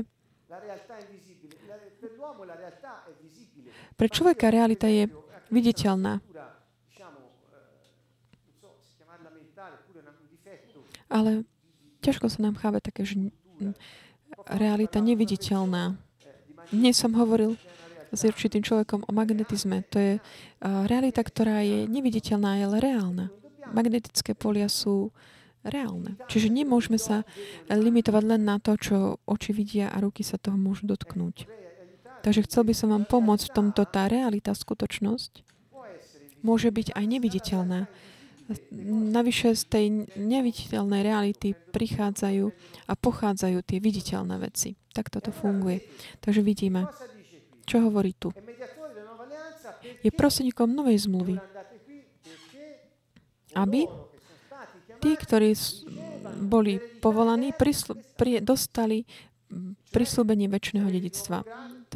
Pre 3.96 4.08
človeka 4.12 4.52
realita 4.52 4.92
je 4.92 5.08
viditeľná. 5.48 6.20
Ale 11.08 11.48
ťažko 12.04 12.28
sa 12.28 12.40
nám 12.44 12.60
cháve 12.60 12.84
také, 12.84 13.08
že 13.08 13.16
realita 14.52 15.00
neviditeľná. 15.00 15.96
Dnes 16.76 16.98
som 16.98 17.16
hovoril 17.16 17.56
s 18.12 18.22
určitým 18.26 18.66
človekom 18.66 19.08
o 19.08 19.12
magnetizme. 19.16 19.86
To 19.94 19.98
je 20.02 20.14
realita, 20.92 21.24
ktorá 21.24 21.64
je 21.64 21.88
neviditeľná, 21.88 22.60
ale 22.68 22.84
reálna. 22.84 23.32
Magnetické 23.72 24.36
polia 24.36 24.68
sú 24.68 25.16
reálne. 25.64 26.20
Čiže 26.28 26.52
nemôžeme 26.52 27.00
sa 27.00 27.24
limitovať 27.72 28.24
len 28.28 28.44
na 28.44 28.60
to, 28.60 28.76
čo 28.76 28.96
oči 29.24 29.56
vidia 29.56 29.88
a 29.90 30.04
ruky 30.04 30.22
sa 30.22 30.36
toho 30.38 30.60
môžu 30.60 30.86
dotknúť. 30.90 31.65
Takže 32.26 32.50
chcel 32.50 32.66
by 32.66 32.74
som 32.74 32.90
vám 32.90 33.06
pomôcť 33.06 33.54
v 33.54 33.54
tomto. 33.54 33.86
Tá 33.86 34.10
realita, 34.10 34.58
skutočnosť 34.58 35.46
môže 36.42 36.74
byť 36.74 36.98
aj 36.98 37.06
neviditeľná. 37.06 37.86
Navyše 39.14 39.58
z 39.58 39.64
tej 39.66 39.86
neviditeľnej 40.18 41.02
reality 41.06 41.54
prichádzajú 41.54 42.46
a 42.90 42.94
pochádzajú 42.94 43.62
tie 43.62 43.78
viditeľné 43.78 44.42
veci. 44.42 44.74
Tak 44.94 45.14
toto 45.14 45.30
funguje. 45.30 45.86
Takže 46.22 46.42
vidíme, 46.42 46.90
čo 47.66 47.82
hovorí 47.82 48.18
tu. 48.18 48.34
Je 50.02 50.10
prostredníkom 50.10 50.70
novej 50.74 51.06
zmluvy, 51.06 51.38
aby 53.54 53.86
tí, 55.02 55.12
ktorí 55.14 55.54
boli 56.42 56.82
povolaní, 57.02 57.54
prisl- 57.54 57.98
pri, 58.18 58.42
dostali 58.42 59.06
prislúbenie 59.90 60.50
väčšného 60.50 60.90
dedictva. 60.90 61.46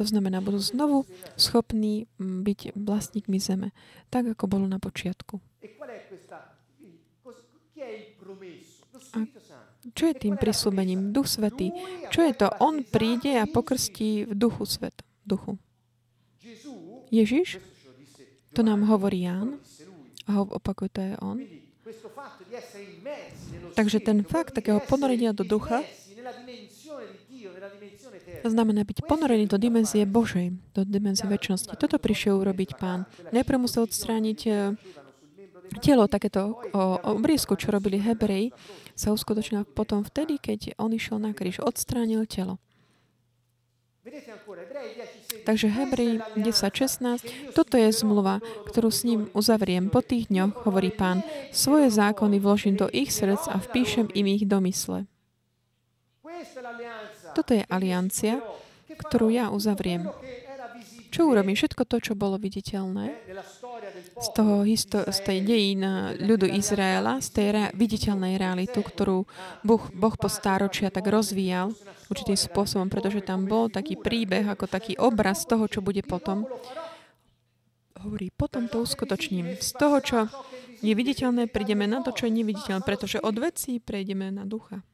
To 0.00 0.08
znamená, 0.08 0.40
budú 0.40 0.56
znovu 0.56 1.04
schopní 1.36 2.08
mm, 2.16 2.40
byť 2.40 2.60
vlastníkmi 2.72 3.36
zeme, 3.36 3.76
tak 4.08 4.32
ako 4.32 4.48
bolo 4.48 4.64
na 4.64 4.80
počiatku. 4.80 5.36
A 9.12 9.18
čo 9.92 10.04
je 10.08 10.14
tým 10.16 10.40
prislúbením? 10.40 11.12
Duch 11.12 11.28
Svetý. 11.28 11.76
Čo 12.08 12.24
je 12.24 12.32
to? 12.32 12.48
On 12.64 12.80
príde 12.80 13.36
a 13.36 13.44
pokrstí 13.44 14.24
v 14.24 14.32
duchu 14.32 14.64
svet. 14.64 14.96
Duchu. 15.28 15.60
Ježiš? 17.12 17.60
To 18.56 18.64
nám 18.64 18.88
hovorí 18.88 19.28
Ján. 19.28 19.60
A 20.24 20.40
ho 20.40 20.48
opakuje, 20.48 20.88
to 20.96 21.00
je 21.00 21.14
on. 21.20 21.38
Takže 23.76 23.98
ten 24.00 24.24
fakt 24.24 24.56
takého 24.56 24.80
ponorenia 24.80 25.36
do 25.36 25.44
ducha 25.44 25.84
to 28.40 28.48
znamená 28.48 28.82
byť 28.84 29.04
ponorený 29.04 29.46
do 29.46 29.60
dimenzie 29.60 30.08
Božej, 30.08 30.56
do 30.72 30.82
dimenzie 30.88 31.28
väčšnosti. 31.28 31.76
Toto 31.76 32.00
prišiel 32.00 32.40
urobiť 32.40 32.80
pán. 32.80 33.04
Najprv 33.30 33.58
musel 33.60 33.84
odstrániť 33.84 34.38
e, 34.48 34.52
telo, 35.78 36.10
takéto 36.10 36.58
obriezku, 37.04 37.54
čo 37.54 37.70
robili 37.70 38.02
Hebreji, 38.02 38.50
sa 38.98 39.14
uskutočnilo 39.14 39.68
potom 39.70 40.02
vtedy, 40.02 40.42
keď 40.42 40.74
on 40.80 40.90
išiel 40.90 41.22
na 41.22 41.30
kríž, 41.30 41.62
odstránil 41.62 42.26
telo. 42.26 42.58
Takže 45.44 45.68
Hebrej 45.68 46.24
10.16, 46.40 47.52
toto 47.52 47.76
je 47.76 47.92
zmluva, 47.92 48.40
ktorú 48.66 48.88
s 48.88 49.04
ním 49.04 49.28
uzavriem. 49.36 49.92
Po 49.92 50.00
tých 50.00 50.32
dňoch, 50.32 50.64
hovorí 50.64 50.88
pán, 50.88 51.20
svoje 51.52 51.92
zákony 51.92 52.40
vložím 52.40 52.80
do 52.80 52.88
ich 52.90 53.12
srdc 53.12 53.52
a 53.52 53.60
vpíšem 53.60 54.08
im 54.16 54.26
ich 54.26 54.48
do 54.48 54.58
mysle. 54.64 55.04
Toto 57.34 57.50
je 57.54 57.64
aliancia, 57.68 58.40
ktorú 58.90 59.30
ja 59.30 59.48
uzavriem. 59.48 60.10
Čo 61.10 61.26
urobím? 61.26 61.58
Všetko 61.58 61.82
to, 61.90 61.96
čo 61.98 62.12
bolo 62.14 62.38
viditeľné 62.38 63.10
z, 64.14 64.28
toho 64.30 64.62
histo- 64.62 65.02
z 65.02 65.18
tej 65.26 65.38
dejín 65.42 65.82
ľudu 66.22 66.46
Izraela, 66.46 67.18
z 67.18 67.28
tej 67.34 67.46
rea- 67.50 67.72
viditeľnej 67.74 68.38
reality, 68.38 68.78
ktorú 68.78 69.26
boh, 69.66 69.82
boh 69.90 70.14
po 70.14 70.30
stáročia 70.30 70.86
tak 70.86 71.10
rozvíjal 71.10 71.74
určitým 72.06 72.38
spôsobom, 72.38 72.86
pretože 72.86 73.26
tam 73.26 73.50
bol 73.50 73.66
taký 73.66 73.98
príbeh, 73.98 74.46
ako 74.54 74.70
taký 74.70 74.94
obraz 75.02 75.42
toho, 75.50 75.66
čo 75.66 75.82
bude 75.82 76.06
potom. 76.06 76.46
Hovorí, 78.06 78.30
potom 78.30 78.70
to 78.70 78.78
uskutočním. 78.78 79.58
Z 79.58 79.70
toho, 79.82 79.98
čo 79.98 80.18
je 80.78 80.94
viditeľné, 80.94 81.50
prídeme 81.50 81.90
na 81.90 82.06
to, 82.06 82.14
čo 82.14 82.30
je 82.30 82.38
neviditeľné, 82.38 82.86
pretože 82.86 83.18
od 83.18 83.34
vecí 83.34 83.82
prejdeme 83.82 84.30
na 84.30 84.46
ducha. 84.46 84.86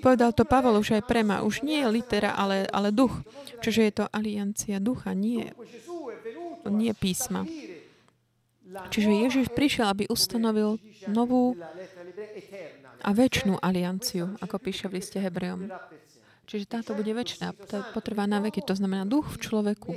Povedal 0.00 0.30
to 0.32 0.44
Pavol 0.48 0.80
už 0.80 1.00
aj 1.00 1.04
prema. 1.04 1.44
Už 1.44 1.60
nie 1.60 1.84
je 1.84 1.88
litera, 1.92 2.32
ale, 2.32 2.64
ale 2.70 2.94
duch. 2.94 3.12
Čiže 3.60 3.80
je 3.84 3.92
to 3.92 4.04
aliancia 4.08 4.80
ducha, 4.80 5.12
nie, 5.12 5.52
nie 6.68 6.92
písma. 6.96 7.44
Čiže 8.70 9.10
Ježiš 9.10 9.46
prišiel, 9.50 9.90
aby 9.90 10.06
ustanovil 10.06 10.78
novú 11.10 11.58
a 13.00 13.10
väčšnú 13.10 13.58
alianciu, 13.58 14.36
ako 14.38 14.56
píše 14.60 14.86
v 14.86 15.00
liste 15.00 15.18
Hebrejom. 15.18 15.72
Čiže 16.46 16.66
táto 16.66 16.90
bude 16.98 17.10
väčšina, 17.14 17.54
potrvá 17.94 18.26
na 18.26 18.42
veky. 18.42 18.62
To 18.66 18.74
znamená 18.74 19.06
duch 19.06 19.26
v 19.34 19.38
človeku. 19.38 19.90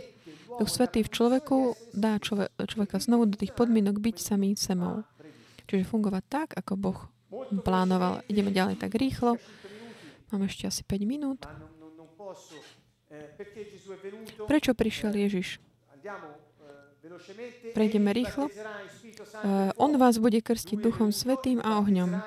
Duch 0.61 0.69
Svetý 0.69 1.01
v 1.01 1.09
človeku 1.09 1.57
dá 1.97 2.21
človeka 2.21 3.01
znovu 3.01 3.25
do 3.25 3.38
tých 3.38 3.57
podmienok 3.57 3.97
byť 3.97 4.17
samým 4.21 4.53
semou. 4.53 5.01
Čiže 5.65 5.89
fungovať 5.89 6.23
tak, 6.29 6.49
ako 6.53 6.73
Boh 6.77 6.99
plánoval. 7.65 8.21
Ideme 8.29 8.53
ďalej 8.53 8.81
tak 8.81 8.93
rýchlo. 8.97 9.38
Máme 10.34 10.49
ešte 10.49 10.65
asi 10.65 10.81
5 10.81 11.05
minút. 11.05 11.45
Prečo 14.49 14.73
prišiel 14.73 15.13
Ježiš? 15.13 15.61
Prejdeme 17.77 18.09
rýchlo. 18.15 18.49
On 19.77 19.91
vás 19.99 20.17
bude 20.17 20.41
krstiť 20.41 20.77
Duchom 20.79 21.13
Svetým 21.13 21.61
a 21.61 21.77
ohňom. 21.77 22.17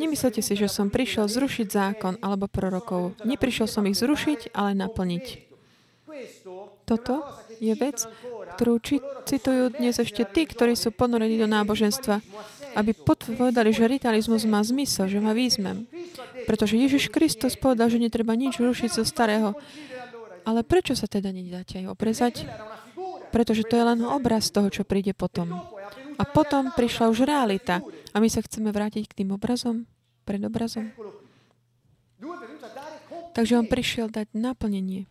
Nemyslete 0.00 0.40
si, 0.40 0.56
že 0.56 0.72
som 0.72 0.88
prišiel 0.88 1.28
zrušiť 1.28 1.66
zákon 1.68 2.16
alebo 2.24 2.48
prorokov. 2.48 3.12
Neprišiel 3.28 3.68
som 3.68 3.84
ich 3.84 4.00
zrušiť, 4.00 4.56
ale 4.56 4.72
naplniť. 4.72 5.26
Toto 6.88 7.20
je 7.60 7.76
vec, 7.76 8.08
ktorú 8.54 8.78
citujú 9.26 9.74
dnes 9.74 9.98
ešte 9.98 10.22
tí, 10.28 10.46
ktorí 10.46 10.78
sú 10.78 10.94
ponorení 10.94 11.40
do 11.40 11.50
náboženstva 11.50 12.22
aby 12.76 12.92
povedali, 12.92 13.72
že 13.72 13.88
ritualizmus 13.88 14.44
má 14.44 14.60
zmysel, 14.60 15.08
že 15.08 15.16
má 15.16 15.32
význam. 15.32 15.88
Pretože 16.44 16.76
Ježiš 16.76 17.08
Kristus 17.08 17.56
povedal, 17.56 17.88
že 17.88 17.96
netreba 17.96 18.36
nič 18.36 18.60
rušiť 18.60 19.00
zo 19.00 19.04
starého. 19.08 19.56
Ale 20.44 20.60
prečo 20.60 20.92
sa 20.92 21.08
teda 21.08 21.32
nedáte 21.32 21.80
aj 21.80 21.86
obrezať? 21.88 22.34
Pretože 23.32 23.64
to 23.64 23.80
je 23.80 23.84
len 23.84 24.04
obraz 24.04 24.52
toho, 24.52 24.68
čo 24.68 24.84
príde 24.84 25.16
potom. 25.16 25.56
A 26.20 26.22
potom 26.28 26.68
prišla 26.76 27.08
už 27.08 27.24
realita. 27.24 27.80
A 28.12 28.20
my 28.20 28.28
sa 28.28 28.44
chceme 28.44 28.68
vrátiť 28.68 29.08
k 29.08 29.24
tým 29.24 29.32
obrazom, 29.32 29.88
pred 30.28 30.44
obrazom. 30.44 30.92
Takže 33.32 33.56
on 33.56 33.66
prišiel 33.68 34.12
dať 34.12 34.36
naplnenie. 34.36 35.08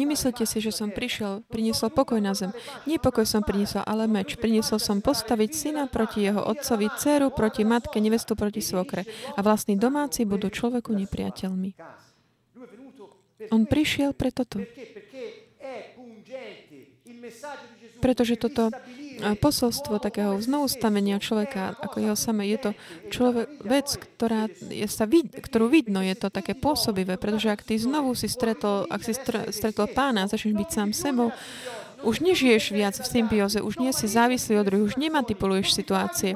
Nemyslite 0.00 0.48
si, 0.48 0.64
že 0.64 0.72
som 0.72 0.88
prišiel, 0.88 1.44
priniesol 1.52 1.92
pokoj 1.92 2.16
na 2.24 2.32
zem. 2.32 2.48
Nie 2.88 2.96
pokoj 2.96 3.28
som 3.28 3.44
priniesol, 3.44 3.84
ale 3.84 4.08
meč. 4.08 4.40
Priniesol 4.40 4.80
som 4.80 5.04
postaviť 5.04 5.50
syna 5.52 5.84
proti 5.92 6.24
jeho 6.24 6.40
otcovi, 6.40 6.88
dceru 6.96 7.28
proti 7.28 7.68
matke, 7.68 8.00
nevestu 8.00 8.32
proti 8.32 8.64
svokre. 8.64 9.04
A 9.36 9.44
vlastní 9.44 9.76
domáci 9.76 10.24
budú 10.24 10.48
človeku 10.48 10.88
nepriateľmi. 10.96 11.76
On 13.52 13.68
prišiel 13.68 14.16
pre 14.16 14.32
toto. 14.32 14.64
Pretože 18.00 18.34
toto 18.40 18.72
posolstvo 19.20 20.00
takého 20.00 20.38
znovustavenia 20.40 21.20
človeka, 21.22 21.76
ako 21.78 21.96
jeho 22.00 22.16
samé, 22.16 22.48
je 22.52 22.58
to 22.58 22.70
človek, 23.12 23.46
vec, 23.62 23.88
ktorá 23.94 24.48
je 24.70 24.86
sa 24.88 25.04
vid, 25.04 25.32
ktorú 25.32 25.68
vidno, 25.68 26.00
je 26.00 26.16
to 26.16 26.28
také 26.32 26.56
pôsobivé, 26.56 27.20
pretože 27.20 27.52
ak 27.52 27.62
ty 27.66 27.78
znovu 27.78 28.16
si 28.16 28.26
stretol, 28.26 28.88
ak 28.88 29.00
si 29.04 29.12
stretol 29.52 29.86
pána, 29.92 30.26
začneš 30.26 30.54
byť 30.58 30.68
sám 30.70 30.90
sebou, 30.94 31.28
už 32.02 32.18
nežiješ 32.18 32.74
viac 32.74 32.98
v 32.98 33.06
symbióze, 33.06 33.62
už 33.62 33.78
nie 33.78 33.94
si 33.94 34.10
závislý 34.10 34.58
od 34.58 34.66
druhých, 34.66 34.86
už 34.94 34.96
nemanipuluješ 34.98 35.70
situácie. 35.70 36.34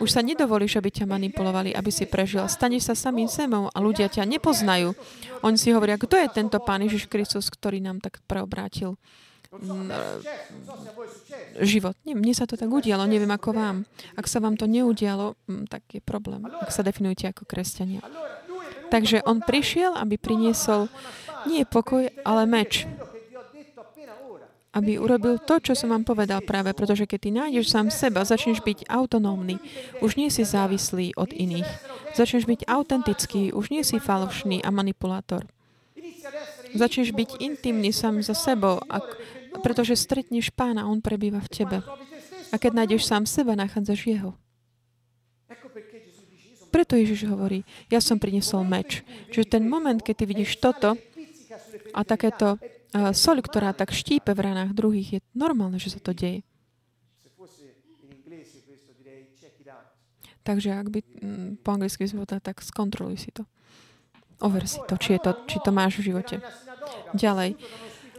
Už 0.00 0.16
sa 0.16 0.24
nedovolíš, 0.24 0.80
aby 0.80 0.88
ťa 0.88 1.04
manipulovali, 1.04 1.76
aby 1.76 1.90
si 1.92 2.08
prežil. 2.08 2.46
Staneš 2.48 2.88
sa 2.88 2.94
samým 2.96 3.28
sebou 3.28 3.68
a 3.68 3.78
ľudia 3.84 4.08
ťa 4.08 4.24
nepoznajú. 4.24 4.96
Oni 5.44 5.58
si 5.60 5.76
hovoria, 5.76 6.00
kto 6.00 6.16
je 6.16 6.28
tento 6.32 6.56
Pán 6.62 6.80
Ježiš 6.80 7.04
Kristus, 7.10 7.52
ktorý 7.52 7.84
nám 7.84 8.00
tak 8.00 8.24
preobrátil 8.24 8.96
život. 11.66 11.98
Mne 12.06 12.34
sa 12.34 12.46
to 12.46 12.54
tak 12.54 12.70
udialo, 12.70 13.10
neviem 13.10 13.30
ako 13.30 13.50
vám. 13.50 13.76
Ak 14.14 14.30
sa 14.30 14.38
vám 14.38 14.54
to 14.54 14.70
neudialo, 14.70 15.34
mm, 15.50 15.66
tak 15.66 15.82
je 15.90 16.00
problém, 16.02 16.46
ak 16.46 16.70
sa 16.70 16.86
definujete 16.86 17.30
ako 17.34 17.44
kresťania. 17.50 18.00
Takže 18.90 19.22
on 19.26 19.42
prišiel, 19.42 19.94
aby 19.98 20.18
priniesol 20.18 20.90
nie 21.46 21.66
pokoj, 21.66 22.10
ale 22.22 22.42
meč 22.46 22.86
aby 24.70 25.02
urobil 25.02 25.42
to, 25.42 25.58
čo 25.58 25.74
som 25.74 25.90
vám 25.90 26.06
povedal 26.06 26.38
práve, 26.46 26.70
pretože 26.70 27.02
keď 27.02 27.18
ty 27.18 27.30
nájdeš 27.34 27.74
sám 27.74 27.90
seba, 27.90 28.22
začneš 28.22 28.62
byť 28.62 28.86
autonómny, 28.86 29.58
už 29.98 30.14
nie 30.14 30.30
si 30.30 30.46
závislý 30.46 31.18
od 31.18 31.34
iných. 31.34 31.66
Začneš 32.14 32.46
byť 32.46 32.70
autentický, 32.70 33.50
už 33.50 33.74
nie 33.74 33.82
si 33.82 33.98
falošný 33.98 34.62
a 34.62 34.70
manipulátor. 34.70 35.42
Začneš 36.70 37.10
byť 37.10 37.42
intimný 37.42 37.90
sám 37.90 38.22
za 38.22 38.30
sebou, 38.30 38.78
ak, 38.86 39.18
pretože 39.58 39.98
stretneš 39.98 40.54
pána, 40.54 40.86
on 40.86 41.02
prebýva 41.02 41.42
v 41.42 41.50
tebe. 41.50 41.78
A 42.50 42.54
keď 42.58 42.82
nájdeš 42.82 43.06
sám 43.06 43.26
seba, 43.26 43.58
nachádzaš 43.58 44.00
jeho. 44.06 44.30
Preto 46.70 46.94
Ježiš 46.94 47.26
hovorí, 47.26 47.66
ja 47.90 47.98
som 47.98 48.22
priniesol 48.22 48.62
meč. 48.62 49.02
Čiže 49.34 49.58
ten 49.58 49.66
moment, 49.66 49.98
keď 49.98 50.14
ty 50.22 50.24
vidíš 50.30 50.62
toto 50.62 50.94
a 51.90 52.00
takéto 52.06 52.62
soľ, 52.94 53.42
ktorá 53.42 53.74
tak 53.74 53.90
štípe 53.90 54.30
v 54.34 54.40
ranách 54.40 54.74
druhých, 54.74 55.08
je 55.18 55.20
normálne, 55.34 55.82
že 55.82 55.94
sa 55.94 56.00
to 56.02 56.14
deje. 56.14 56.46
Takže 60.40 60.72
ak 60.72 60.88
by 60.88 61.00
mm, 61.04 61.50
po 61.60 61.68
anglicky 61.76 62.08
povedali, 62.08 62.40
tak 62.40 62.64
skontroluj 62.64 63.22
si 63.22 63.30
to. 63.30 63.44
Over 64.40 64.64
si 64.64 64.80
to, 64.88 64.96
či, 64.96 65.14
je 65.14 65.20
to, 65.20 65.36
či 65.44 65.60
to 65.60 65.70
máš 65.70 66.00
v 66.00 66.10
živote. 66.10 66.40
Ďalej. 67.12 67.60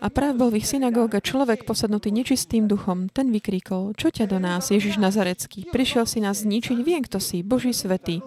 A 0.01 0.09
práve 0.09 0.33
bol 0.33 0.49
v 0.49 0.65
ich 0.65 0.67
synagóge 0.67 1.21
človek 1.21 1.61
posadnutý 1.61 2.09
nečistým 2.09 2.65
duchom. 2.65 3.05
Ten 3.13 3.29
vykríkol, 3.29 3.93
čo 3.93 4.09
ťa 4.09 4.25
do 4.25 4.41
nás, 4.41 4.73
Ježiš 4.73 4.97
Nazarecký? 4.97 5.69
Prišiel 5.69 6.09
si 6.09 6.17
nás 6.25 6.41
zničiť, 6.41 6.77
viem, 6.81 7.05
kto 7.05 7.21
si, 7.21 7.45
Boží 7.45 7.69
svetý. 7.69 8.25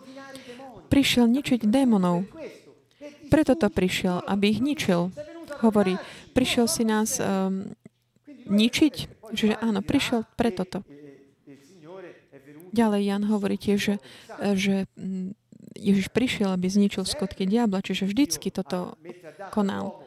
Prišiel 0.87 1.27
ničiť 1.27 1.66
démonov. 1.66 2.31
Preto 3.27 3.59
to 3.59 3.66
prišiel, 3.66 4.22
aby 4.22 4.55
ich 4.55 4.62
ničil. 4.62 5.11
Hovorí, 5.66 5.99
prišiel 6.31 6.70
si 6.70 6.87
nás 6.87 7.18
um, 7.18 7.75
ničiť? 8.47 8.95
Čiže 9.35 9.59
áno, 9.59 9.83
prišiel 9.83 10.22
pre 10.39 10.55
toto. 10.55 10.87
Ďalej 12.70 13.03
Jan 13.03 13.22
hovorí 13.27 13.59
tiež, 13.59 13.79
že, 13.79 13.95
že 14.55 14.87
mm, 14.95 15.35
Ježiš 15.75 16.07
prišiel, 16.14 16.55
aby 16.55 16.66
zničil 16.70 17.03
skutky 17.03 17.47
diabla, 17.51 17.83
čiže 17.83 18.07
vždycky 18.07 18.55
toto 18.55 18.95
konal. 19.51 20.03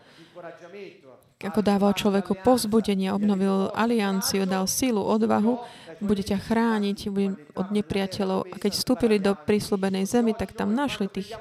Ako 1.37 1.61
dával 1.61 1.93
človeku 1.93 2.41
povzbudenie, 2.41 3.13
obnovil 3.13 3.69
alianciu, 3.77 4.49
dal 4.49 4.65
sílu, 4.65 5.05
odvahu, 5.05 5.61
bude 6.01 6.25
ťa 6.25 6.41
chrániť 6.41 6.97
bude 7.13 7.37
od 7.53 7.67
nepriateľov. 7.69 8.49
A 8.49 8.55
keď 8.57 8.71
vstúpili 8.73 9.21
do 9.21 9.37
prísľubenej 9.37 10.09
zemi, 10.09 10.33
tak 10.33 10.57
tam 10.57 10.73
našli 10.73 11.05
tých 11.05 11.37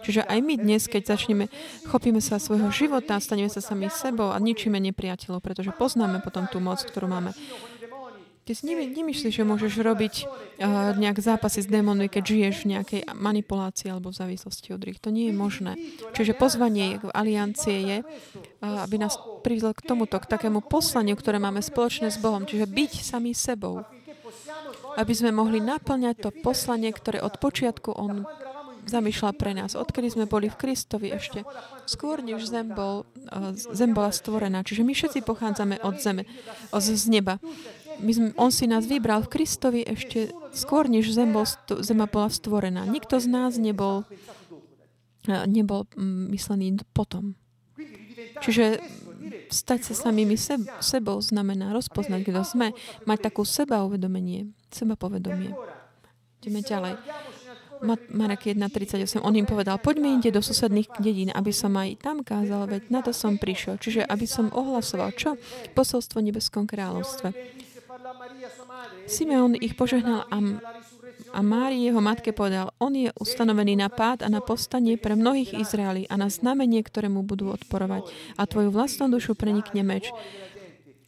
Čiže 0.00 0.24
aj 0.24 0.38
my 0.40 0.54
dnes, 0.56 0.88
keď 0.88 1.12
začneme, 1.12 1.52
chopíme 1.88 2.24
sa 2.24 2.40
svojho 2.40 2.72
života, 2.72 3.20
staneme 3.20 3.52
sa 3.52 3.60
sami 3.60 3.92
sebou 3.92 4.32
a 4.32 4.40
ničíme 4.40 4.80
nepriateľov, 4.80 5.44
pretože 5.44 5.76
poznáme 5.76 6.24
potom 6.24 6.48
tú 6.48 6.56
moc, 6.56 6.80
ktorú 6.80 7.04
máme. 7.04 7.36
Ty 8.40 8.52
si 8.56 8.64
nemyslíš, 8.66 9.36
že 9.36 9.44
môžeš 9.44 9.84
robiť 9.84 10.14
uh, 10.24 10.96
nejak 10.96 11.20
zápasy 11.20 11.62
s 11.62 11.68
démonmi, 11.68 12.08
keď 12.08 12.22
žiješ 12.24 12.56
v 12.64 12.70
nejakej 12.74 13.00
manipulácii 13.12 13.92
alebo 13.92 14.10
v 14.10 14.18
závislosti 14.18 14.74
od 14.74 14.80
druhých. 14.80 14.98
To 15.04 15.12
nie 15.12 15.30
je 15.30 15.34
možné. 15.36 15.72
Čiže 16.16 16.34
pozvanie 16.34 16.98
v 16.98 17.12
aliancie 17.12 17.76
je, 17.84 17.98
uh, 18.00 18.82
aby 18.82 18.96
nás 18.96 19.20
priviedlo 19.44 19.76
k 19.76 19.84
tomuto, 19.84 20.16
k 20.18 20.26
takému 20.26 20.64
poslaniu, 20.64 21.14
ktoré 21.14 21.36
máme 21.36 21.60
spoločné 21.60 22.08
s 22.08 22.18
Bohom. 22.18 22.48
Čiže 22.48 22.66
byť 22.66 22.92
sami 23.04 23.36
sebou. 23.36 23.84
Aby 24.98 25.12
sme 25.14 25.30
mohli 25.30 25.62
naplňať 25.62 26.16
to 26.18 26.30
poslanie, 26.42 26.90
ktoré 26.90 27.22
od 27.22 27.38
počiatku 27.38 27.94
On 27.94 28.26
zamýšľa 28.90 29.30
pre 29.36 29.52
nás. 29.52 29.78
Odkedy 29.78 30.10
sme 30.10 30.24
boli 30.26 30.48
v 30.48 30.56
Kristovi 30.56 31.12
ešte 31.12 31.44
skôr, 31.84 32.24
než 32.24 32.50
zem, 32.50 32.70
bol, 32.72 33.04
eh, 33.30 33.54
zem 33.54 33.92
bola 33.92 34.10
stvorená. 34.10 34.66
Čiže 34.66 34.82
my 34.86 34.92
všetci 34.94 35.20
pochádzame 35.22 35.82
od 35.86 36.02
zeme, 36.02 36.24
z 36.72 37.06
neba. 37.06 37.38
My 38.00 38.12
sme, 38.12 38.28
on 38.40 38.50
si 38.50 38.64
nás 38.64 38.88
vybral 38.88 39.22
v 39.24 39.32
Kristovi 39.38 39.80
ešte 39.84 40.32
skôr, 40.56 40.88
než 40.88 41.12
zem 41.12 41.30
bol, 41.30 41.44
zema 41.84 42.08
bola 42.08 42.32
stvorená. 42.32 42.88
Nikto 42.88 43.20
z 43.20 43.28
nás 43.28 43.60
nebol, 43.60 44.08
eh, 45.28 45.44
nebol 45.46 45.86
mm, 45.92 46.32
myslený 46.32 46.80
potom. 46.96 47.38
Čiže 48.40 48.80
stať 49.50 49.92
sa 49.92 50.08
samými 50.08 50.38
seb, 50.38 50.64
sebou 50.80 51.20
znamená 51.20 51.74
rozpoznať, 51.76 52.20
kto 52.24 52.40
sme, 52.46 52.66
mať 53.04 53.18
takú 53.30 53.42
seba 53.44 53.84
uvedomenie, 53.84 54.48
seba 54.70 54.96
povedomie. 54.96 55.52
Ideme 56.40 56.64
ďalej. 56.64 56.94
Marek 58.12 58.52
1.38, 58.52 59.24
on 59.24 59.32
im 59.32 59.48
povedal, 59.48 59.80
poďme 59.80 60.12
inde 60.12 60.28
do 60.28 60.44
susedných 60.44 61.00
dedín, 61.00 61.32
aby 61.32 61.48
som 61.48 61.72
aj 61.80 61.96
tam 62.04 62.20
kázal, 62.20 62.68
veď 62.68 62.92
na 62.92 63.00
to 63.00 63.16
som 63.16 63.40
prišiel. 63.40 63.80
Čiže 63.80 64.04
aby 64.04 64.28
som 64.28 64.52
ohlasoval, 64.52 65.16
čo? 65.16 65.40
Posolstvo 65.72 66.20
nebeskom 66.20 66.68
kráľovstve. 66.68 67.32
Simeon 69.06 69.58
ich 69.58 69.74
požehnal 69.74 70.26
a, 70.30 70.38
a 71.34 71.40
Mári 71.42 71.82
jeho 71.84 71.98
matke 71.98 72.30
povedal, 72.30 72.74
on 72.78 72.94
je 72.94 73.10
ustanovený 73.18 73.78
na 73.78 73.90
pád 73.90 74.26
a 74.26 74.28
na 74.30 74.38
postanie 74.42 74.94
pre 74.96 75.18
mnohých 75.18 75.54
Izraeli 75.58 76.06
a 76.06 76.14
na 76.14 76.30
znamenie, 76.30 76.82
ktorému 76.82 77.26
budú 77.26 77.50
odporovať. 77.50 78.08
A 78.38 78.46
tvoju 78.46 78.70
vlastnú 78.70 79.10
dušu 79.10 79.34
prenikne 79.34 79.82
meč 79.82 80.10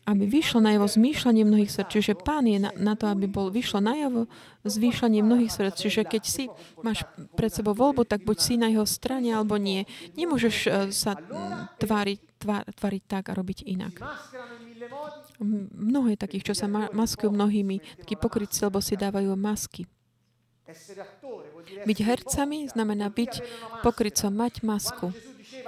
aby 0.03 0.27
vyšlo 0.27 0.59
na 0.59 0.75
jeho 0.75 0.87
zmýšľanie 0.91 1.47
mnohých 1.47 1.71
srdc. 1.71 1.91
Čiže 1.95 2.13
pán 2.19 2.43
je 2.51 2.59
na, 2.59 2.75
na 2.75 2.99
to, 2.99 3.07
aby 3.07 3.31
bol 3.31 3.55
vyšlo 3.55 3.79
na 3.79 3.95
jeho 3.95 4.27
zvýšľanie 4.67 5.23
mnohých 5.23 5.55
srdc. 5.55 5.79
Čiže 5.79 6.03
keď 6.03 6.23
si 6.27 6.51
máš 6.83 7.07
pred 7.39 7.55
sebou 7.55 7.71
voľbu, 7.71 8.03
tak 8.03 8.27
buď 8.27 8.37
si 8.43 8.55
na 8.59 8.67
jeho 8.67 8.83
strane, 8.83 9.31
alebo 9.31 9.55
nie. 9.63 9.87
Nemôžeš 10.19 10.57
uh, 10.67 10.71
sa 10.91 11.15
tváriť, 11.79 12.19
tvár, 12.43 12.67
tváriť 12.75 13.03
tak 13.07 13.31
a 13.31 13.37
robiť 13.39 13.63
inak. 13.63 13.95
Mnoho 15.75 16.15
je 16.15 16.19
takých, 16.19 16.53
čo 16.53 16.55
sa 16.55 16.67
ma- 16.71 16.91
maskujú 16.95 17.31
mnohými, 17.35 17.83
takí 18.03 18.15
pokrytci, 18.15 18.63
lebo 18.67 18.79
si 18.79 18.95
dávajú 18.95 19.35
masky. 19.35 19.85
Byť 21.83 21.99
hercami 22.01 22.71
znamená 22.71 23.11
byť 23.11 23.33
pokrytcom, 23.83 24.33
mať 24.33 24.63
masku. 24.63 25.11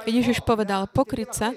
Ježiš 0.08 0.42
povedal 0.42 0.88
pokryť 0.88 1.54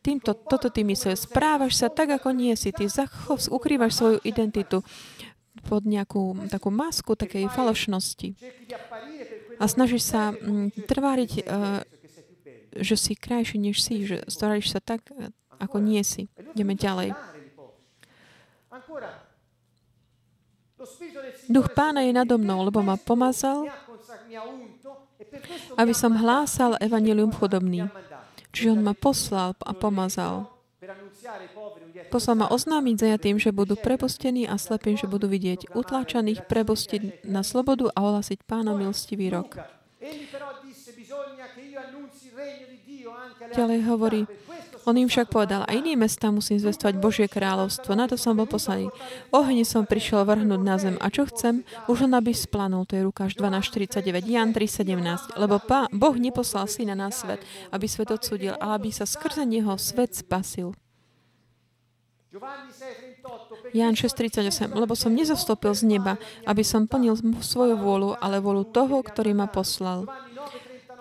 týmto, 0.00 0.32
toto 0.34 0.72
ty 0.72 0.82
myslel, 0.82 1.14
správaš 1.14 1.78
sa 1.78 1.88
tak, 1.92 2.10
ako 2.14 2.32
nie 2.32 2.56
si. 2.56 2.72
Ty 2.72 2.88
zachov, 2.88 3.42
ukrývaš 3.52 4.00
svoju 4.00 4.18
identitu 4.24 4.80
pod 5.66 5.82
nejakú 5.82 6.46
takú 6.46 6.70
masku 6.70 7.18
takej 7.18 7.50
falošnosti. 7.50 8.38
A 9.56 9.64
snažíš 9.66 10.08
sa 10.08 10.36
trváriť, 10.86 11.30
uh, 11.42 11.80
že 12.76 12.96
si 12.96 13.12
krajší, 13.16 13.56
než 13.56 13.80
si, 13.80 14.04
že 14.04 14.22
staráš 14.28 14.72
sa 14.72 14.80
tak, 14.84 15.08
ako 15.56 15.80
nie 15.80 16.04
si. 16.04 16.28
Ideme 16.54 16.76
ďalej. 16.76 17.16
Duch 21.48 21.68
pána 21.72 22.04
je 22.04 22.12
nado 22.12 22.36
mnou, 22.36 22.68
lebo 22.68 22.84
ma 22.84 23.00
pomazal, 23.00 23.64
aby 25.80 25.92
som 25.96 26.12
hlásal 26.12 26.76
evanilium 26.84 27.32
chudobný. 27.32 27.88
Čiže 28.52 28.76
on 28.76 28.80
ma 28.84 28.92
poslal 28.92 29.56
a 29.64 29.72
pomazal. 29.72 30.52
Poslal 32.12 32.36
ma 32.38 32.46
oznámiť 32.52 32.96
zajatým, 33.00 33.36
že 33.40 33.50
budú 33.56 33.74
prepustení 33.74 34.44
a 34.44 34.60
slepým, 34.60 35.00
že 35.00 35.08
budú 35.08 35.26
vidieť 35.26 35.72
utláčaných, 35.72 36.44
prepustiť 36.44 37.24
na 37.24 37.40
slobodu 37.40 37.90
a 37.96 37.98
ohlasiť 38.04 38.44
pána 38.44 38.76
milostivý 38.76 39.32
rok. 39.32 39.56
Ďalej 43.56 43.80
hovorí, 43.88 44.22
on 44.86 44.94
im 44.94 45.10
však 45.10 45.34
povedal, 45.34 45.66
a 45.66 45.74
iný 45.74 45.98
mesta 45.98 46.30
musím 46.30 46.62
zvestovať 46.62 46.94
Božie 47.02 47.26
kráľovstvo. 47.26 47.98
Na 47.98 48.06
to 48.06 48.14
som 48.14 48.38
bol 48.38 48.46
poslaný. 48.46 48.86
Ohne 49.34 49.66
som 49.66 49.82
prišiel 49.82 50.22
vrhnúť 50.22 50.62
na 50.62 50.78
zem. 50.78 50.94
A 51.02 51.10
čo 51.10 51.26
chcem? 51.26 51.66
Už 51.90 52.06
len 52.06 52.14
aby 52.14 52.30
splanul. 52.30 52.86
To 52.86 52.94
je 52.94 53.02
Rukáš 53.02 53.34
12.49. 53.34 54.30
Jan 54.30 54.54
3.17. 54.54 55.34
Lebo 55.42 55.58
pá, 55.58 55.90
Boh 55.90 56.14
neposlal 56.14 56.70
syna 56.70 56.94
na 56.94 57.10
svet, 57.10 57.42
aby 57.74 57.90
svet 57.90 58.14
odsudil, 58.14 58.54
ale 58.62 58.78
aby 58.78 58.88
sa 58.94 59.02
skrze 59.02 59.42
neho 59.42 59.74
svet 59.74 60.14
spasil. 60.14 60.70
Ján 63.72 63.96
6.38. 63.96 64.70
Lebo 64.70 64.94
som 64.94 65.10
nezostúpil 65.10 65.72
z 65.74 65.82
neba, 65.88 66.20
aby 66.46 66.62
som 66.62 66.86
plnil 66.86 67.16
svoju 67.42 67.74
vôľu, 67.74 68.20
ale 68.20 68.38
vôľu 68.38 68.70
toho, 68.70 69.02
ktorý 69.02 69.32
ma 69.34 69.48
poslal. 69.48 70.06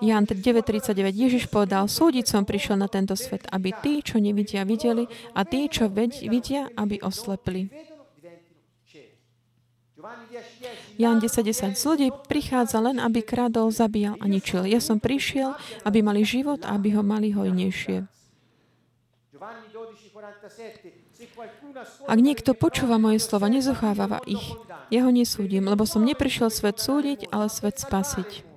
Jan 0.03 0.27
9.39. 0.27 1.15
Ježiš 1.15 1.43
povedal, 1.47 1.87
súdiť 1.87 2.25
som 2.27 2.43
prišiel 2.43 2.75
na 2.75 2.91
tento 2.91 3.15
svet, 3.15 3.47
aby 3.51 3.71
tí, 3.79 4.03
čo 4.03 4.19
nevidia, 4.19 4.67
videli 4.67 5.07
a 5.31 5.47
tí, 5.47 5.71
čo 5.71 5.87
vidia, 5.87 6.67
aby 6.75 6.99
oslepli. 6.99 7.71
Jan 10.95 11.17
10.10. 11.19 11.75
10. 11.75 11.81
Zlodej 11.81 12.11
prichádza 12.29 12.77
len, 12.79 13.01
aby 13.01 13.25
kradol, 13.25 13.73
zabíjal 13.73 14.15
a 14.21 14.25
ničil. 14.29 14.63
Ja 14.69 14.77
som 14.77 15.01
prišiel, 15.01 15.57
aby 15.83 16.05
mali 16.05 16.21
život 16.21 16.63
a 16.63 16.77
aby 16.77 16.93
ho 16.95 17.01
mali 17.01 17.33
hojnejšie. 17.33 18.05
Ak 22.05 22.19
niekto 22.21 22.53
počúva 22.55 22.95
moje 23.01 23.19
slova, 23.19 23.51
nezacháva 23.51 24.21
ich. 24.29 24.55
Ja 24.93 25.03
ho 25.03 25.11
nesúdim, 25.11 25.65
lebo 25.65 25.83
som 25.83 26.05
neprišiel 26.05 26.53
svet 26.53 26.77
súdiť, 26.79 27.33
ale 27.33 27.49
svet 27.49 27.81
spasiť. 27.81 28.54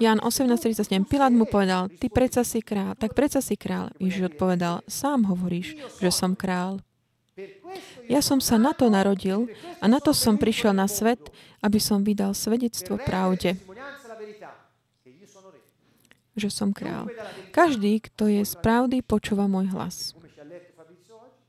Jan 0.00 0.18
18.37. 0.20 1.04
Pilát 1.08 1.32
mu 1.32 1.44
povedal, 1.48 1.88
ty 1.88 2.08
predsa 2.12 2.44
si 2.44 2.60
král, 2.60 2.94
tak 2.96 3.12
predsa 3.16 3.40
si 3.40 3.56
král. 3.56 3.92
Ježiš 4.00 4.36
odpovedal, 4.36 4.84
sám 4.88 5.28
hovoríš, 5.28 5.76
že 6.00 6.10
som 6.12 6.36
král. 6.36 6.80
Ja 8.08 8.24
som 8.24 8.40
sa 8.40 8.56
na 8.56 8.72
to 8.72 8.88
narodil 8.88 9.48
a 9.80 9.84
na 9.88 10.00
to 10.00 10.16
som 10.16 10.40
prišiel 10.40 10.72
na 10.72 10.88
svet, 10.88 11.20
aby 11.60 11.76
som 11.76 12.00
vydal 12.00 12.32
svedectvo 12.32 12.96
pravde 12.96 13.60
že 16.36 16.52
som 16.52 16.70
král. 16.70 17.08
Každý, 17.50 18.04
kto 18.12 18.28
je 18.28 18.44
z 18.44 18.54
pravdy, 18.60 19.00
počúva 19.00 19.48
môj 19.48 19.72
hlas. 19.72 20.12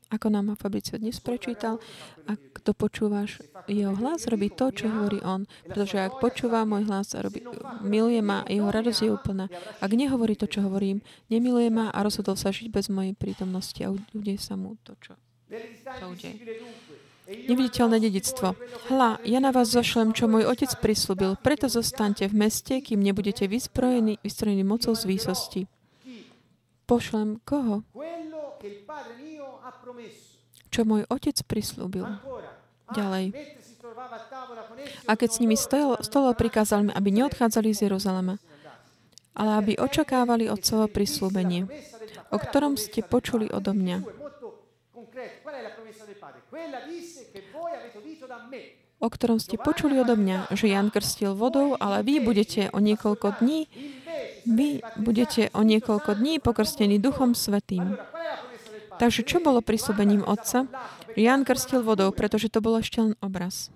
Ako 0.08 0.32
nám 0.32 0.56
Fabricio 0.56 0.96
dnes 0.96 1.20
prečítal, 1.20 1.76
ak 2.24 2.40
kto 2.56 2.72
počúvaš 2.72 3.44
jeho 3.68 3.92
hlas, 3.92 4.24
robí 4.24 4.48
to, 4.48 4.72
čo 4.72 4.88
hovorí 4.88 5.20
on. 5.20 5.44
Pretože 5.68 6.00
ak 6.00 6.16
počúva 6.16 6.64
môj 6.64 6.88
hlas 6.88 7.12
a 7.12 7.20
robí, 7.20 7.44
miluje 7.84 8.24
ma, 8.24 8.40
jeho 8.48 8.72
radosť 8.72 9.00
je 9.04 9.10
úplná. 9.12 9.52
Ak 9.84 9.92
nehovorí 9.92 10.32
to, 10.32 10.48
čo 10.48 10.64
hovorím, 10.64 11.04
nemiluje 11.28 11.68
ma 11.68 11.92
a 11.92 12.00
rozhodol 12.00 12.40
sa 12.40 12.48
žiť 12.48 12.72
bez 12.72 12.88
mojej 12.88 13.12
prítomnosti 13.12 13.76
a 13.84 13.92
udeje 13.92 14.40
sa 14.40 14.56
mu 14.56 14.80
to, 14.80 14.96
čo 14.96 15.12
sa 15.84 16.08
udeje. 16.08 16.40
Neviditeľné 17.28 18.00
dedictvo. 18.00 18.56
Hla, 18.88 19.20
ja 19.28 19.44
na 19.44 19.52
vás 19.52 19.68
zošlem, 19.68 20.16
čo 20.16 20.24
môj 20.24 20.48
otec 20.48 20.72
prislúbil, 20.80 21.36
preto 21.36 21.68
zostaňte 21.68 22.24
v 22.32 22.48
meste, 22.48 22.80
kým 22.80 23.04
nebudete 23.04 23.44
vysprojení, 23.44 24.16
vystrojení 24.24 24.64
mocou 24.64 24.96
z 24.96 25.04
výsosti. 25.04 25.62
Pošlem 26.88 27.36
koho? 27.44 27.84
Čo 30.68 30.84
môj 30.84 31.08
otec 31.08 31.36
prislúbil. 31.48 32.04
Ďalej. 32.92 33.32
A 35.08 35.12
keď 35.16 35.28
s 35.32 35.40
nimi 35.40 35.56
stolol, 35.56 36.34
prikázal 36.36 36.88
mi, 36.88 36.92
aby 36.92 37.08
neodchádzali 37.12 37.72
z 37.72 37.88
Jeruzalema, 37.88 38.36
ale 39.32 39.50
aby 39.58 39.72
očakávali 39.80 40.48
otcovo 40.48 40.88
prislúbenie, 40.88 41.68
o 42.32 42.36
ktorom 42.36 42.76
ste 42.76 43.00
počuli 43.04 43.48
odo 43.48 43.72
mňa 43.72 44.28
o 48.98 49.08
ktorom 49.08 49.38
ste 49.38 49.54
počuli 49.58 49.94
odo 50.02 50.18
mňa, 50.18 50.50
že 50.58 50.74
Jan 50.74 50.90
krstil 50.90 51.38
vodou, 51.38 51.78
ale 51.78 52.02
vy 52.02 52.18
budete 52.18 52.66
o 52.74 52.82
niekoľko 52.82 53.38
dní, 53.38 53.70
vy 54.42 54.82
budete 54.98 55.54
o 55.54 55.62
niekoľko 55.62 56.18
dní 56.18 56.42
pokrstení 56.42 56.98
Duchom 56.98 57.38
Svetým. 57.38 57.94
Takže 58.98 59.22
čo 59.22 59.38
bolo 59.38 59.62
prísľubením 59.62 60.26
Otca? 60.26 60.66
Jan 61.14 61.46
krstil 61.46 61.86
vodou, 61.86 62.10
pretože 62.10 62.50
to 62.50 62.58
bol 62.58 62.78
ešte 62.78 62.98
len 62.98 63.14
obraz. 63.22 63.70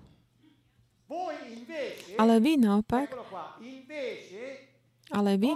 Ale 2.19 2.37
vy 2.37 2.61
naopak, 2.61 3.09
ale 5.09 5.31
vy 5.37 5.51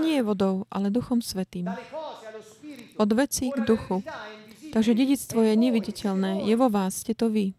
nie 0.00 0.20
vodou, 0.20 0.68
ale 0.68 0.92
Duchom 0.92 1.24
Svetým. 1.24 1.68
Od 2.98 3.10
veci 3.14 3.54
k 3.54 3.62
duchu. 3.62 4.02
Takže 4.68 4.92
dedictvo 4.92 5.40
je 5.48 5.54
neviditeľné. 5.56 6.44
Je 6.44 6.54
vo 6.58 6.68
vás, 6.68 7.00
ste 7.00 7.16
to 7.16 7.32
vy. 7.32 7.56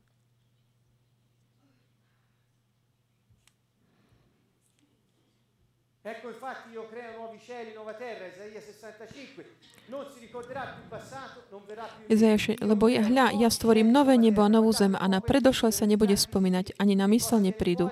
Lebo 12.60 12.86
ja, 12.90 13.02
hľa, 13.06 13.26
ja 13.38 13.50
stvorím 13.50 13.90
nové 13.94 14.18
nebo 14.18 14.42
a 14.42 14.50
novú 14.50 14.74
zem 14.74 14.94
a 14.98 15.06
na 15.06 15.22
predošle 15.22 15.74
sa 15.74 15.86
nebude 15.86 16.18
spomínať, 16.18 16.78
ani 16.78 16.94
na 16.98 17.06
mysel 17.10 17.42
neprídu. 17.42 17.90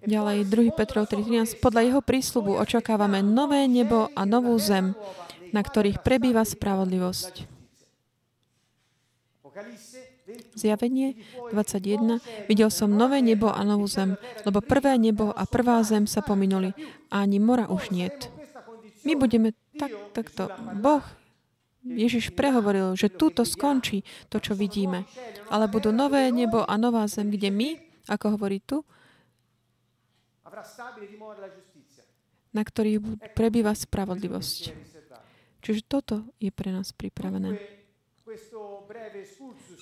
Ďalej 0.00 0.48
2. 0.48 0.72
Petrov 0.72 1.12
3.13. 1.12 1.60
Podľa 1.60 1.82
jeho 1.84 2.00
prísľubu 2.00 2.56
očakávame 2.56 3.20
nové 3.20 3.68
nebo 3.68 4.08
a 4.16 4.22
novú 4.24 4.56
zem, 4.56 4.96
na 5.52 5.60
ktorých 5.60 6.00
prebýva 6.00 6.40
spravodlivosť. 6.48 7.44
Zjavenie 10.56 11.20
21. 11.52 12.22
Videl 12.48 12.70
som 12.72 12.88
nové 12.88 13.20
nebo 13.20 13.52
a 13.52 13.60
novú 13.60 13.84
zem, 13.90 14.16
lebo 14.48 14.64
prvé 14.64 14.96
nebo 14.96 15.36
a 15.36 15.44
prvá 15.44 15.84
zem 15.84 16.08
sa 16.08 16.24
pominuli 16.24 16.72
a 17.12 17.26
ani 17.26 17.36
mora 17.42 17.68
už 17.68 17.92
niet. 17.92 18.30
My 19.04 19.16
budeme 19.16 19.52
tak, 19.78 19.90
takto. 20.16 20.50
Boh, 20.78 21.04
Ježiš 21.80 22.36
prehovoril, 22.36 22.92
že 22.92 23.08
túto 23.08 23.46
skončí 23.48 24.04
to, 24.28 24.36
čo 24.36 24.52
vidíme. 24.52 25.08
Ale 25.48 25.64
budú 25.70 25.94
nové 25.94 26.28
nebo 26.28 26.64
a 26.64 26.76
nová 26.76 27.08
zem, 27.08 27.32
kde 27.32 27.48
my, 27.48 27.68
ako 28.10 28.36
hovorí 28.36 28.60
tu, 28.60 28.84
na 32.50 32.62
ktorých 32.66 32.98
prebýva 33.32 33.72
spravodlivosť. 33.72 34.60
Čiže 35.60 35.80
toto 35.86 36.26
je 36.42 36.50
pre 36.50 36.74
nás 36.74 36.90
pripravené. 36.90 37.56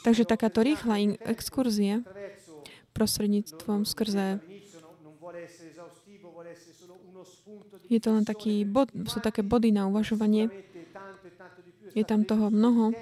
Takže 0.05 0.24
takáto 0.28 0.61
rýchla 0.62 1.18
exkurzia 1.26 2.05
prostredníctvom 2.93 3.86
skrze 3.86 4.43
je 7.88 7.98
to 8.00 8.08
len 8.14 8.24
taký 8.24 8.62
bod, 8.68 8.92
sú 9.08 9.18
také 9.18 9.40
body 9.42 9.72
na 9.72 9.88
uvažovanie. 9.88 10.50
Je 11.96 12.04
tam 12.04 12.22
toho 12.22 12.52
mnoho, 12.52 12.92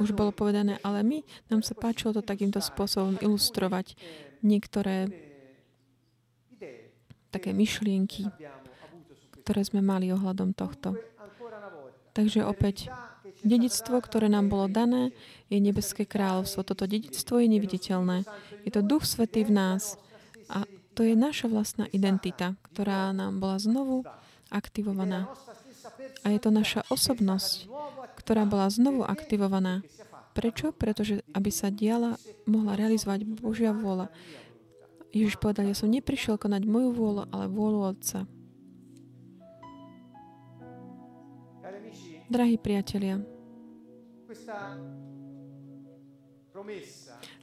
už 0.00 0.16
bolo 0.16 0.32
povedané, 0.32 0.78
ale 0.80 1.02
my, 1.02 1.18
nám 1.50 1.60
sa 1.60 1.76
páčilo 1.76 2.14
to 2.14 2.22
takýmto 2.24 2.62
spôsobom 2.62 3.20
ilustrovať 3.20 3.98
niektoré 4.40 5.10
také 7.30 7.54
myšlienky, 7.54 8.26
ktoré 9.46 9.60
sme 9.62 9.82
mali 9.82 10.10
ohľadom 10.10 10.54
tohto. 10.54 10.98
Takže 12.10 12.42
opäť, 12.42 12.90
dedictvo, 13.46 14.02
ktoré 14.02 14.26
nám 14.26 14.50
bolo 14.50 14.66
dané, 14.66 15.14
je 15.46 15.62
nebeské 15.62 16.04
kráľovstvo. 16.04 16.66
Toto 16.66 16.90
dedictvo 16.90 17.38
je 17.38 17.48
neviditeľné. 17.48 18.26
Je 18.66 18.70
to 18.74 18.82
Duch 18.82 19.06
Svetý 19.06 19.46
v 19.46 19.54
nás. 19.54 19.94
A 20.50 20.66
to 20.94 21.06
je 21.06 21.14
naša 21.14 21.46
vlastná 21.46 21.86
identita, 21.90 22.58
ktorá 22.72 23.14
nám 23.14 23.38
bola 23.38 23.56
znovu 23.62 24.02
aktivovaná. 24.50 25.30
A 26.26 26.34
je 26.34 26.40
to 26.42 26.50
naša 26.52 26.84
osobnosť, 26.90 27.70
ktorá 28.20 28.44
bola 28.44 28.68
znovu 28.68 29.06
aktivovaná. 29.06 29.80
Prečo? 30.36 30.70
Pretože 30.70 31.26
aby 31.34 31.50
sa 31.50 31.72
diala, 31.72 32.20
mohla 32.46 32.78
realizovať 32.78 33.26
Božia 33.26 33.74
vôľa. 33.74 34.12
Ježiš 35.10 35.42
povedal, 35.42 35.66
ja 35.66 35.74
som 35.74 35.90
neprišiel 35.90 36.38
konať 36.38 36.62
moju 36.70 36.94
vôľu, 36.94 37.22
ale 37.34 37.50
vôľu 37.50 37.80
Otca. 37.82 38.30
Drahí 42.30 42.54
priatelia, 42.62 43.18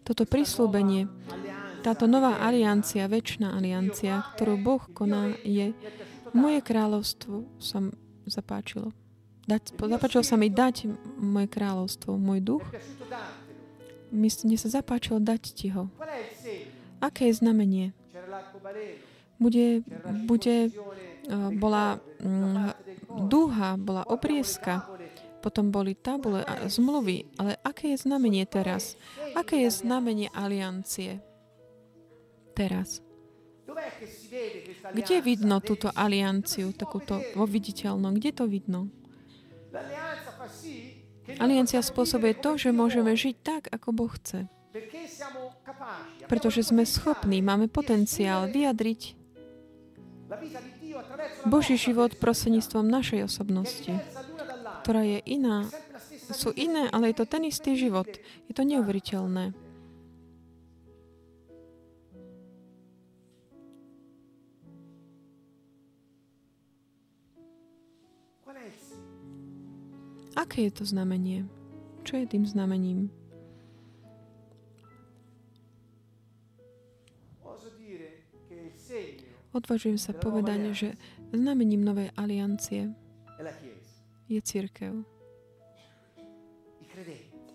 toto 0.07 0.23
prislúbenie, 0.23 1.11
táto 1.87 2.03
nová 2.03 2.43
aliancia, 2.43 3.07
väčšiná 3.07 3.55
aliancia, 3.55 4.19
ktorú 4.35 4.59
Boh 4.59 4.83
koná, 4.91 5.31
je 5.47 5.71
moje 6.35 6.59
kráľovstvo 6.59 7.47
sa 7.63 7.79
zapáčilo. 8.27 8.91
Dať, 9.47 9.79
zapáčilo 9.79 10.23
sa 10.27 10.35
mi 10.35 10.51
dať 10.51 10.91
moje 11.15 11.47
kráľovstvo, 11.47 12.19
môj 12.19 12.43
duch. 12.43 12.65
Mne 14.11 14.57
sa 14.59 14.67
zapáčilo 14.67 15.23
dať 15.23 15.41
ti 15.55 15.71
ho. 15.71 15.87
Aké 16.99 17.31
je 17.31 17.39
znamenie? 17.39 17.95
Bude, 19.39 19.85
bude, 20.27 20.67
uh, 20.67 21.53
bola 21.55 22.01
uh, 22.03 22.73
dúha, 23.31 23.79
bola 23.79 24.03
obrieska, 24.11 24.83
potom 25.39 25.71
boli 25.71 25.95
tabule 25.95 26.43
a 26.43 26.67
zmluvy. 26.67 27.31
Ale 27.39 27.55
aké 27.63 27.95
je 27.95 28.03
znamenie 28.03 28.43
teraz? 28.43 28.99
Aké 29.37 29.63
je 29.63 29.71
znamenie 29.71 30.27
aliancie 30.35 31.23
teraz? 32.57 33.05
Kde 34.89 35.21
vidno 35.21 35.61
túto 35.61 35.93
alianciu, 35.93 36.73
takúto 36.73 37.21
vo 37.37 37.45
viditeľnom? 37.45 38.17
Kde 38.17 38.31
to 38.33 38.49
vidno? 38.49 38.89
Aliancia 41.37 41.83
spôsobuje 41.83 42.39
to, 42.39 42.57
že 42.57 42.73
môžeme 42.73 43.13
žiť 43.13 43.35
tak, 43.43 43.63
ako 43.69 43.93
Boh 43.93 44.09
chce. 44.09 44.47
Pretože 46.25 46.63
sme 46.65 46.87
schopní, 46.87 47.43
máme 47.43 47.67
potenciál 47.67 48.47
vyjadriť 48.47 49.19
Boží 51.47 51.75
život 51.75 52.15
prostredníctvom 52.19 52.87
našej 52.87 53.27
osobnosti, 53.27 53.93
ktorá 54.83 55.03
je 55.03 55.19
iná. 55.27 55.67
Sú 56.31 56.51
iné, 56.55 56.91
ale 56.91 57.11
je 57.11 57.23
to 57.23 57.25
ten 57.27 57.43
istý 57.47 57.79
život. 57.79 58.07
Je 58.47 58.53
to 58.55 58.67
neuveriteľné. 58.67 59.66
Aké 70.37 70.69
je 70.69 70.73
to 70.77 70.85
znamenie? 70.85 71.49
Čo 72.05 72.21
je 72.21 72.29
tým 72.29 72.45
znamením? 72.45 73.09
Odvažujem 79.49 79.97
sa 79.97 80.13
povedať, 80.13 80.59
že 80.77 80.89
znamením 81.33 81.81
novej 81.81 82.13
aliancie 82.13 82.93
je 84.29 84.37
církev. 84.37 85.01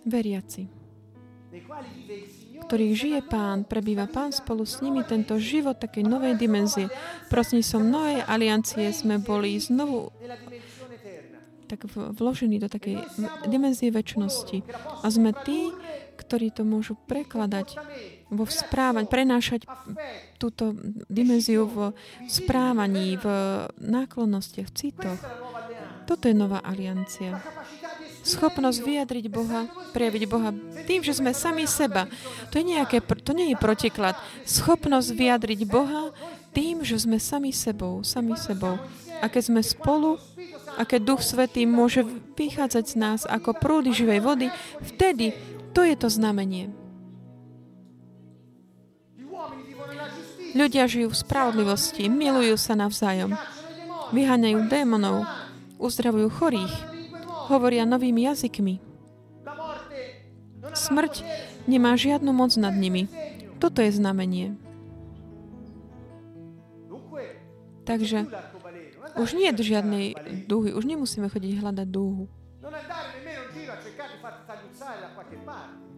Veriaci, 0.03 0.67
ktorých 2.67 2.95
žije 2.99 3.21
Pán, 3.31 3.63
prebýva 3.63 4.11
Pán 4.11 4.35
spolu 4.35 4.67
s 4.67 4.83
nimi 4.83 5.07
tento 5.07 5.39
život 5.39 5.79
takej 5.79 6.03
novej 6.03 6.35
dimenzie. 6.35 6.91
Prosím 7.31 7.63
som 7.63 7.87
novej 7.87 8.27
aliancie 8.27 8.91
sme 8.91 9.23
boli 9.23 9.55
znovu 9.63 10.11
tak 11.73 11.89
vložení 11.89 12.61
do 12.61 12.69
takej 12.69 13.01
dimenzie 13.49 13.89
väčšnosti. 13.89 14.61
A 15.01 15.09
sme 15.09 15.33
tí, 15.41 15.73
ktorí 16.21 16.53
to 16.53 16.69
môžu 16.69 17.01
prekladať 17.09 17.81
vo 18.29 18.45
správať, 18.45 19.09
prenášať 19.09 19.65
túto 20.37 20.77
dimenziu 21.09 21.65
v 21.65 21.97
správaní, 22.29 23.17
v 23.17 23.27
náklonnostiach, 23.81 24.69
v 24.69 24.77
citoch. 24.77 25.21
Toto 26.05 26.29
je 26.29 26.37
nová 26.37 26.61
aliancia. 26.61 27.41
Schopnosť 28.23 28.79
vyjadriť 28.85 29.27
Boha, 29.33 29.67
prejaviť 29.97 30.25
Boha 30.29 30.53
tým, 30.85 31.01
že 31.01 31.17
sme 31.17 31.33
sami 31.33 31.65
seba. 31.65 32.07
To, 32.53 32.61
je 32.61 32.69
nejaké, 32.69 33.01
to 33.01 33.33
nie 33.33 33.51
je 33.51 33.57
protiklad. 33.59 34.15
Schopnosť 34.45 35.09
vyjadriť 35.11 35.61
Boha 35.65 36.13
tým, 36.53 36.85
že 36.85 37.01
sme 37.01 37.17
sami 37.17 37.51
sebou, 37.51 38.05
sami 38.05 38.37
sebou. 38.37 38.77
A 39.23 39.27
keď 39.27 39.43
sme 39.51 39.61
spolu, 39.65 40.21
a 40.77 40.83
keď 40.89 41.01
Duch 41.05 41.23
Svetý 41.23 41.69
môže 41.69 42.05
vychádzať 42.37 42.85
z 42.85 42.95
nás 42.97 43.21
ako 43.29 43.57
prúdy 43.57 43.93
živej 43.93 44.21
vody, 44.25 44.47
vtedy 44.81 45.37
to 45.73 45.85
je 45.85 45.95
to 45.97 46.09
znamenie. 46.09 46.73
Ľudia 50.53 50.85
žijú 50.85 51.09
v 51.09 51.17
spravodlivosti, 51.17 52.13
milujú 52.13 52.61
sa 52.61 52.77
navzájom, 52.77 53.33
vyháňajú 54.13 54.69
démonov, 54.69 55.25
uzdravujú 55.81 56.29
chorých, 56.29 56.75
hovoria 57.49 57.89
novými 57.89 58.29
jazykmi. 58.29 58.77
Smrť 60.73 61.25
nemá 61.65 61.97
žiadnu 61.97 62.33
moc 62.37 62.53
nad 62.61 62.77
nimi. 62.77 63.09
Toto 63.61 63.81
je 63.81 63.93
znamenie. 63.97 64.57
Takže 67.83 68.29
už 69.17 69.37
nie 69.37 69.49
je 69.53 69.75
žiadnej 69.75 70.07
dúhy, 70.49 70.73
už 70.73 70.85
nemusíme 70.89 71.29
chodiť 71.29 71.61
hľadať 71.61 71.89
dúhu. 71.89 72.27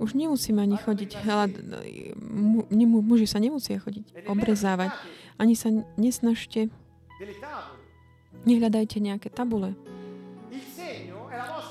Už 0.02 0.18
nemusíme 0.18 0.58
ani 0.58 0.76
chodiť 0.76 1.10
hľadať, 1.22 1.62
muži 2.82 3.26
sa 3.30 3.38
nemusia 3.38 3.78
chodiť 3.78 4.26
obrezávať. 4.26 4.90
Ani 5.38 5.54
sa 5.54 5.70
nesnažte, 5.94 6.70
nehľadajte 8.42 8.98
nejaké 8.98 9.30
tabule. 9.30 9.78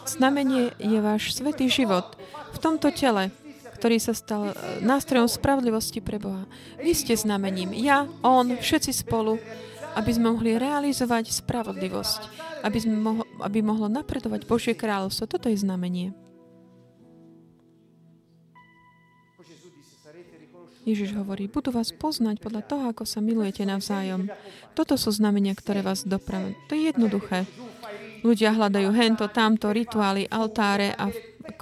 Znamenie 0.04 0.76
je 0.80 1.00
váš 1.00 1.36
svetý 1.36 1.72
život 1.72 2.16
v 2.52 2.58
tomto 2.60 2.92
tele, 2.92 3.32
ktorý 3.80 4.00
sa 4.00 4.16
stal 4.16 4.56
nástrojom 4.80 5.28
spravodlivosti 5.28 6.00
pre 6.00 6.20
Boha. 6.20 6.48
Vy 6.80 6.96
ste 6.96 7.20
znamením. 7.20 7.76
Ja, 7.76 8.08
on, 8.24 8.56
všetci 8.60 8.92
spolu 8.96 9.40
aby 9.94 10.12
sme 10.14 10.34
mohli 10.34 10.58
realizovať 10.58 11.30
spravodlivosť, 11.30 12.22
aby, 12.66 12.78
sme 12.78 12.96
mohlo, 12.98 13.24
aby 13.42 13.60
mohlo 13.62 13.88
napredovať 13.90 14.46
Božie 14.46 14.74
kráľovstvo. 14.74 15.30
Toto 15.30 15.50
je 15.50 15.58
znamenie. 15.58 16.14
Ježiš 20.84 21.16
hovorí, 21.16 21.48
budú 21.48 21.72
vás 21.72 21.96
poznať 21.96 22.44
podľa 22.44 22.62
toho, 22.68 22.84
ako 22.92 23.08
sa 23.08 23.24
milujete 23.24 23.64
navzájom. 23.64 24.28
Toto 24.76 25.00
sú 25.00 25.16
znamenia, 25.16 25.56
ktoré 25.56 25.80
vás 25.80 26.04
dopravia. 26.04 26.60
To 26.68 26.76
je 26.76 26.92
jednoduché. 26.92 27.48
Ľudia 28.20 28.52
hľadajú 28.52 28.92
hento, 28.92 29.32
tamto, 29.32 29.72
rituály, 29.72 30.28
altáre 30.28 30.92
a 31.00 31.08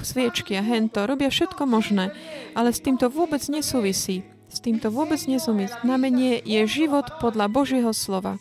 sviečky 0.01 0.57
a 0.57 0.65
hento. 0.65 1.05
Robia 1.05 1.29
všetko 1.29 1.69
možné, 1.69 2.13
ale 2.57 2.73
s 2.73 2.81
týmto 2.81 3.13
vôbec 3.13 3.41
nesúvisí. 3.49 4.25
S 4.51 4.59
týmto 4.59 4.91
vôbec 4.91 5.23
nesúmysl. 5.31 5.79
Znamenie 5.79 6.43
je 6.43 6.67
život 6.67 7.07
podľa 7.23 7.47
Božieho 7.47 7.95
slova. 7.95 8.35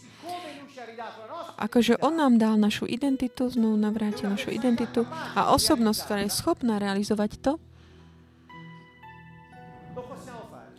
Akože 1.60 2.00
On 2.02 2.16
nám 2.16 2.40
dal 2.40 2.58
našu 2.58 2.88
identitu, 2.88 3.46
znovu 3.46 3.78
navrátil 3.78 4.32
našu 4.32 4.50
identitu 4.50 5.06
a 5.36 5.54
osobnosť, 5.54 6.00
ktorá 6.02 6.20
je 6.26 6.32
schopná 6.32 6.80
realizovať 6.80 7.36
to, 7.38 7.52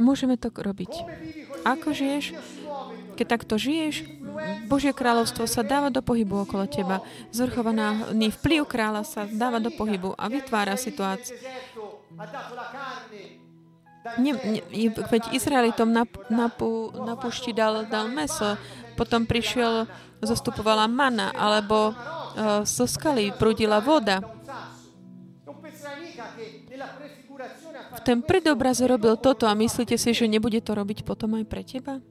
môžeme 0.02 0.36
to 0.42 0.50
robiť. 0.50 1.06
Ako 1.62 1.94
žiješ? 1.94 2.34
Keď 3.14 3.26
takto 3.30 3.62
žiješ, 3.62 4.10
Božie 4.66 4.98
kráľovstvo 4.98 5.46
sa 5.46 5.62
dáva 5.62 5.94
do 5.94 6.02
pohybu 6.02 6.50
okolo 6.50 6.66
teba. 6.66 7.06
Zvrchovaný 7.30 8.34
vplyv 8.42 8.66
kráľa 8.66 9.06
sa 9.06 9.30
dáva 9.30 9.62
do 9.62 9.70
pohybu 9.70 10.18
a 10.18 10.26
vytvára 10.26 10.74
situáciu. 10.74 11.38
Ne, 14.18 14.34
ne, 14.34 14.62
veď 14.90 15.30
Izraelitom 15.30 15.94
na, 15.94 16.10
na, 16.26 16.50
na 17.06 17.14
pušti 17.14 17.54
dal, 17.54 17.86
dal 17.86 18.10
meso, 18.10 18.58
potom 18.98 19.30
prišiel, 19.30 19.86
zastupovala 20.26 20.90
mana, 20.90 21.30
alebo 21.38 21.94
uh, 21.94 22.66
zo 22.66 22.90
skaly 22.90 23.30
prúdila 23.38 23.78
voda. 23.78 24.22
V 27.92 28.00
ten 28.02 28.26
predobraz 28.26 28.82
robil 28.82 29.14
toto 29.22 29.46
a 29.46 29.54
myslíte 29.54 29.98
si, 30.02 30.18
že 30.18 30.26
nebude 30.26 30.58
to 30.66 30.74
robiť 30.74 31.06
potom 31.06 31.38
aj 31.38 31.46
pre 31.46 31.62
teba? 31.62 32.02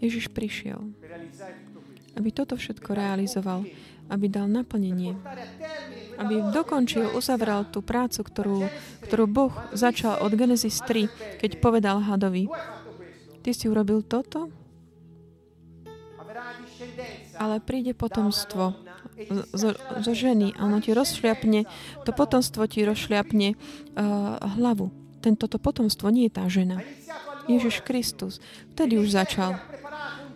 Ježiš 0.00 0.32
prišiel, 0.32 0.80
aby 2.16 2.28
toto 2.32 2.56
všetko 2.56 2.96
realizoval, 2.96 3.68
aby 4.08 4.26
dal 4.26 4.48
naplnenie, 4.48 5.14
aby 6.16 6.40
dokončil, 6.50 7.12
uzavral 7.14 7.68
tú 7.68 7.84
prácu, 7.84 8.20
ktorú, 8.24 8.58
ktorú 9.06 9.24
Boh 9.28 9.54
začal 9.76 10.18
od 10.24 10.32
Genesis 10.34 10.80
3, 10.82 11.38
keď 11.38 11.60
povedal 11.60 12.00
hadovi, 12.00 12.48
ty 13.44 13.52
si 13.52 13.68
urobil 13.68 14.00
toto, 14.02 14.48
ale 17.40 17.60
príde 17.60 17.92
potomstvo 17.92 18.76
zo, 19.52 19.70
zo 19.76 20.12
ženy 20.16 20.56
a 20.56 20.64
ono 20.64 20.80
ti 20.80 20.96
rozšľapne, 20.96 21.68
to 22.08 22.10
potomstvo 22.12 22.64
ti 22.68 22.84
rozšľapne 22.84 23.48
uh, 23.52 23.56
hlavu. 24.56 24.88
Tento 25.20 25.44
potomstvo 25.60 26.08
nie 26.08 26.28
je 26.28 26.32
tá 26.32 26.48
žena. 26.48 26.80
Ježiš 27.46 27.80
Kristus. 27.86 28.42
Vtedy 28.74 28.98
už 28.98 29.14
začal 29.16 29.56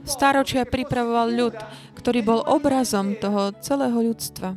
staročia 0.05 0.68
pripravoval 0.68 1.32
ľud, 1.32 1.57
ktorý 1.96 2.20
bol 2.20 2.40
obrazom 2.44 3.16
toho 3.16 3.57
celého 3.64 3.96
ľudstva. 3.96 4.57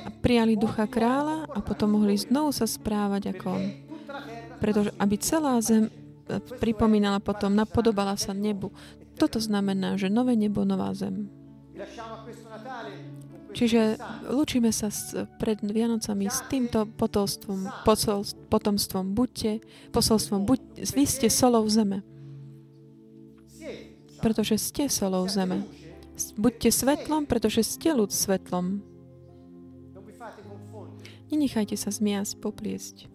A 0.00 0.08
prijali 0.20 0.54
ducha 0.54 0.84
kráľa 0.86 1.48
a 1.50 1.58
potom 1.64 1.96
mohli 1.96 2.20
znovu 2.20 2.52
sa 2.52 2.68
správať 2.68 3.34
ako 3.36 3.46
on. 3.56 3.64
Pretože 4.60 4.92
aby 5.00 5.16
celá 5.16 5.56
zem 5.64 5.88
e, 5.88 5.92
pripomínala 6.60 7.16
potom, 7.16 7.48
napodobala 7.48 8.14
sa 8.20 8.36
nebu. 8.36 8.68
Toto 9.16 9.40
znamená, 9.40 9.96
že 9.96 10.12
nové 10.12 10.36
nebo, 10.36 10.68
nová 10.68 10.92
zem. 10.92 11.32
Čiže 13.50 13.98
lúčime 14.30 14.70
sa 14.70 14.94
s, 14.94 15.14
pred 15.42 15.58
Vianocami 15.58 16.30
s 16.30 16.46
týmto 16.46 16.86
potomstvom, 16.86 17.66
potomstvom. 18.46 19.04
Buďte, 19.10 19.58
posolstvom, 19.90 20.46
buď, 20.46 20.60
vy 20.94 21.04
ste 21.06 21.26
solou 21.26 21.66
zeme. 21.66 22.06
Pretože 24.20 24.60
ste 24.60 24.86
solou 24.86 25.26
zeme. 25.26 25.66
Buďte 26.36 26.70
svetlom, 26.70 27.24
pretože 27.24 27.64
ste 27.64 27.96
ľud 27.96 28.12
svetlom. 28.12 28.84
Nenechajte 31.30 31.78
sa 31.78 31.94
zmiasť, 31.94 32.42
popliesť. 32.42 33.06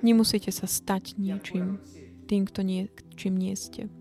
Nemusíte 0.00 0.48
sa 0.50 0.64
stať 0.64 1.14
niečím, 1.20 1.76
tým, 2.24 2.48
kto 2.48 2.64
nie, 2.64 2.88
čím 3.14 3.36
nie 3.36 3.52
ste. 3.52 3.92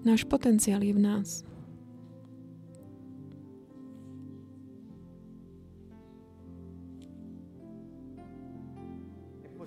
Náš 0.00 0.24
potenciál 0.24 0.80
je 0.80 0.96
v 0.96 1.02
nás. 1.02 1.44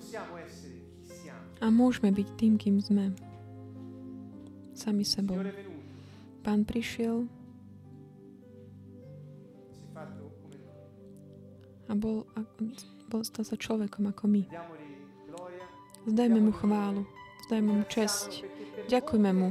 E. 0.04 0.18
A 1.62 1.66
môžeme 1.70 2.10
byť 2.10 2.28
tým, 2.34 2.54
kým 2.58 2.82
sme. 2.82 3.14
Sami 4.74 5.06
sebou. 5.06 5.38
Pán 6.42 6.66
prišiel 6.66 7.30
a 11.88 11.92
bol, 11.94 12.26
a, 12.34 12.42
bol 13.06 13.22
stal 13.22 13.46
sa 13.46 13.54
človekom 13.54 14.10
ako 14.10 14.26
my. 14.26 14.42
Zdajme 16.10 16.40
mu 16.42 16.52
chválu, 16.52 17.06
zdajme 17.48 17.70
mu 17.70 17.84
česť. 17.86 18.44
Ďakujme 18.90 19.30
mu, 19.32 19.48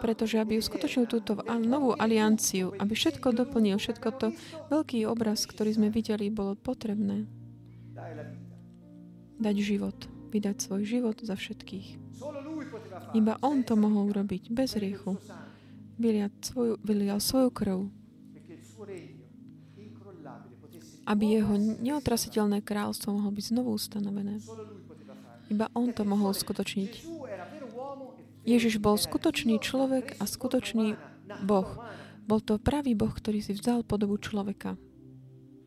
pretože 0.00 0.40
aby 0.40 0.60
uskutočnil 0.60 1.08
túto 1.08 1.38
novú 1.64 1.96
alianciu, 1.96 2.72
aby 2.76 2.92
všetko 2.92 3.32
doplnil, 3.32 3.80
všetko 3.80 4.08
to 4.16 4.26
veľký 4.68 5.04
obraz, 5.08 5.48
ktorý 5.48 5.76
sme 5.76 5.88
videli, 5.88 6.28
bolo 6.32 6.54
potrebné 6.54 7.24
dať 9.36 9.56
život, 9.60 9.96
vydať 10.32 10.56
svoj 10.60 10.82
život 10.84 11.16
za 11.20 11.36
všetkých. 11.36 12.00
Iba 13.12 13.36
on 13.44 13.64
to 13.64 13.76
mohol 13.76 14.08
urobiť, 14.12 14.48
bez 14.52 14.76
riechu. 14.76 15.20
Vylial 15.96 16.28
svoju, 16.44 16.76
vylial 16.84 17.20
svoju 17.20 17.48
krv, 17.48 17.88
aby 21.06 21.38
jeho 21.38 21.54
neotrasiteľné 21.80 22.60
kráľstvo 22.66 23.14
mohlo 23.14 23.30
byť 23.30 23.44
znovu 23.54 23.78
ustanovené. 23.78 24.42
Iba 25.46 25.70
on 25.78 25.94
to 25.94 26.02
mohol 26.02 26.34
skutočniť. 26.34 27.15
Ježiš 28.46 28.78
bol 28.78 28.94
skutočný 28.94 29.58
človek 29.58 30.22
a 30.22 30.24
skutočný 30.24 30.94
Boh. 31.42 31.66
Bol 32.30 32.40
to 32.42 32.62
pravý 32.62 32.94
Boh, 32.94 33.10
ktorý 33.10 33.42
si 33.42 33.58
vzal 33.58 33.82
podobu 33.82 34.22
človeka. 34.22 34.78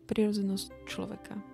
Prirodzenosť 0.08 0.88
človeka. 0.88 1.49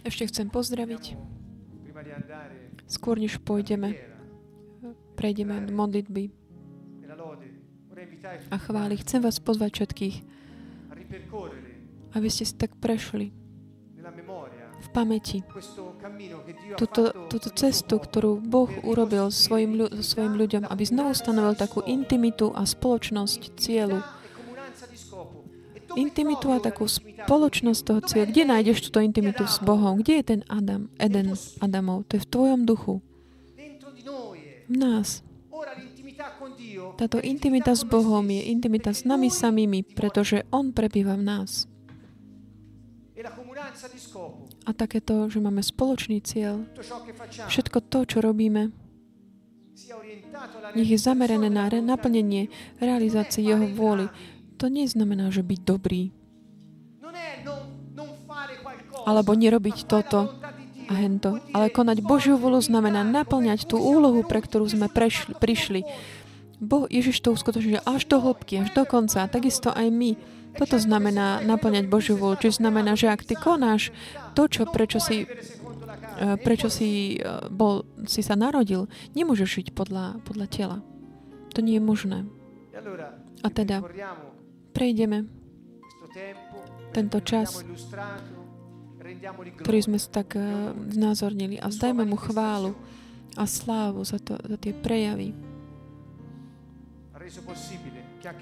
Ešte 0.00 0.24
chcem 0.32 0.46
pozdraviť. 0.48 1.16
Skôr 2.88 3.20
než 3.20 3.38
pôjdeme, 3.44 3.94
prejdeme 5.14 5.60
do 5.68 5.72
modlitby 5.76 6.32
a 8.50 8.56
chváli. 8.56 8.96
Chcem 9.04 9.20
vás 9.20 9.38
pozvať 9.38 9.70
všetkých, 9.76 10.16
aby 12.16 12.28
ste 12.32 12.44
si 12.48 12.54
tak 12.56 12.74
prešli 12.80 13.30
v 14.80 14.88
pamäti 14.96 15.44
túto, 16.80 17.12
túto 17.28 17.48
cestu, 17.52 18.00
ktorú 18.00 18.40
Boh 18.40 18.70
urobil 18.80 19.28
svojim, 19.28 19.76
ľu- 19.76 19.92
svojim 20.00 20.34
ľuďom, 20.40 20.64
aby 20.64 20.82
znovu 20.88 21.12
stanovil 21.12 21.52
takú 21.52 21.84
intimitu 21.84 22.48
a 22.56 22.64
spoločnosť 22.64 23.60
cieľu. 23.60 24.00
Intimitu 25.98 26.54
a 26.54 26.62
takú 26.62 26.86
spoločnosť 26.86 27.80
toho 27.82 28.00
cieľa. 28.06 28.26
Kde 28.30 28.42
nájdeš 28.46 28.78
túto 28.86 29.02
intimitu 29.02 29.46
s 29.46 29.58
Bohom? 29.58 29.98
Kde 29.98 30.22
je 30.22 30.24
ten 30.36 30.40
Adam, 30.46 30.90
Eden 31.00 31.34
Adamov? 31.58 32.06
To 32.10 32.18
je 32.18 32.22
v 32.22 32.30
tvojom 32.30 32.60
duchu, 32.66 33.02
v 34.70 34.76
nás. 34.78 35.26
Táto 37.00 37.18
intimita 37.18 37.72
s 37.72 37.82
Bohom 37.82 38.22
je 38.28 38.44
intimita 38.52 38.92
s 38.92 39.08
nami 39.08 39.32
samými, 39.32 39.82
pretože 39.96 40.44
On 40.52 40.70
prebýva 40.70 41.16
v 41.16 41.24
nás. 41.24 41.64
A 44.68 44.70
takéto, 44.76 45.26
že 45.32 45.40
máme 45.40 45.64
spoločný 45.64 46.20
cieľ, 46.20 46.64
všetko 47.48 47.78
to, 47.88 47.98
čo 48.04 48.18
robíme, 48.20 48.70
nech 50.76 50.90
je 50.92 50.98
zamerané 51.00 51.48
na 51.48 51.72
naplnenie 51.72 52.52
realizácie 52.78 53.42
Jeho 53.48 53.64
vôly. 53.72 54.06
To 54.60 54.68
neznamená, 54.68 55.32
že 55.32 55.40
byť 55.40 55.60
dobrý, 55.64 56.12
alebo 59.08 59.32
nerobiť 59.34 59.88
toto 59.88 60.30
a 60.90 60.92
hento. 60.98 61.38
Ale 61.54 61.70
konať 61.70 62.02
Božiu 62.02 62.34
volu 62.36 62.58
znamená 62.58 63.06
naplňať 63.06 63.70
tú 63.70 63.78
úlohu, 63.78 64.26
pre 64.26 64.42
ktorú 64.42 64.66
sme 64.66 64.90
prešli, 64.90 65.32
prišli. 65.38 65.80
Boh 66.60 66.84
Ježiš 66.90 67.24
to 67.24 67.32
uskutočnil 67.32 67.80
až 67.86 68.04
do 68.04 68.20
hĺbky, 68.20 68.60
až 68.60 68.74
do 68.76 68.84
konca. 68.84 69.24
A 69.24 69.30
takisto 69.30 69.72
aj 69.72 69.88
my. 69.88 70.18
Toto 70.58 70.76
znamená 70.82 71.40
naplňať 71.46 71.86
Božiu 71.86 72.18
vôľu. 72.18 72.42
Čiže 72.42 72.60
znamená, 72.60 72.98
že 72.98 73.08
ak 73.08 73.22
ty 73.22 73.38
konáš 73.38 73.94
to, 74.34 74.50
čo, 74.50 74.66
prečo 74.66 74.98
si, 74.98 75.24
eh, 75.24 76.36
prečo 76.42 76.66
si, 76.66 77.16
eh, 77.16 77.48
bol, 77.48 77.86
si 78.04 78.20
sa 78.20 78.34
narodil, 78.34 78.90
nemôžeš 79.14 79.48
žiť 79.62 79.66
podľa, 79.72 80.20
podľa 80.26 80.46
tela. 80.50 80.76
To 81.54 81.62
nie 81.62 81.78
je 81.78 81.82
možné. 81.82 82.18
E 82.74 82.82
A 83.40 83.48
teda 83.48 83.80
prejdeme 84.70 85.26
tento 86.90 87.18
čas, 87.22 87.62
ktorý 89.62 89.78
sme 89.82 89.98
si 89.98 90.08
tak 90.10 90.34
eh, 90.34 90.42
znázornili 90.74 91.58
a 91.58 91.70
zdajme 91.70 92.02
mu 92.06 92.18
chválu 92.18 92.74
a 93.38 93.46
slávu 93.46 94.02
za, 94.02 94.18
to, 94.18 94.34
za 94.38 94.56
tie 94.58 94.74
prejavy. 94.74 95.34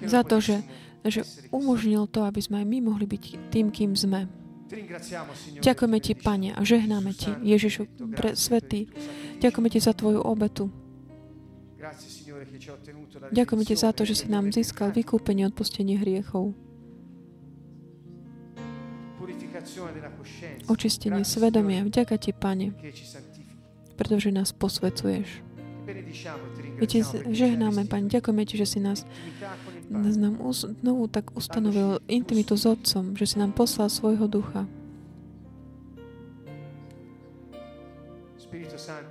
Za 0.01 0.25
to, 0.25 0.41
že, 0.41 0.65
že 1.05 1.21
umožnil 1.53 2.09
to, 2.09 2.25
aby 2.25 2.41
sme 2.41 2.63
aj 2.63 2.67
my 2.67 2.77
mohli 2.81 3.05
byť 3.05 3.53
tým, 3.53 3.69
kým 3.69 3.93
sme. 3.93 4.25
Ďakujeme 5.61 5.97
Ti, 5.97 6.13
Pane, 6.13 6.49
a 6.53 6.61
žehnáme 6.61 7.13
Ti, 7.13 7.33
Ježišu, 7.41 7.89
pre 8.13 8.37
svetý. 8.37 8.85
Ďakujeme 9.41 9.69
Ti 9.69 9.79
za 9.81 9.93
Tvoju 9.97 10.21
obetu. 10.21 10.69
Ďakujeme 13.29 13.63
Ti 13.65 13.75
za 13.75 13.89
to, 13.93 14.05
že 14.05 14.15
si 14.15 14.27
nám 14.29 14.53
získal 14.53 14.93
vykúpenie, 14.93 15.49
odpustenie 15.49 15.97
hriechov, 15.97 16.53
očistenie 20.69 21.23
svedomia. 21.25 21.85
Vďaka 21.85 22.15
Ti, 22.17 22.31
Pane, 22.33 22.73
pretože 23.97 24.29
nás 24.29 24.53
posvecuješ. 24.53 25.45
My 26.79 26.85
Ti 26.85 27.01
žehnáme, 27.33 27.89
Pane, 27.89 28.07
ďakujeme 28.07 28.43
Ti, 28.45 28.55
že 28.61 28.67
si 28.69 28.79
nás, 28.79 29.03
nás 29.89 30.15
nám 30.15 30.37
znovu 30.53 31.09
tak 31.09 31.33
ustanovil 31.33 31.99
intimitu 32.05 32.53
s 32.53 32.69
Otcom, 32.69 33.17
že 33.17 33.25
si 33.25 33.35
nám 33.41 33.57
poslal 33.57 33.89
svojho 33.89 34.29
ducha. 34.29 34.69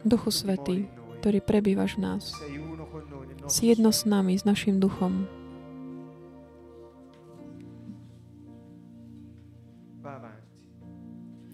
Duchu 0.02 0.30
noi. 0.46 0.88
ktorý 1.18 1.38
prebývaš 1.42 1.98
v 1.98 2.00
nás. 2.02 2.24
Si 3.48 3.66
jedno 3.66 3.92
s 3.92 4.04
nami, 4.04 4.36
s 4.36 4.44
našim 4.44 4.76
duchom. 4.76 5.24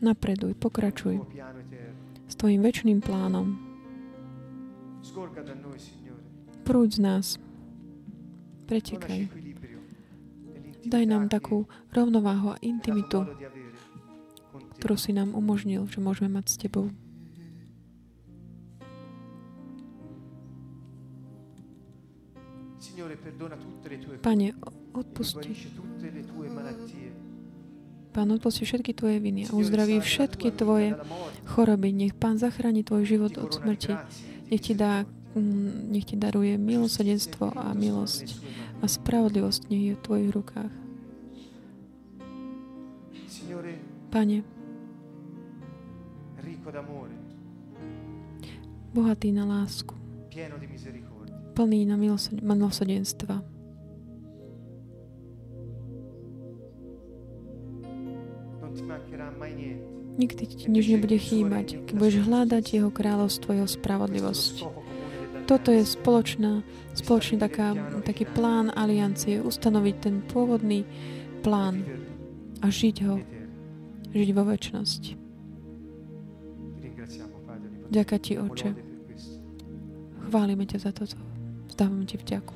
Napreduj, 0.03 0.59
pokračuj 0.59 1.22
s 2.26 2.34
Tvojim 2.34 2.66
väčšným 2.66 2.99
plánom. 2.99 3.55
Prúď 6.66 6.90
z 6.99 7.01
nás. 7.01 7.26
Pretekaj. 8.66 9.30
Daj 10.84 11.05
nám 11.07 11.30
takú 11.30 11.70
rovnováhu 11.95 12.53
a 12.53 12.61
intimitu, 12.61 13.22
ktorú 14.82 14.97
si 14.99 15.14
nám 15.14 15.32
umožnil, 15.32 15.86
že 15.86 16.03
môžeme 16.03 16.28
mať 16.42 16.45
s 16.51 16.57
Tebou. 16.59 16.90
Pane, 24.22 24.53
odpusti. 24.95 25.51
Pán 28.14 28.30
odpustí 28.30 28.62
všetky 28.62 28.95
tvoje 28.95 29.18
viny 29.18 29.51
a 29.51 29.59
uzdraví 29.59 29.99
všetky 29.99 30.55
tvoje 30.55 30.95
choroby. 31.51 31.90
Nech 31.90 32.14
Pán 32.14 32.38
zachráni 32.38 32.86
tvoj 32.86 33.03
život 33.03 33.34
od 33.42 33.51
smrti. 33.51 33.99
Nech 34.55 34.62
ti, 34.62 34.78
dá, 34.78 35.03
mm, 35.34 35.90
nech 35.90 36.07
ti 36.07 36.14
daruje 36.14 36.55
milosedenstvo 36.55 37.59
a 37.59 37.74
milosť 37.74 38.38
a 38.82 38.86
spravodlivosť 38.86 39.61
nech 39.66 39.84
je 39.90 39.95
v 39.99 40.05
tvojich 40.05 40.30
rukách. 40.30 40.72
Pane, 44.14 44.47
bohatý 48.95 49.34
na 49.34 49.42
lásku, 49.42 49.95
plný 51.55 51.86
na 51.86 51.96
milosedenstva. 52.42 53.46
Nikdy 60.14 60.42
ti 60.46 60.66
nič 60.70 60.84
nebude 60.90 61.18
chýbať, 61.18 61.86
keď 61.86 61.94
budeš 61.94 62.16
hľadať 62.26 62.64
Jeho 62.74 62.90
kráľovstvo, 62.90 63.55
Jeho 63.55 63.70
spravodlivosť. 63.70 64.55
Toto 65.44 65.68
je 65.74 65.84
spoločná, 65.84 66.62
spoločný 66.94 67.36
taká, 67.36 67.74
taký 68.07 68.24
plán 68.24 68.70
aliancie, 68.72 69.42
ustanoviť 69.42 69.94
ten 70.00 70.22
pôvodný 70.24 70.86
plán 71.44 71.84
a 72.62 72.70
žiť 72.70 72.96
ho, 73.05 73.20
žiť 74.14 74.28
vo 74.32 74.42
väčšnosti. 74.48 75.11
Ďaká 77.92 78.16
ti, 78.18 78.40
Oče. 78.40 78.70
Chválime 80.30 80.64
ťa 80.64 80.78
za 80.80 80.90
toto. 80.90 81.34
ставимо 81.75 82.05
ті 82.05 82.16
втяку. 82.16 82.55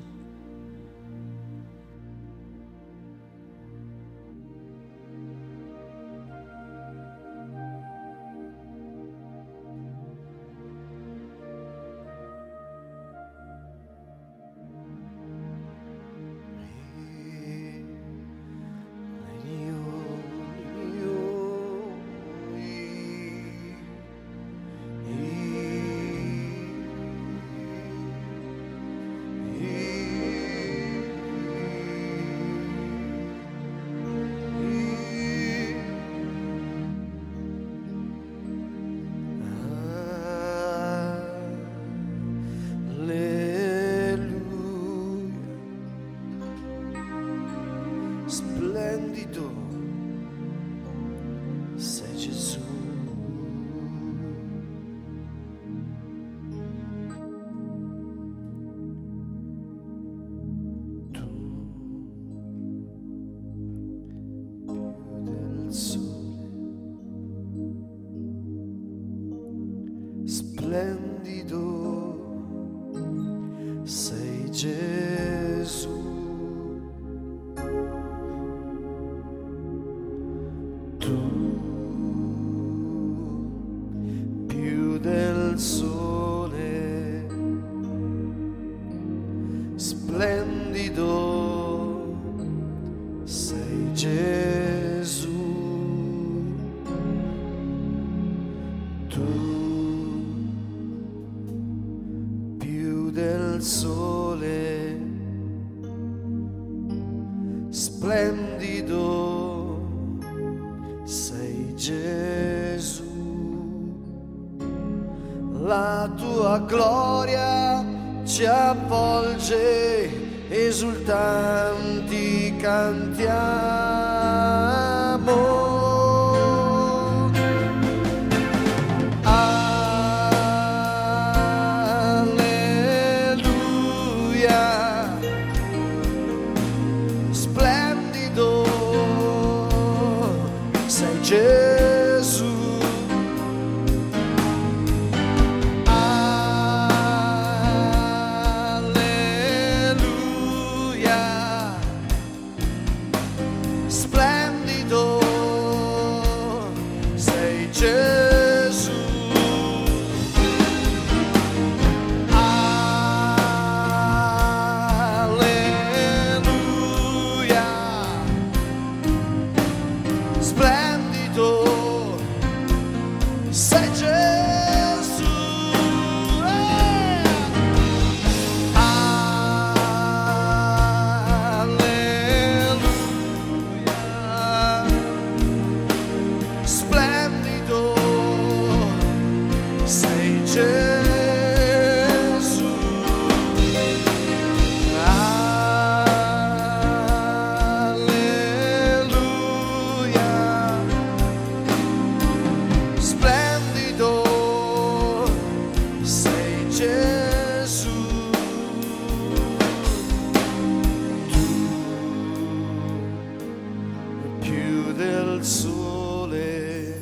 sole. 215.43 216.93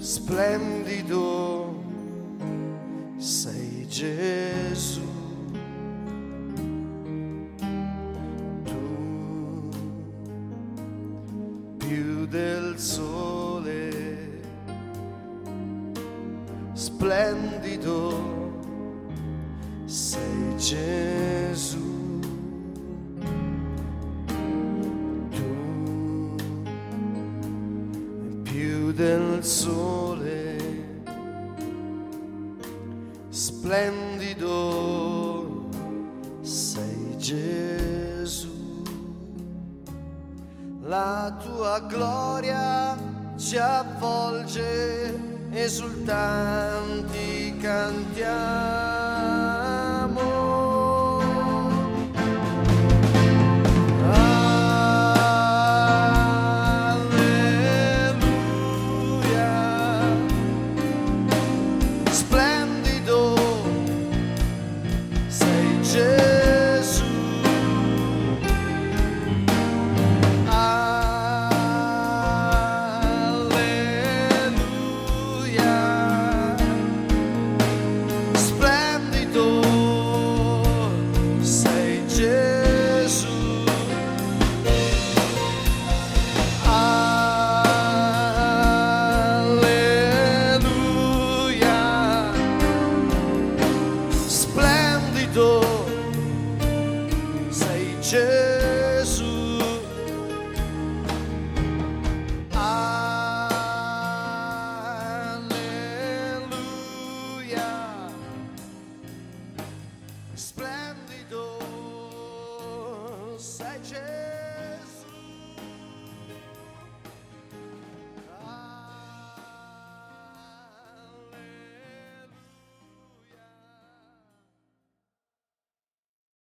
Splendido. 0.00 1.47